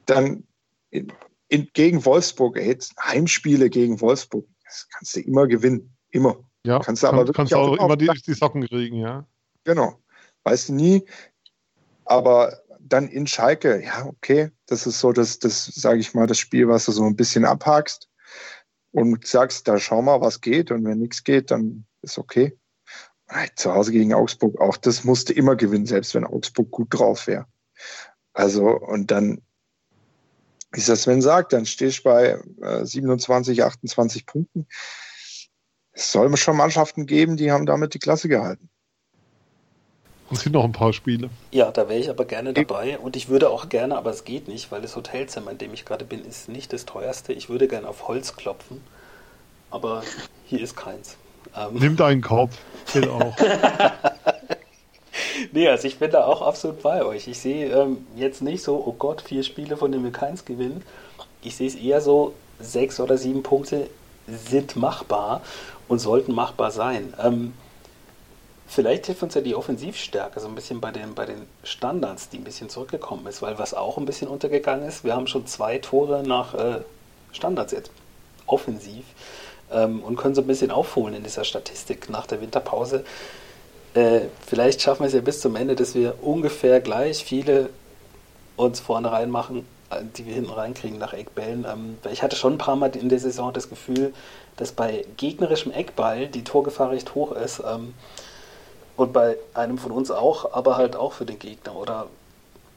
Dann 0.06 0.44
in, 0.92 1.12
in, 1.50 1.70
gegen 1.74 2.06
Wolfsburg, 2.06 2.58
jetzt 2.58 2.94
Heimspiele 3.02 3.70
gegen 3.70 4.00
Wolfsburg, 4.02 4.48
das 4.64 4.88
kannst 4.90 5.16
du 5.16 5.22
immer 5.22 5.48
gewinnen. 5.48 5.96
Immer. 6.10 6.38
Ja, 6.66 6.80
kannst 6.80 7.04
du 7.04 7.08
aber 7.08 7.32
kannst 7.32 7.54
auch, 7.54 7.78
auch 7.78 7.86
immer 7.86 7.98
die, 7.98 8.10
die 8.26 8.34
Socken 8.34 8.66
kriegen, 8.66 8.96
ja. 8.96 9.28
Genau. 9.66 10.00
Weißt 10.44 10.70
du 10.70 10.74
nie. 10.74 11.06
Aber 12.06 12.62
dann 12.80 13.08
in 13.08 13.28
Schalke, 13.28 13.84
ja, 13.84 14.06
okay, 14.06 14.52
das 14.68 14.88
ist 14.88 15.00
so 15.00 15.12
das, 15.12 15.40
das 15.40 15.66
sage 15.66 16.00
ich 16.00 16.14
mal, 16.14 16.28
das 16.28 16.40
Spiel, 16.40 16.68
was 16.68 16.86
du 16.86 16.92
so 16.92 17.04
ein 17.04 17.16
bisschen 17.16 17.46
abhakst 17.46 18.10
und 18.96 19.28
sagst, 19.28 19.68
da 19.68 19.78
schau 19.78 20.02
mal, 20.02 20.22
was 20.22 20.40
geht 20.40 20.72
und 20.72 20.86
wenn 20.86 21.00
nichts 21.00 21.26
geht, 21.26 21.52
dann 21.52 21.86
ist 22.02 22.18
okay. 22.18 22.58
Zu 23.58 23.74
Hause 23.74 23.92
gegen 23.92 24.14
Augsburg 24.14 24.62
auch, 24.62 24.78
das 24.78 25.04
musste 25.04 25.34
immer 25.34 25.58
gewinnen, 25.58 25.86
selbst 25.86 26.16
wenn 26.16 26.24
Augsburg 26.24 26.72
gut 26.72 26.88
drauf 26.92 27.28
wäre. 27.28 27.46
Also, 28.32 28.70
und 28.70 29.12
dann 29.12 29.42
ist 30.72 30.88
das, 30.88 31.08
wenn 31.08 31.22
sagt, 31.22 31.52
dann 31.52 31.66
stehst 31.66 32.00
du 32.00 32.04
bei 32.04 32.40
äh, 32.62 32.86
27, 32.86 33.64
28 33.64 34.26
Punkten. 34.26 34.66
Es 35.92 36.14
soll 36.14 36.36
schon 36.38 36.56
Mannschaften 36.56 37.06
geben, 37.06 37.36
die 37.36 37.52
haben 37.52 37.66
damit 37.66 37.96
die 37.96 38.00
Klasse 38.00 38.30
gehalten. 38.30 38.70
Es 40.32 40.42
sind 40.42 40.54
noch 40.54 40.64
ein 40.64 40.72
paar 40.72 40.92
Spiele. 40.92 41.30
Ja, 41.52 41.72
da 41.72 41.88
wäre 41.88 42.00
ich 42.00 42.10
aber 42.10 42.26
gerne 42.26 42.54
dabei 42.54 42.98
und 42.98 43.16
ich 43.16 43.30
würde 43.30 43.50
auch 43.50 43.70
gerne, 43.70 43.96
aber 43.96 44.10
es 44.10 44.24
geht 44.24 44.48
nicht, 44.48 44.72
weil 44.72 44.82
das 44.82 44.96
Hotelzimmer, 44.96 45.52
in 45.52 45.60
dem 45.60 45.74
ich 45.74 45.86
gerade 45.86 46.04
bin, 46.04 46.26
ist 46.26 46.50
nicht 46.50 46.74
das 46.74 46.86
teuerste. 46.86 47.34
Ich 47.34 47.50
würde 47.50 47.68
gerne 47.68 47.88
auf 47.88 48.08
Holz 48.08 48.36
klopfen, 48.36 48.82
aber 49.70 50.02
hier 50.46 50.62
ist 50.62 50.76
keins. 50.76 51.18
Ähm. 51.56 51.76
Nimm 51.76 51.96
deinen 51.96 52.22
Korb, 52.22 52.50
geht 52.92 53.08
auch. 53.08 53.36
nee, 55.52 55.68
also 55.68 55.88
ich 55.88 56.00
bin 56.00 56.10
da 56.10 56.26
auch 56.26 56.42
absolut 56.42 56.82
bei 56.82 57.06
euch. 57.06 57.28
Ich 57.28 57.40
sehe 57.40 57.72
ähm, 57.72 58.08
jetzt 58.16 58.42
nicht 58.42 58.64
so, 58.64 58.84
oh 58.84 58.96
Gott, 58.98 59.22
vier 59.22 59.44
Spiele, 59.44 59.78
von 59.78 59.92
denen 59.92 60.04
wir 60.04 60.12
keins 60.12 60.44
gewinnen. 60.44 60.82
Ich 61.44 61.56
sehe 61.56 61.68
es 61.68 61.76
eher 61.76 62.02
so, 62.02 62.34
sechs 62.60 63.00
oder 63.00 63.18
sieben 63.18 63.44
Punkte 63.44 63.90
sind 64.28 64.76
machbar 64.76 65.42
und 65.88 66.00
sollten 66.00 66.34
machbar 66.34 66.72
sein. 66.72 67.14
Ähm, 67.24 67.54
Vielleicht 68.68 69.06
hilft 69.06 69.22
uns 69.24 69.36
ja 69.36 69.42
die 69.42 69.56
Offensivstärke 69.56 70.40
so 70.40 70.48
ein 70.48 70.56
bisschen 70.56 70.82
bei 70.82 70.92
den, 70.92 71.14
bei 71.14 71.26
den 71.26 71.44
Standards, 71.64 72.30
die 72.30 72.38
ein 72.38 72.44
bisschen 72.44 72.70
zurückgekommen 72.70 73.26
ist, 73.28 73.42
weil 73.42 73.60
was 73.60 73.74
auch 73.74 73.98
ein 73.98 74.06
bisschen 74.06 74.28
untergegangen 74.28 74.88
ist, 74.88 75.04
wir 75.04 75.16
haben 75.16 75.28
schon 75.28 75.46
zwei 75.46 75.78
Tore 75.78 76.24
nach 76.26 76.54
äh, 76.56 76.82
Standards 77.32 77.74
jetzt 77.74 77.92
offensiv 78.48 79.06
ähm, 79.72 80.02
und 80.04 80.16
können 80.16 80.36
so 80.36 80.42
ein 80.42 80.48
bisschen 80.48 80.72
aufholen 80.72 81.16
in 81.16 81.24
dieser 81.24 81.44
Statistik 81.44 82.10
nach 82.10 82.26
der 82.26 82.42
Winterpause. 82.42 83.06
Äh, 83.94 84.22
vielleicht 84.46 84.82
schaffen 84.82 85.02
wir 85.02 85.08
es 85.08 85.14
ja 85.14 85.22
bis 85.22 85.40
zum 85.42 85.56
Ende, 85.56 85.76
dass 85.76 85.96
wir 85.96 86.16
ungefähr 86.24 86.82
gleich 86.82 87.24
viele 87.24 87.70
uns 88.58 88.80
vorne 88.80 89.12
reinmachen, 89.12 89.66
äh, 89.90 90.02
die 90.18 90.26
wir 90.26 90.34
hinten 90.34 90.52
reinkriegen 90.52 90.98
nach 90.98 91.14
Eckbällen. 91.14 91.66
Ähm, 91.72 91.98
ich 92.12 92.24
hatte 92.24 92.36
schon 92.36 92.54
ein 92.54 92.58
paar 92.58 92.76
Mal 92.76 92.96
in 92.96 93.10
der 93.10 93.20
Saison 93.20 93.54
das 93.54 93.70
Gefühl, 93.70 94.14
dass 94.58 94.72
bei 94.72 95.06
gegnerischem 95.18 95.72
Eckball 95.72 96.28
die 96.28 96.44
Torgefahr 96.44 96.92
recht 96.92 97.16
hoch 97.16 97.32
ist. 97.32 97.62
Ähm, 97.66 97.94
Und 98.96 99.14
bei 99.14 99.38
einem 99.54 99.78
von 99.78 99.92
uns 99.92 100.12
auch, 100.12 100.54
aber 100.54 100.78
halt 100.78 100.96
auch 100.96 101.14
für 101.14 101.26
den 101.26 101.40
Gegner. 101.40 101.76
Oder 101.76 102.08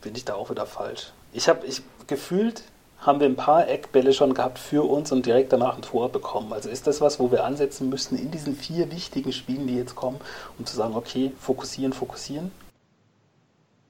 bin 0.03 0.15
ich 0.15 0.25
da 0.25 0.35
auch 0.35 0.51
wieder 0.51 0.67
falsch? 0.67 1.13
Ich 1.33 1.49
habe 1.49 1.67
ich 1.67 1.83
gefühlt 2.07 2.65
haben 3.01 3.21
wir 3.21 3.29
ein 3.29 3.37
paar 3.37 3.69
Eckbälle 3.69 4.13
schon 4.13 4.35
gehabt 4.35 4.59
für 4.59 4.83
uns 4.83 5.13
und 5.13 5.25
direkt 5.25 5.53
danach 5.53 5.77
ein 5.77 5.83
Tor 5.83 6.11
bekommen. 6.11 6.53
Also 6.53 6.69
ist 6.69 6.87
das 6.87 7.01
was, 7.01 7.21
wo 7.21 7.31
wir 7.31 7.45
ansetzen 7.45 7.89
müssten 7.89 8.17
in 8.17 8.31
diesen 8.31 8.57
vier 8.57 8.91
wichtigen 8.91 9.33
Spielen, 9.33 9.67
die 9.67 9.77
jetzt 9.77 9.95
kommen, 9.95 10.21
um 10.59 10.67
zu 10.67 10.75
sagen, 10.75 10.97
okay, 10.97 11.33
fokussieren, 11.41 11.93
fokussieren? 11.93 12.51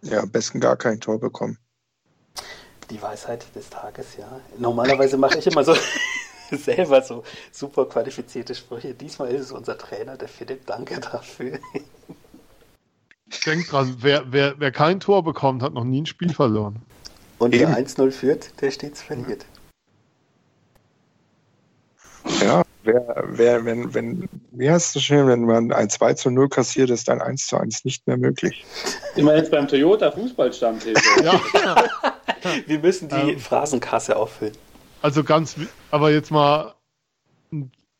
Ja, 0.02 0.20
am 0.20 0.30
besten 0.30 0.60
gar 0.60 0.76
kein 0.76 1.00
Tor 1.00 1.18
bekommen. 1.18 1.58
Die 2.90 3.00
Weisheit 3.00 3.44
des 3.54 3.68
Tages, 3.70 4.16
ja. 4.18 4.40
Normalerweise 4.58 5.16
mache 5.16 5.38
ich 5.38 5.46
immer 5.46 5.64
so 5.64 5.74
selber 6.56 7.02
so 7.02 7.22
super 7.52 7.86
qualifizierte 7.86 8.54
Sprüche. 8.54 8.94
Diesmal 8.94 9.30
ist 9.30 9.42
es 9.42 9.52
unser 9.52 9.76
Trainer, 9.76 10.16
der 10.16 10.28
Philipp. 10.28 10.66
Danke 10.66 11.00
dafür. 11.00 11.58
Ich 13.30 13.40
denke 13.40 13.68
dran, 13.68 13.96
wer, 14.00 14.24
wer, 14.30 14.54
wer 14.58 14.72
kein 14.72 15.00
Tor 15.00 15.22
bekommt, 15.22 15.62
hat 15.62 15.74
noch 15.74 15.84
nie 15.84 16.02
ein 16.02 16.06
Spiel 16.06 16.32
verloren. 16.32 16.76
Und 17.38 17.52
wer 17.52 17.76
1-0 17.76 18.10
führt, 18.10 18.60
der 18.60 18.70
stets 18.70 19.02
verliert. 19.02 19.44
Ja, 22.40 22.62
wer, 22.82 23.24
wer, 23.28 23.64
wenn, 23.64 23.94
wenn, 23.94 24.28
wie 24.50 24.70
heißt 24.70 24.86
es 24.86 24.92
so 24.92 25.00
schön, 25.00 25.28
wenn 25.28 25.44
man 25.44 25.72
ein 25.72 25.88
2 25.88 26.14
zu 26.14 26.30
0 26.30 26.48
kassiert, 26.48 26.90
ist 26.90 27.08
ein 27.08 27.20
1 27.20 27.46
zu 27.46 27.56
1 27.56 27.84
nicht 27.84 28.06
mehr 28.06 28.16
möglich. 28.16 28.64
Immer 29.16 29.36
jetzt 29.36 29.50
beim 29.50 29.68
Toyota 29.68 30.10
Fußballstammtisch. 30.10 30.98
Ja. 31.22 31.40
Wir 32.66 32.78
müssen 32.78 33.08
die 33.08 33.32
Ähm. 33.32 33.38
Phrasenkasse 33.38 34.16
auffüllen. 34.16 34.56
Also 35.02 35.22
ganz, 35.22 35.56
aber 35.90 36.10
jetzt 36.10 36.30
mal, 36.30 36.74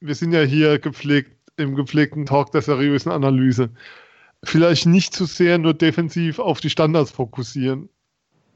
wir 0.00 0.14
sind 0.14 0.32
ja 0.32 0.42
hier 0.42 0.78
gepflegt, 0.78 1.32
im 1.56 1.74
gepflegten 1.74 2.26
Talk 2.26 2.52
der 2.52 2.62
seriösen 2.62 3.10
Analyse. 3.12 3.70
Vielleicht 4.44 4.86
nicht 4.86 5.14
zu 5.14 5.24
sehr 5.24 5.58
nur 5.58 5.74
defensiv 5.74 6.38
auf 6.38 6.60
die 6.60 6.70
Standards 6.70 7.10
fokussieren, 7.10 7.88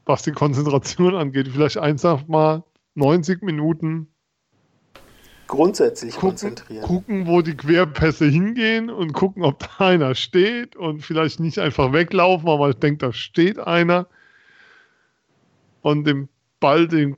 was 0.05 0.23
die 0.23 0.31
Konzentration 0.31 1.15
angeht. 1.15 1.49
Vielleicht 1.49 1.77
einfach 1.77 2.27
mal 2.27 2.63
90 2.95 3.41
Minuten 3.41 4.07
Grundsätzlich 5.47 6.13
gucken, 6.13 6.29
konzentrieren. 6.29 6.83
gucken, 6.83 7.27
wo 7.27 7.41
die 7.41 7.55
Querpässe 7.55 8.25
hingehen 8.25 8.89
und 8.89 9.13
gucken, 9.13 9.43
ob 9.43 9.59
da 9.59 9.87
einer 9.87 10.15
steht 10.15 10.75
und 10.75 11.01
vielleicht 11.01 11.39
nicht 11.39 11.59
einfach 11.59 11.91
weglaufen, 11.91 12.47
aber 12.47 12.69
ich 12.69 12.77
denke, 12.77 13.05
da 13.05 13.13
steht 13.13 13.59
einer 13.59 14.07
und 15.81 16.05
dem 16.05 16.29
Ball 16.59 16.87
dem, 16.87 17.17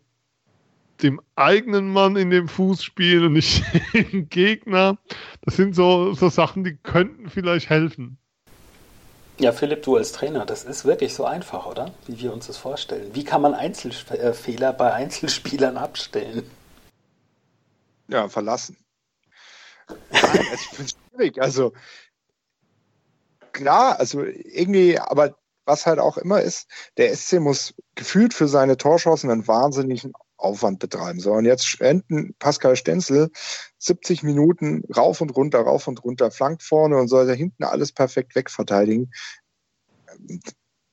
dem 1.02 1.22
eigenen 1.36 1.92
Mann 1.92 2.16
in 2.16 2.30
den 2.30 2.48
Fuß 2.48 2.84
spielen 2.84 3.26
und 3.26 3.34
nicht 3.34 3.64
den 3.94 4.30
Gegner. 4.30 4.98
Das 5.42 5.56
sind 5.56 5.76
so, 5.76 6.14
so 6.14 6.30
Sachen, 6.30 6.64
die 6.64 6.76
könnten 6.76 7.30
vielleicht 7.30 7.70
helfen. 7.70 8.18
Ja, 9.38 9.52
Philipp, 9.52 9.84
du 9.84 9.98
als 9.98 10.14
Trainer, 10.14 10.46
das 10.46 10.64
ist 10.64 10.86
wirklich 10.86 11.14
so 11.14 11.26
einfach, 11.26 11.66
oder? 11.66 11.92
Wie 12.08 12.20
wir 12.22 12.32
uns 12.32 12.48
das 12.48 12.58
vorstellen. 12.58 13.14
Wie 13.14 13.26
kann 13.26 13.42
man 13.42 13.54
Einzelfehler 13.54 14.72
bei 14.72 14.94
Einzelspielern 14.94 15.76
abstellen? 15.76 16.50
Ja, 18.08 18.30
verlassen. 18.30 18.78
Nein, 20.10 20.48
ich 20.54 20.62
finde 20.70 20.84
es 20.84 20.96
schwierig. 21.12 21.42
Also 21.42 21.74
klar, 23.52 24.00
also 24.00 24.24
irgendwie, 24.24 25.00
aber 25.00 25.36
was 25.66 25.86
halt 25.86 26.00
auch 26.00 26.18
immer 26.18 26.42
ist, 26.42 26.68
der 26.98 27.14
SC 27.16 27.40
muss 27.40 27.74
gefühlt 27.96 28.34
für 28.34 28.48
seine 28.48 28.78
Torchancen 28.78 29.32
einen 29.32 29.48
wahnsinnigen 29.48 30.14
Aufwand 30.46 30.80
betreiben. 30.80 31.20
So, 31.20 31.34
und 31.34 31.46
jetzt 31.46 31.80
rennt 31.82 32.10
ein 32.10 32.36
Pascal 32.40 32.76
Stenzel 32.76 33.32
70 33.80 34.24
Minuten 34.24 34.84
rauf 34.96 35.22
und 35.22 35.36
runter, 35.36 35.60
rauf 35.60 35.88
und 35.88 36.04
runter, 36.04 36.32
flankt 36.32 36.64
vorne 36.64 36.98
und 36.98 37.08
soll 37.08 37.28
da 37.28 37.34
hinten 37.34 37.64
alles 37.64 37.92
perfekt 37.92 38.36
wegverteidigen. 38.36 39.12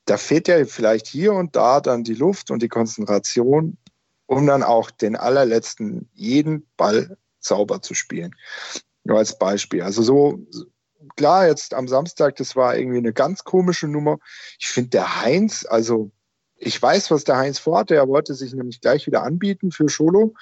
Da 0.04 0.16
fehlt 0.16 0.48
ja 0.48 0.64
vielleicht 0.64 1.06
hier 1.06 1.32
und 1.32 1.54
da 1.54 1.80
dann 1.80 2.02
die 2.02 2.14
Luft 2.14 2.50
und 2.50 2.62
die 2.62 2.68
Konzentration, 2.68 3.78
um 4.26 4.46
dann 4.46 4.62
auch 4.62 4.90
den 4.90 5.16
allerletzten, 5.16 6.08
jeden 6.12 6.66
Ball 6.76 7.16
sauber 7.38 7.82
zu 7.82 7.94
spielen. 7.94 8.34
Nur 9.04 9.18
als 9.18 9.38
Beispiel. 9.38 9.82
Also 9.82 10.02
so, 10.02 10.40
klar, 11.16 11.46
jetzt 11.46 11.74
am 11.74 11.88
Samstag, 11.88 12.36
das 12.36 12.56
war 12.56 12.76
irgendwie 12.76 12.98
eine 12.98 13.12
ganz 13.12 13.44
komische 13.44 13.88
Nummer. 13.88 14.18
Ich 14.58 14.68
finde, 14.68 14.90
der 14.90 15.22
Heinz, 15.22 15.66
also 15.68 16.10
ich 16.64 16.80
weiß, 16.80 17.10
was 17.10 17.24
der 17.24 17.36
Heinz 17.36 17.58
vorhatte. 17.58 17.96
Er 17.96 18.08
wollte 18.08 18.34
sich 18.34 18.54
nämlich 18.54 18.80
gleich 18.80 19.06
wieder 19.06 19.22
anbieten 19.24 19.72
für 19.72 19.88
Scholo, 19.88 20.34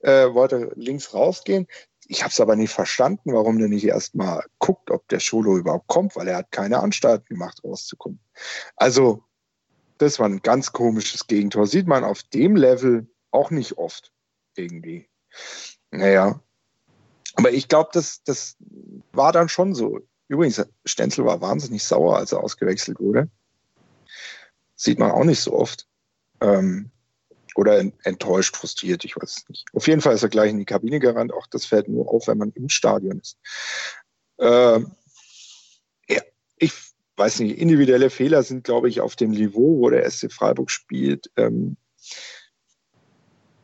äh, 0.00 0.32
wollte 0.32 0.70
links 0.74 1.14
rausgehen. 1.14 1.66
Ich 2.06 2.22
habe 2.22 2.30
es 2.30 2.40
aber 2.40 2.56
nicht 2.56 2.72
verstanden, 2.72 3.32
warum 3.32 3.58
der 3.58 3.68
nicht 3.68 3.84
erstmal 3.84 4.44
guckt, 4.58 4.90
ob 4.90 5.08
der 5.08 5.20
Scholo 5.20 5.56
überhaupt 5.56 5.86
kommt, 5.86 6.14
weil 6.14 6.28
er 6.28 6.38
hat 6.38 6.50
keine 6.50 6.80
Anstalten 6.80 7.26
gemacht, 7.28 7.62
rauszukommen. 7.64 8.20
Also, 8.76 9.22
das 9.98 10.18
war 10.18 10.26
ein 10.26 10.42
ganz 10.42 10.72
komisches 10.72 11.26
Gegentor. 11.26 11.66
Sieht 11.66 11.86
man 11.86 12.04
auf 12.04 12.22
dem 12.22 12.56
Level 12.56 13.08
auch 13.30 13.50
nicht 13.50 13.78
oft 13.78 14.12
irgendwie. 14.56 15.08
Naja. 15.90 16.40
Aber 17.34 17.50
ich 17.50 17.68
glaube, 17.68 17.90
das, 17.94 18.22
das 18.24 18.56
war 19.12 19.32
dann 19.32 19.48
schon 19.48 19.74
so. 19.74 20.00
Übrigens, 20.28 20.62
Stenzel 20.84 21.24
war 21.24 21.40
wahnsinnig 21.40 21.82
sauer, 21.84 22.18
als 22.18 22.32
er 22.32 22.42
ausgewechselt 22.42 23.00
wurde. 23.00 23.30
Sieht 24.82 24.98
man 24.98 25.12
auch 25.12 25.22
nicht 25.22 25.38
so 25.38 25.52
oft. 25.52 25.86
Ähm, 26.40 26.90
oder 27.54 27.78
enttäuscht, 28.02 28.56
frustriert, 28.56 29.04
ich 29.04 29.14
weiß 29.14 29.36
es 29.36 29.48
nicht. 29.48 29.68
Auf 29.74 29.86
jeden 29.86 30.00
Fall 30.00 30.16
ist 30.16 30.24
er 30.24 30.28
gleich 30.28 30.50
in 30.50 30.58
die 30.58 30.64
Kabine 30.64 30.98
gerannt. 30.98 31.32
Auch 31.32 31.46
das 31.46 31.66
fällt 31.66 31.86
nur 31.86 32.12
auf, 32.12 32.26
wenn 32.26 32.38
man 32.38 32.50
im 32.50 32.68
Stadion 32.68 33.20
ist. 33.20 33.38
Ähm, 34.40 34.90
ja, 36.08 36.20
ich 36.56 36.72
weiß 37.16 37.38
nicht, 37.40 37.58
individuelle 37.58 38.10
Fehler 38.10 38.42
sind, 38.42 38.64
glaube 38.64 38.88
ich, 38.88 39.00
auf 39.00 39.14
dem 39.14 39.30
Niveau, 39.30 39.78
wo 39.78 39.88
der 39.88 40.10
SC 40.10 40.32
Freiburg 40.32 40.68
spielt. 40.68 41.30
Ähm, 41.36 41.76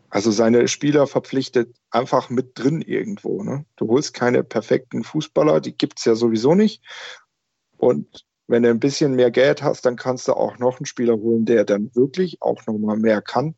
also 0.09 0.31
seine 0.31 0.69
Spieler 0.69 1.09
verpflichtet 1.09 1.75
einfach 1.91 2.31
mit 2.31 2.57
drin 2.57 2.81
irgendwo. 2.81 3.43
Ne? 3.43 3.65
Du 3.75 3.89
holst 3.89 4.15
keine 4.15 4.45
perfekten 4.45 5.03
Fußballer, 5.03 5.61
die 5.61 5.77
gibt's 5.77 6.05
ja 6.05 6.15
sowieso 6.15 6.55
nicht. 6.55 6.81
Und 7.77 8.28
wenn 8.49 8.63
du 8.63 8.71
ein 8.71 8.81
bisschen 8.81 9.15
mehr 9.15 9.31
Geld 9.31 9.63
hast, 9.63 9.85
dann 9.87 9.97
kannst 9.97 10.27
du 10.27 10.33
auch 10.33 10.59
noch 10.59 10.79
einen 10.79 10.87
Spieler 10.87 11.17
holen, 11.17 11.45
der 11.45 11.65
dann 11.65 11.95
wirklich 11.95 12.41
auch 12.41 12.67
nochmal 12.67 12.97
mehr 12.97 13.23
kann. 13.23 13.55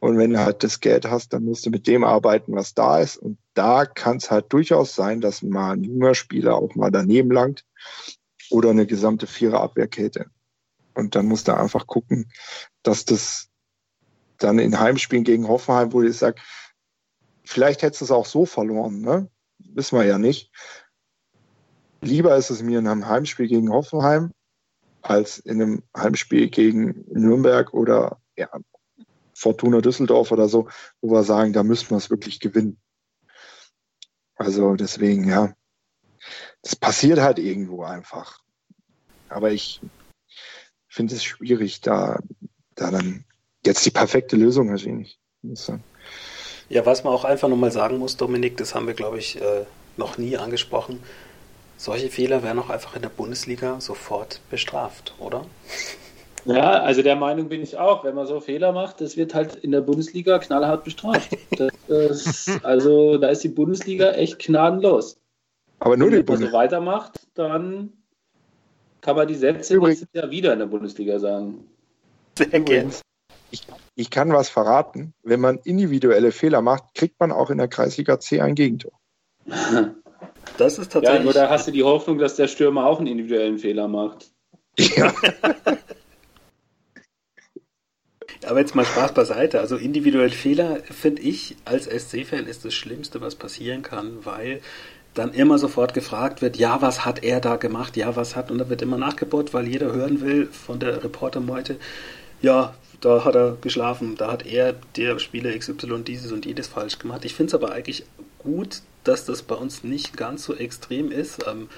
Und 0.00 0.16
wenn 0.16 0.30
du 0.30 0.38
halt 0.38 0.62
das 0.62 0.80
Geld 0.80 1.06
hast, 1.06 1.32
dann 1.32 1.44
musst 1.44 1.66
du 1.66 1.70
mit 1.70 1.86
dem 1.86 2.02
arbeiten, 2.02 2.54
was 2.54 2.72
da 2.72 3.00
ist. 3.00 3.16
Und 3.16 3.38
da 3.54 3.84
kann 3.84 4.16
es 4.16 4.30
halt 4.30 4.52
durchaus 4.52 4.94
sein, 4.94 5.20
dass 5.20 5.42
mal 5.42 5.72
ein 5.72 5.84
junger 5.84 6.14
Spieler 6.14 6.56
auch 6.56 6.74
mal 6.76 6.90
daneben 6.90 7.30
langt 7.30 7.64
oder 8.50 8.70
eine 8.70 8.86
gesamte 8.86 9.26
Viererabwehrkette. 9.26 10.26
Und 10.94 11.14
dann 11.14 11.26
musst 11.26 11.48
du 11.48 11.56
einfach 11.56 11.86
gucken, 11.86 12.30
dass 12.82 13.04
das 13.04 13.48
dann 14.38 14.58
in 14.58 14.78
Heimspielen 14.78 15.24
gegen 15.24 15.48
Hoffenheim, 15.48 15.92
wo 15.92 16.02
ich 16.02 16.16
sage, 16.16 16.40
vielleicht 17.44 17.82
hättest 17.82 18.00
du 18.00 18.04
es 18.06 18.10
auch 18.10 18.26
so 18.26 18.46
verloren, 18.46 19.00
ne? 19.00 19.28
Wissen 19.58 19.98
wir 19.98 20.04
ja 20.04 20.18
nicht. 20.18 20.52
Lieber 22.00 22.36
ist 22.36 22.50
es 22.50 22.62
mir 22.62 22.78
in 22.78 22.86
einem 22.86 23.08
Heimspiel 23.08 23.48
gegen 23.48 23.72
Hoffenheim 23.72 24.32
als 25.02 25.38
in 25.38 25.62
einem 25.62 25.82
Heimspiel 25.96 26.48
gegen 26.48 27.04
Nürnberg 27.08 27.72
oder 27.72 28.20
ja, 28.36 28.48
Fortuna 29.34 29.80
Düsseldorf 29.80 30.32
oder 30.32 30.48
so, 30.48 30.68
wo 31.00 31.12
wir 31.12 31.22
sagen, 31.22 31.52
da 31.52 31.62
müssen 31.62 31.90
wir 31.90 31.96
es 31.96 32.10
wirklich 32.10 32.40
gewinnen. 32.40 32.78
Also 34.36 34.74
deswegen, 34.74 35.28
ja, 35.28 35.54
das 36.62 36.76
passiert 36.76 37.20
halt 37.20 37.38
irgendwo 37.38 37.84
einfach. 37.84 38.40
Aber 39.28 39.50
ich 39.50 39.80
finde 40.88 41.14
es 41.14 41.24
schwierig, 41.24 41.80
da, 41.80 42.20
da 42.74 42.90
dann 42.90 43.24
jetzt 43.64 43.84
die 43.84 43.90
perfekte 43.90 44.36
Lösung 44.36 44.70
nicht. 44.72 45.20
Ja, 46.68 46.84
was 46.84 47.04
man 47.04 47.12
auch 47.12 47.24
einfach 47.24 47.48
nochmal 47.48 47.72
sagen 47.72 47.98
muss, 47.98 48.16
Dominik, 48.16 48.56
das 48.56 48.74
haben 48.74 48.86
wir, 48.86 48.94
glaube 48.94 49.18
ich, 49.18 49.40
äh, 49.40 49.64
noch 49.96 50.18
nie 50.18 50.36
angesprochen. 50.36 51.00
Solche 51.78 52.10
Fehler 52.10 52.42
werden 52.42 52.58
auch 52.58 52.70
einfach 52.70 52.96
in 52.96 53.02
der 53.02 53.08
Bundesliga 53.08 53.80
sofort 53.80 54.40
bestraft, 54.50 55.14
oder? 55.18 55.46
Ja, 56.44 56.82
also 56.82 57.02
der 57.02 57.14
Meinung 57.16 57.48
bin 57.48 57.62
ich 57.62 57.76
auch. 57.76 58.02
Wenn 58.04 58.14
man 58.16 58.26
so 58.26 58.40
Fehler 58.40 58.72
macht, 58.72 59.00
das 59.00 59.16
wird 59.16 59.32
halt 59.32 59.54
in 59.56 59.70
der 59.70 59.80
Bundesliga 59.82 60.38
knallhart 60.38 60.82
bestraft. 60.84 61.36
Das, 61.56 61.70
das, 61.86 62.64
also 62.64 63.16
da 63.18 63.28
ist 63.28 63.44
die 63.44 63.48
Bundesliga 63.48 64.10
echt 64.10 64.38
gnadenlos. 64.40 65.20
Aber 65.78 65.96
nur 65.96 66.10
die 66.10 66.16
Wenn 66.16 66.18
man 66.18 66.26
so 66.26 66.32
Bundesliga. 66.32 66.58
weitermacht, 66.58 67.20
dann 67.34 67.92
kann 69.00 69.14
man 69.14 69.28
die 69.28 69.34
Sätze 69.36 69.74
Übrigens- 69.74 70.00
nächstes 70.00 70.20
Jahr 70.20 70.30
wieder 70.30 70.52
in 70.52 70.58
der 70.58 70.66
Bundesliga 70.66 71.18
sagen. 71.20 71.64
Sehr 72.36 72.48
gerne. 72.60 72.90
Ich, 73.52 73.66
ich 73.94 74.10
kann 74.10 74.32
was 74.32 74.48
verraten. 74.48 75.14
Wenn 75.22 75.40
man 75.40 75.58
individuelle 75.64 76.32
Fehler 76.32 76.60
macht, 76.60 76.94
kriegt 76.94 77.20
man 77.20 77.30
auch 77.30 77.50
in 77.50 77.58
der 77.58 77.68
Kreisliga 77.68 78.18
C 78.18 78.40
ein 78.40 78.54
Gegentor. 78.56 78.92
Das 80.56 80.78
ist 80.78 80.92
Ja, 81.00 81.00
tatsächlich. 81.00 81.24
nur 81.24 81.32
da 81.32 81.48
hast 81.50 81.66
du 81.68 81.72
die 81.72 81.82
Hoffnung, 81.84 82.18
dass 82.18 82.36
der 82.36 82.48
Stürmer 82.48 82.86
auch 82.86 82.98
einen 82.98 83.06
individuellen 83.08 83.58
Fehler 83.58 83.88
macht. 83.88 84.32
Ja. 84.78 85.12
Aber 88.46 88.60
jetzt 88.60 88.74
mal 88.74 88.84
Spaß 88.84 89.12
beiseite. 89.14 89.60
Also 89.60 89.76
individuell 89.76 90.30
Fehler, 90.30 90.80
finde 90.84 91.22
ich, 91.22 91.56
als 91.64 91.86
SC-Fan 91.86 92.46
ist 92.46 92.64
das 92.64 92.74
Schlimmste, 92.74 93.20
was 93.20 93.34
passieren 93.34 93.82
kann, 93.82 94.24
weil 94.24 94.60
dann 95.14 95.32
immer 95.34 95.58
sofort 95.58 95.94
gefragt 95.94 96.42
wird, 96.42 96.56
ja, 96.56 96.80
was 96.82 97.04
hat 97.04 97.24
er 97.24 97.40
da 97.40 97.56
gemacht, 97.56 97.96
ja, 97.96 98.14
was 98.16 98.36
hat, 98.36 98.50
und 98.50 98.58
da 98.58 98.68
wird 98.68 98.82
immer 98.82 98.98
nachgebohrt, 98.98 99.54
weil 99.54 99.66
jeder 99.66 99.92
hören 99.92 100.20
will 100.20 100.46
von 100.46 100.78
der 100.78 101.02
Reportermeute, 101.02 101.78
ja, 102.42 102.76
da 103.00 103.24
hat 103.24 103.34
er 103.36 103.56
geschlafen, 103.60 104.16
da 104.16 104.30
hat 104.32 104.46
er, 104.46 104.74
der 104.96 105.18
Spieler 105.18 105.56
XY, 105.58 106.02
dieses 106.04 106.32
und 106.32 106.46
jedes 106.46 106.68
falsch 106.68 106.98
gemacht. 106.98 107.24
Ich 107.24 107.34
finde 107.34 107.48
es 107.50 107.54
aber 107.54 107.72
eigentlich 107.72 108.04
gut, 108.38 108.82
dass 109.04 109.24
das 109.24 109.42
bei 109.42 109.54
uns 109.54 109.84
nicht 109.84 110.16
ganz 110.16 110.44
so 110.44 110.54
extrem 110.54 111.10
ist. 111.10 111.46
Ähm, 111.46 111.68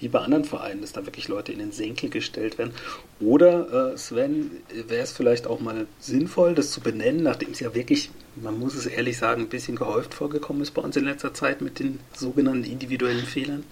wie 0.00 0.08
bei 0.08 0.20
anderen 0.20 0.44
Vereinen, 0.44 0.80
dass 0.80 0.92
da 0.92 1.04
wirklich 1.04 1.28
Leute 1.28 1.52
in 1.52 1.58
den 1.58 1.72
Senkel 1.72 2.08
gestellt 2.08 2.58
werden. 2.58 2.72
Oder, 3.20 3.92
äh, 3.92 3.98
Sven, 3.98 4.50
wäre 4.88 5.02
es 5.02 5.12
vielleicht 5.12 5.46
auch 5.46 5.60
mal 5.60 5.86
sinnvoll, 5.98 6.54
das 6.54 6.70
zu 6.70 6.80
benennen, 6.80 7.22
nachdem 7.22 7.50
es 7.50 7.60
ja 7.60 7.74
wirklich, 7.74 8.10
man 8.36 8.58
muss 8.58 8.74
es 8.74 8.86
ehrlich 8.86 9.18
sagen, 9.18 9.42
ein 9.42 9.48
bisschen 9.48 9.76
gehäuft 9.76 10.14
vorgekommen 10.14 10.62
ist 10.62 10.72
bei 10.72 10.82
uns 10.82 10.96
in 10.96 11.04
letzter 11.04 11.34
Zeit 11.34 11.60
mit 11.60 11.78
den 11.78 12.00
sogenannten 12.14 12.64
individuellen 12.64 13.26
Fehlern? 13.26 13.64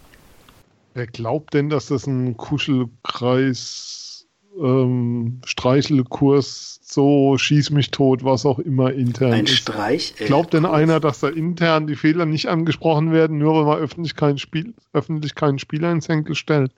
Wer 0.94 1.06
glaubt 1.06 1.54
denn, 1.54 1.70
dass 1.70 1.86
das 1.86 2.06
ein 2.06 2.36
Kuschelkreis 2.36 4.26
ähm, 4.60 5.37
Streichelkurs, 5.58 6.80
so 6.82 7.36
schieß 7.36 7.70
mich 7.70 7.90
tot, 7.90 8.24
was 8.24 8.46
auch 8.46 8.58
immer 8.58 8.92
intern 8.92 9.32
Ein 9.32 9.44
ist. 9.44 9.56
Streich. 9.56 10.14
Glaubt 10.16 10.54
denn 10.54 10.64
einer, 10.64 11.00
dass 11.00 11.20
da 11.20 11.28
intern 11.28 11.86
die 11.86 11.96
Fehler 11.96 12.26
nicht 12.26 12.46
angesprochen 12.46 13.12
werden, 13.12 13.38
nur 13.38 13.54
weil 13.54 13.64
man 13.64 13.78
öffentlich 13.78 14.14
keinen, 14.14 14.38
Spiel, 14.38 14.74
öffentlich 14.92 15.34
keinen 15.34 15.58
Spieler 15.58 15.90
ins 15.90 16.08
Henkel 16.08 16.34
stellt? 16.34 16.72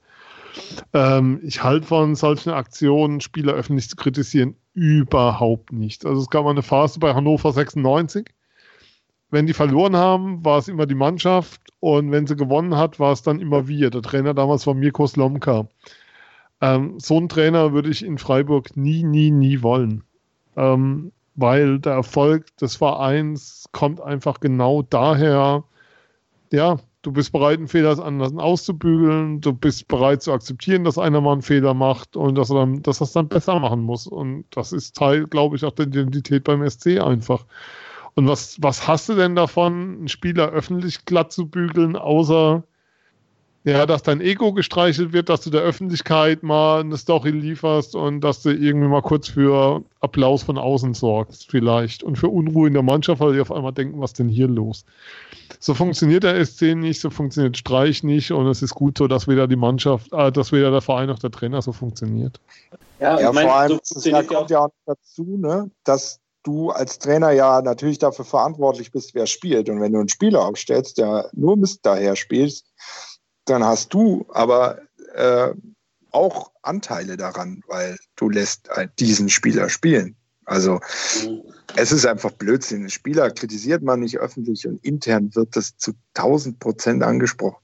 Ähm, 0.94 1.40
ich 1.44 1.62
halte 1.62 1.86
von 1.86 2.14
solchen 2.14 2.50
Aktionen, 2.50 3.20
Spieler 3.20 3.52
öffentlich 3.52 3.88
zu 3.88 3.96
kritisieren, 3.96 4.56
überhaupt 4.72 5.72
nicht. 5.72 6.06
Also 6.06 6.22
es 6.22 6.30
gab 6.30 6.44
mal 6.44 6.50
eine 6.50 6.62
Phase 6.62 6.98
bei 6.98 7.14
Hannover 7.14 7.52
96. 7.52 8.30
Wenn 9.30 9.46
die 9.46 9.52
verloren 9.52 9.94
haben, 9.94 10.44
war 10.44 10.58
es 10.58 10.68
immer 10.68 10.86
die 10.86 10.96
Mannschaft 10.96 11.60
und 11.78 12.10
wenn 12.10 12.26
sie 12.26 12.34
gewonnen 12.34 12.76
hat, 12.76 12.98
war 12.98 13.12
es 13.12 13.22
dann 13.22 13.40
immer 13.40 13.68
wir. 13.68 13.90
Der 13.90 14.02
Trainer 14.02 14.34
damals 14.34 14.66
war 14.66 14.74
Mirko 14.74 15.06
Slomka. 15.06 15.68
Ähm, 16.60 16.98
so 16.98 17.16
einen 17.16 17.28
Trainer 17.28 17.72
würde 17.72 17.90
ich 17.90 18.04
in 18.04 18.18
Freiburg 18.18 18.76
nie, 18.76 19.02
nie, 19.02 19.30
nie 19.30 19.62
wollen. 19.62 20.04
Ähm, 20.56 21.12
weil 21.36 21.78
der 21.78 21.94
Erfolg 21.94 22.54
des 22.58 22.76
Vereins 22.76 23.66
kommt 23.72 24.00
einfach 24.00 24.40
genau 24.40 24.82
daher, 24.82 25.64
ja, 26.52 26.78
du 27.02 27.12
bist 27.12 27.32
bereit, 27.32 27.58
einen 27.58 27.68
Fehler 27.68 27.90
des 27.90 28.00
anderen 28.00 28.40
auszubügeln, 28.40 29.40
du 29.40 29.52
bist 29.52 29.88
bereit 29.88 30.22
zu 30.22 30.32
akzeptieren, 30.32 30.84
dass 30.84 30.98
einer 30.98 31.20
mal 31.20 31.32
einen 31.32 31.42
Fehler 31.42 31.74
macht 31.74 32.16
und 32.16 32.34
dass 32.36 32.50
er 32.50 32.56
dann, 32.56 32.82
dass 32.82 33.00
es 33.00 33.12
dann 33.12 33.28
besser 33.28 33.58
machen 33.58 33.80
muss. 33.82 34.06
Und 34.06 34.44
das 34.50 34.72
ist 34.72 34.96
Teil, 34.96 35.26
glaube 35.26 35.56
ich, 35.56 35.64
auch 35.64 35.72
der 35.72 35.86
Identität 35.86 36.44
beim 36.44 36.68
SC 36.68 37.00
einfach. 37.00 37.46
Und 38.14 38.28
was, 38.28 38.58
was 38.60 38.86
hast 38.86 39.08
du 39.08 39.14
denn 39.14 39.36
davon, 39.36 39.72
einen 39.98 40.08
Spieler 40.08 40.50
öffentlich 40.50 41.04
glatt 41.04 41.32
zu 41.32 41.48
bügeln, 41.48 41.96
außer 41.96 42.64
ja, 43.64 43.84
dass 43.84 44.02
dein 44.02 44.22
Ego 44.22 44.54
gestreichelt 44.54 45.12
wird, 45.12 45.28
dass 45.28 45.42
du 45.42 45.50
der 45.50 45.60
Öffentlichkeit 45.60 46.42
mal 46.42 46.80
eine 46.80 46.96
Story 46.96 47.30
lieferst 47.30 47.94
und 47.94 48.22
dass 48.22 48.42
du 48.42 48.50
irgendwie 48.50 48.88
mal 48.88 49.02
kurz 49.02 49.28
für 49.28 49.82
Applaus 50.00 50.42
von 50.42 50.56
außen 50.56 50.94
sorgst, 50.94 51.50
vielleicht. 51.50 52.02
Und 52.02 52.16
für 52.16 52.28
Unruhe 52.28 52.68
in 52.68 52.72
der 52.72 52.82
Mannschaft, 52.82 53.20
weil 53.20 53.34
die 53.34 53.40
auf 53.40 53.52
einmal 53.52 53.72
denken, 53.72 54.00
was 54.00 54.14
denn 54.14 54.30
hier 54.30 54.48
los? 54.48 54.86
So 55.58 55.74
funktioniert 55.74 56.22
der 56.22 56.42
SC 56.44 56.74
nicht, 56.74 57.00
so 57.02 57.10
funktioniert 57.10 57.58
Streich 57.58 58.02
nicht 58.02 58.32
und 58.32 58.46
es 58.46 58.62
ist 58.62 58.74
gut 58.74 58.96
so, 58.96 59.08
dass 59.08 59.28
weder 59.28 59.46
die 59.46 59.56
Mannschaft, 59.56 60.10
äh, 60.12 60.32
dass 60.32 60.52
weder 60.52 60.70
der 60.70 60.80
Verein 60.80 61.08
noch 61.08 61.18
der 61.18 61.30
Trainer 61.30 61.60
so 61.60 61.72
funktioniert. 61.72 62.40
Ja, 62.98 63.20
ja 63.20 63.30
vor 63.30 63.54
allem 63.54 63.78
so 63.82 64.08
ja, 64.08 64.22
kommt 64.22 64.48
ja 64.48 64.60
auch 64.60 64.72
dazu, 64.86 65.36
ne, 65.36 65.70
dass 65.84 66.18
du 66.44 66.70
als 66.70 66.98
Trainer 66.98 67.32
ja 67.32 67.60
natürlich 67.60 67.98
dafür 67.98 68.24
verantwortlich 68.24 68.90
bist, 68.90 69.14
wer 69.14 69.26
spielt. 69.26 69.68
Und 69.68 69.82
wenn 69.82 69.92
du 69.92 69.98
einen 69.98 70.08
Spieler 70.08 70.46
aufstellst, 70.46 70.96
der 70.96 71.28
nur 71.32 71.58
Mist 71.58 71.80
daher 71.82 72.16
spielt, 72.16 72.62
dann 73.44 73.64
hast 73.64 73.92
du 73.94 74.26
aber 74.30 74.80
äh, 75.14 75.50
auch 76.12 76.50
Anteile 76.62 77.16
daran, 77.16 77.62
weil 77.66 77.96
du 78.16 78.28
lässt 78.28 78.68
halt 78.70 78.90
diesen 78.98 79.28
Spieler 79.28 79.68
spielen. 79.68 80.16
Also 80.44 80.80
es 81.76 81.92
ist 81.92 82.06
einfach 82.06 82.32
Blödsinn. 82.32 82.90
Spieler 82.90 83.30
kritisiert 83.30 83.82
man 83.82 84.00
nicht 84.00 84.18
öffentlich 84.18 84.66
und 84.66 84.84
intern 84.84 85.34
wird 85.34 85.54
das 85.54 85.76
zu 85.76 85.92
1000 86.14 86.58
Prozent 86.58 87.02
angesprochen. 87.04 87.62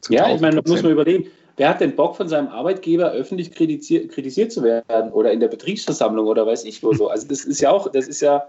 Zu 0.00 0.12
ja, 0.12 0.32
ich 0.32 0.40
meine, 0.40 0.62
da 0.62 0.70
muss 0.70 0.82
man 0.82 0.92
überlegen, 0.92 1.26
wer 1.56 1.70
hat 1.70 1.80
denn 1.80 1.96
Bock 1.96 2.16
von 2.16 2.28
seinem 2.28 2.48
Arbeitgeber 2.48 3.10
öffentlich 3.10 3.52
kritisiert, 3.52 4.12
kritisiert 4.12 4.52
zu 4.52 4.62
werden 4.62 5.10
oder 5.12 5.32
in 5.32 5.40
der 5.40 5.48
Betriebsversammlung 5.48 6.26
oder 6.26 6.46
weiß 6.46 6.64
ich 6.64 6.82
wo 6.82 6.94
so. 6.94 7.08
Also 7.08 7.26
das 7.26 7.44
ist 7.44 7.60
ja 7.60 7.70
auch, 7.70 7.90
das 7.90 8.06
ist 8.06 8.20
ja 8.20 8.48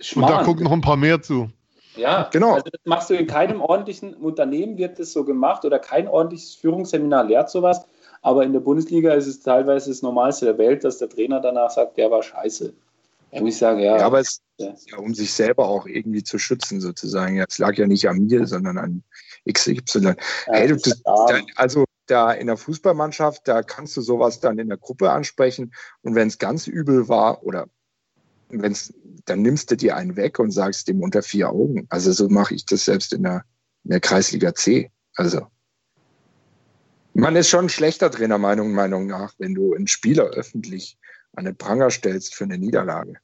Schmarrn. 0.00 0.32
Und 0.32 0.38
da 0.38 0.44
gucken 0.44 0.64
noch 0.64 0.72
ein 0.72 0.80
paar 0.80 0.96
mehr 0.96 1.22
zu. 1.22 1.50
Ja, 1.96 2.28
genau. 2.32 2.54
Also 2.54 2.66
das 2.70 2.80
machst 2.84 3.10
du 3.10 3.14
in 3.14 3.26
keinem 3.26 3.60
ordentlichen 3.60 4.14
Unternehmen, 4.14 4.76
wird 4.78 4.98
das 4.98 5.12
so 5.12 5.24
gemacht 5.24 5.64
oder 5.64 5.78
kein 5.78 6.08
ordentliches 6.08 6.54
Führungsseminar 6.54 7.24
lehrt 7.24 7.50
sowas. 7.50 7.86
Aber 8.22 8.42
in 8.42 8.52
der 8.52 8.60
Bundesliga 8.60 9.12
ist 9.12 9.26
es 9.26 9.40
teilweise 9.42 9.90
das 9.90 10.02
Normalste 10.02 10.46
der 10.46 10.58
Welt, 10.58 10.82
dass 10.82 10.98
der 10.98 11.08
Trainer 11.08 11.40
danach 11.40 11.70
sagt, 11.70 11.98
der 11.98 12.10
war 12.10 12.22
scheiße. 12.22 12.72
Da 13.30 13.40
muss 13.40 13.50
ich 13.50 13.58
sagen, 13.58 13.80
ja. 13.80 13.98
ja 13.98 14.06
aber 14.06 14.20
es 14.20 14.40
ist 14.58 14.90
ja, 14.90 14.98
um 14.98 15.14
sich 15.14 15.32
selber 15.32 15.68
auch 15.68 15.86
irgendwie 15.86 16.22
zu 16.22 16.38
schützen, 16.38 16.80
sozusagen. 16.80 17.36
Ja, 17.36 17.44
es 17.48 17.58
lag 17.58 17.74
ja 17.76 17.86
nicht 17.86 18.08
an 18.08 18.24
mir, 18.26 18.46
sondern 18.46 18.78
an 18.78 19.02
XY. 19.50 19.82
Ja, 20.00 20.14
hey, 20.46 20.68
du, 20.68 20.76
da, 21.04 21.40
also 21.56 21.84
da 22.06 22.32
in 22.32 22.46
der 22.46 22.56
Fußballmannschaft, 22.56 23.46
da 23.48 23.62
kannst 23.62 23.96
du 23.96 24.02
sowas 24.02 24.40
dann 24.40 24.58
in 24.58 24.68
der 24.68 24.78
Gruppe 24.78 25.10
ansprechen. 25.10 25.74
Und 26.02 26.14
wenn 26.14 26.28
es 26.28 26.38
ganz 26.38 26.66
übel 26.66 27.08
war 27.08 27.42
oder 27.42 27.66
wenn 28.48 28.72
es 28.72 28.92
dann 29.24 29.42
nimmst 29.42 29.70
du 29.70 29.76
dir 29.76 29.96
einen 29.96 30.16
weg 30.16 30.38
und 30.38 30.50
sagst 30.50 30.88
dem 30.88 31.02
unter 31.02 31.22
vier 31.22 31.50
Augen. 31.50 31.86
Also 31.88 32.12
so 32.12 32.28
mache 32.28 32.54
ich 32.54 32.66
das 32.66 32.84
selbst 32.84 33.12
in 33.12 33.22
der, 33.22 33.44
in 33.84 33.90
der 33.90 34.00
Kreisliga 34.00 34.54
C. 34.54 34.90
Also 35.14 35.46
man 37.14 37.36
ist 37.36 37.48
schon 37.48 37.68
schlechter 37.68 38.10
Trainer, 38.10 38.38
Meinung, 38.38 38.72
Meinung 38.72 39.06
nach, 39.06 39.34
wenn 39.38 39.54
du 39.54 39.74
einen 39.74 39.86
Spieler 39.86 40.24
öffentlich 40.24 40.98
an 41.34 41.44
den 41.44 41.56
Pranger 41.56 41.90
stellst 41.90 42.34
für 42.34 42.44
eine 42.44 42.58
Niederlage. 42.58 43.14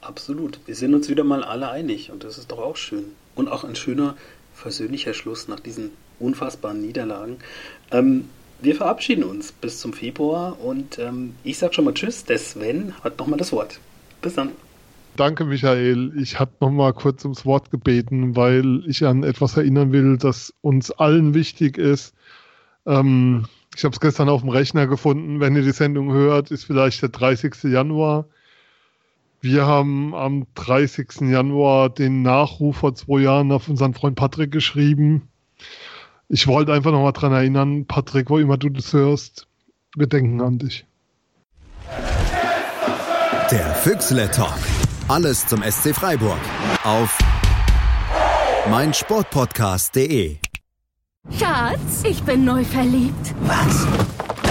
Absolut. 0.00 0.60
Wir 0.66 0.74
sind 0.74 0.94
uns 0.94 1.08
wieder 1.08 1.24
mal 1.24 1.42
alle 1.42 1.70
einig 1.70 2.10
und 2.10 2.24
das 2.24 2.38
ist 2.38 2.50
doch 2.50 2.58
auch 2.58 2.76
schön. 2.76 3.12
Und 3.34 3.48
auch 3.48 3.64
ein 3.64 3.74
schöner 3.74 4.16
versöhnlicher 4.54 5.14
Schluss 5.14 5.48
nach 5.48 5.60
diesen 5.60 5.92
unfassbaren 6.18 6.80
Niederlagen. 6.80 7.38
Ähm, 7.90 8.28
wir 8.60 8.74
verabschieden 8.74 9.24
uns 9.24 9.52
bis 9.52 9.80
zum 9.80 9.92
Februar 9.92 10.58
und 10.60 10.98
ähm, 10.98 11.34
ich 11.44 11.58
sage 11.58 11.74
schon 11.74 11.84
mal 11.84 11.94
Tschüss. 11.94 12.24
Der 12.24 12.38
Sven 12.38 12.94
hat 13.02 13.18
nochmal 13.18 13.38
das 13.38 13.52
Wort. 13.52 13.80
Bis 14.22 14.34
dann. 14.34 14.50
Danke, 15.16 15.44
Michael. 15.44 16.12
Ich 16.20 16.38
habe 16.38 16.52
noch 16.60 16.70
mal 16.70 16.92
kurz 16.92 17.24
ums 17.24 17.46
Wort 17.46 17.70
gebeten, 17.70 18.36
weil 18.36 18.82
ich 18.86 19.04
an 19.04 19.22
etwas 19.22 19.56
erinnern 19.56 19.92
will, 19.92 20.18
das 20.18 20.52
uns 20.60 20.90
allen 20.90 21.32
wichtig 21.32 21.78
ist. 21.78 22.14
Ähm, 22.84 23.46
ich 23.74 23.84
habe 23.84 23.94
es 23.94 24.00
gestern 24.00 24.28
auf 24.28 24.42
dem 24.42 24.50
Rechner 24.50 24.86
gefunden. 24.86 25.40
Wenn 25.40 25.56
ihr 25.56 25.62
die 25.62 25.72
Sendung 25.72 26.12
hört, 26.12 26.50
ist 26.50 26.64
vielleicht 26.64 27.02
der 27.02 27.08
30. 27.10 27.64
Januar. 27.64 28.26
Wir 29.40 29.66
haben 29.66 30.14
am 30.14 30.46
30. 30.54 31.20
Januar 31.30 31.90
den 31.90 32.22
Nachruf 32.22 32.78
vor 32.78 32.94
zwei 32.94 33.20
Jahren 33.20 33.52
auf 33.52 33.68
unseren 33.68 33.94
Freund 33.94 34.16
Patrick 34.16 34.50
geschrieben. 34.50 35.28
Ich 36.28 36.46
wollte 36.48 36.72
einfach 36.72 36.90
noch 36.90 37.02
mal 37.02 37.12
dran 37.12 37.32
erinnern, 37.32 37.86
Patrick, 37.86 38.30
wo 38.30 38.38
immer 38.38 38.56
du 38.56 38.68
das 38.68 38.92
hörst, 38.92 39.46
wir 39.94 40.08
denken 40.08 40.40
an 40.40 40.58
dich. 40.58 40.84
Der 43.50 43.74
Füchsle 43.76 44.28
Talk. 44.30 44.58
Alles 45.06 45.46
zum 45.46 45.62
SC 45.62 45.94
Freiburg. 45.94 46.38
Auf 46.82 47.16
meinsportpodcast.de. 48.68 50.38
Schatz, 51.30 52.02
ich 52.02 52.22
bin 52.24 52.44
neu 52.44 52.64
verliebt. 52.64 53.34
Was? 53.42 53.86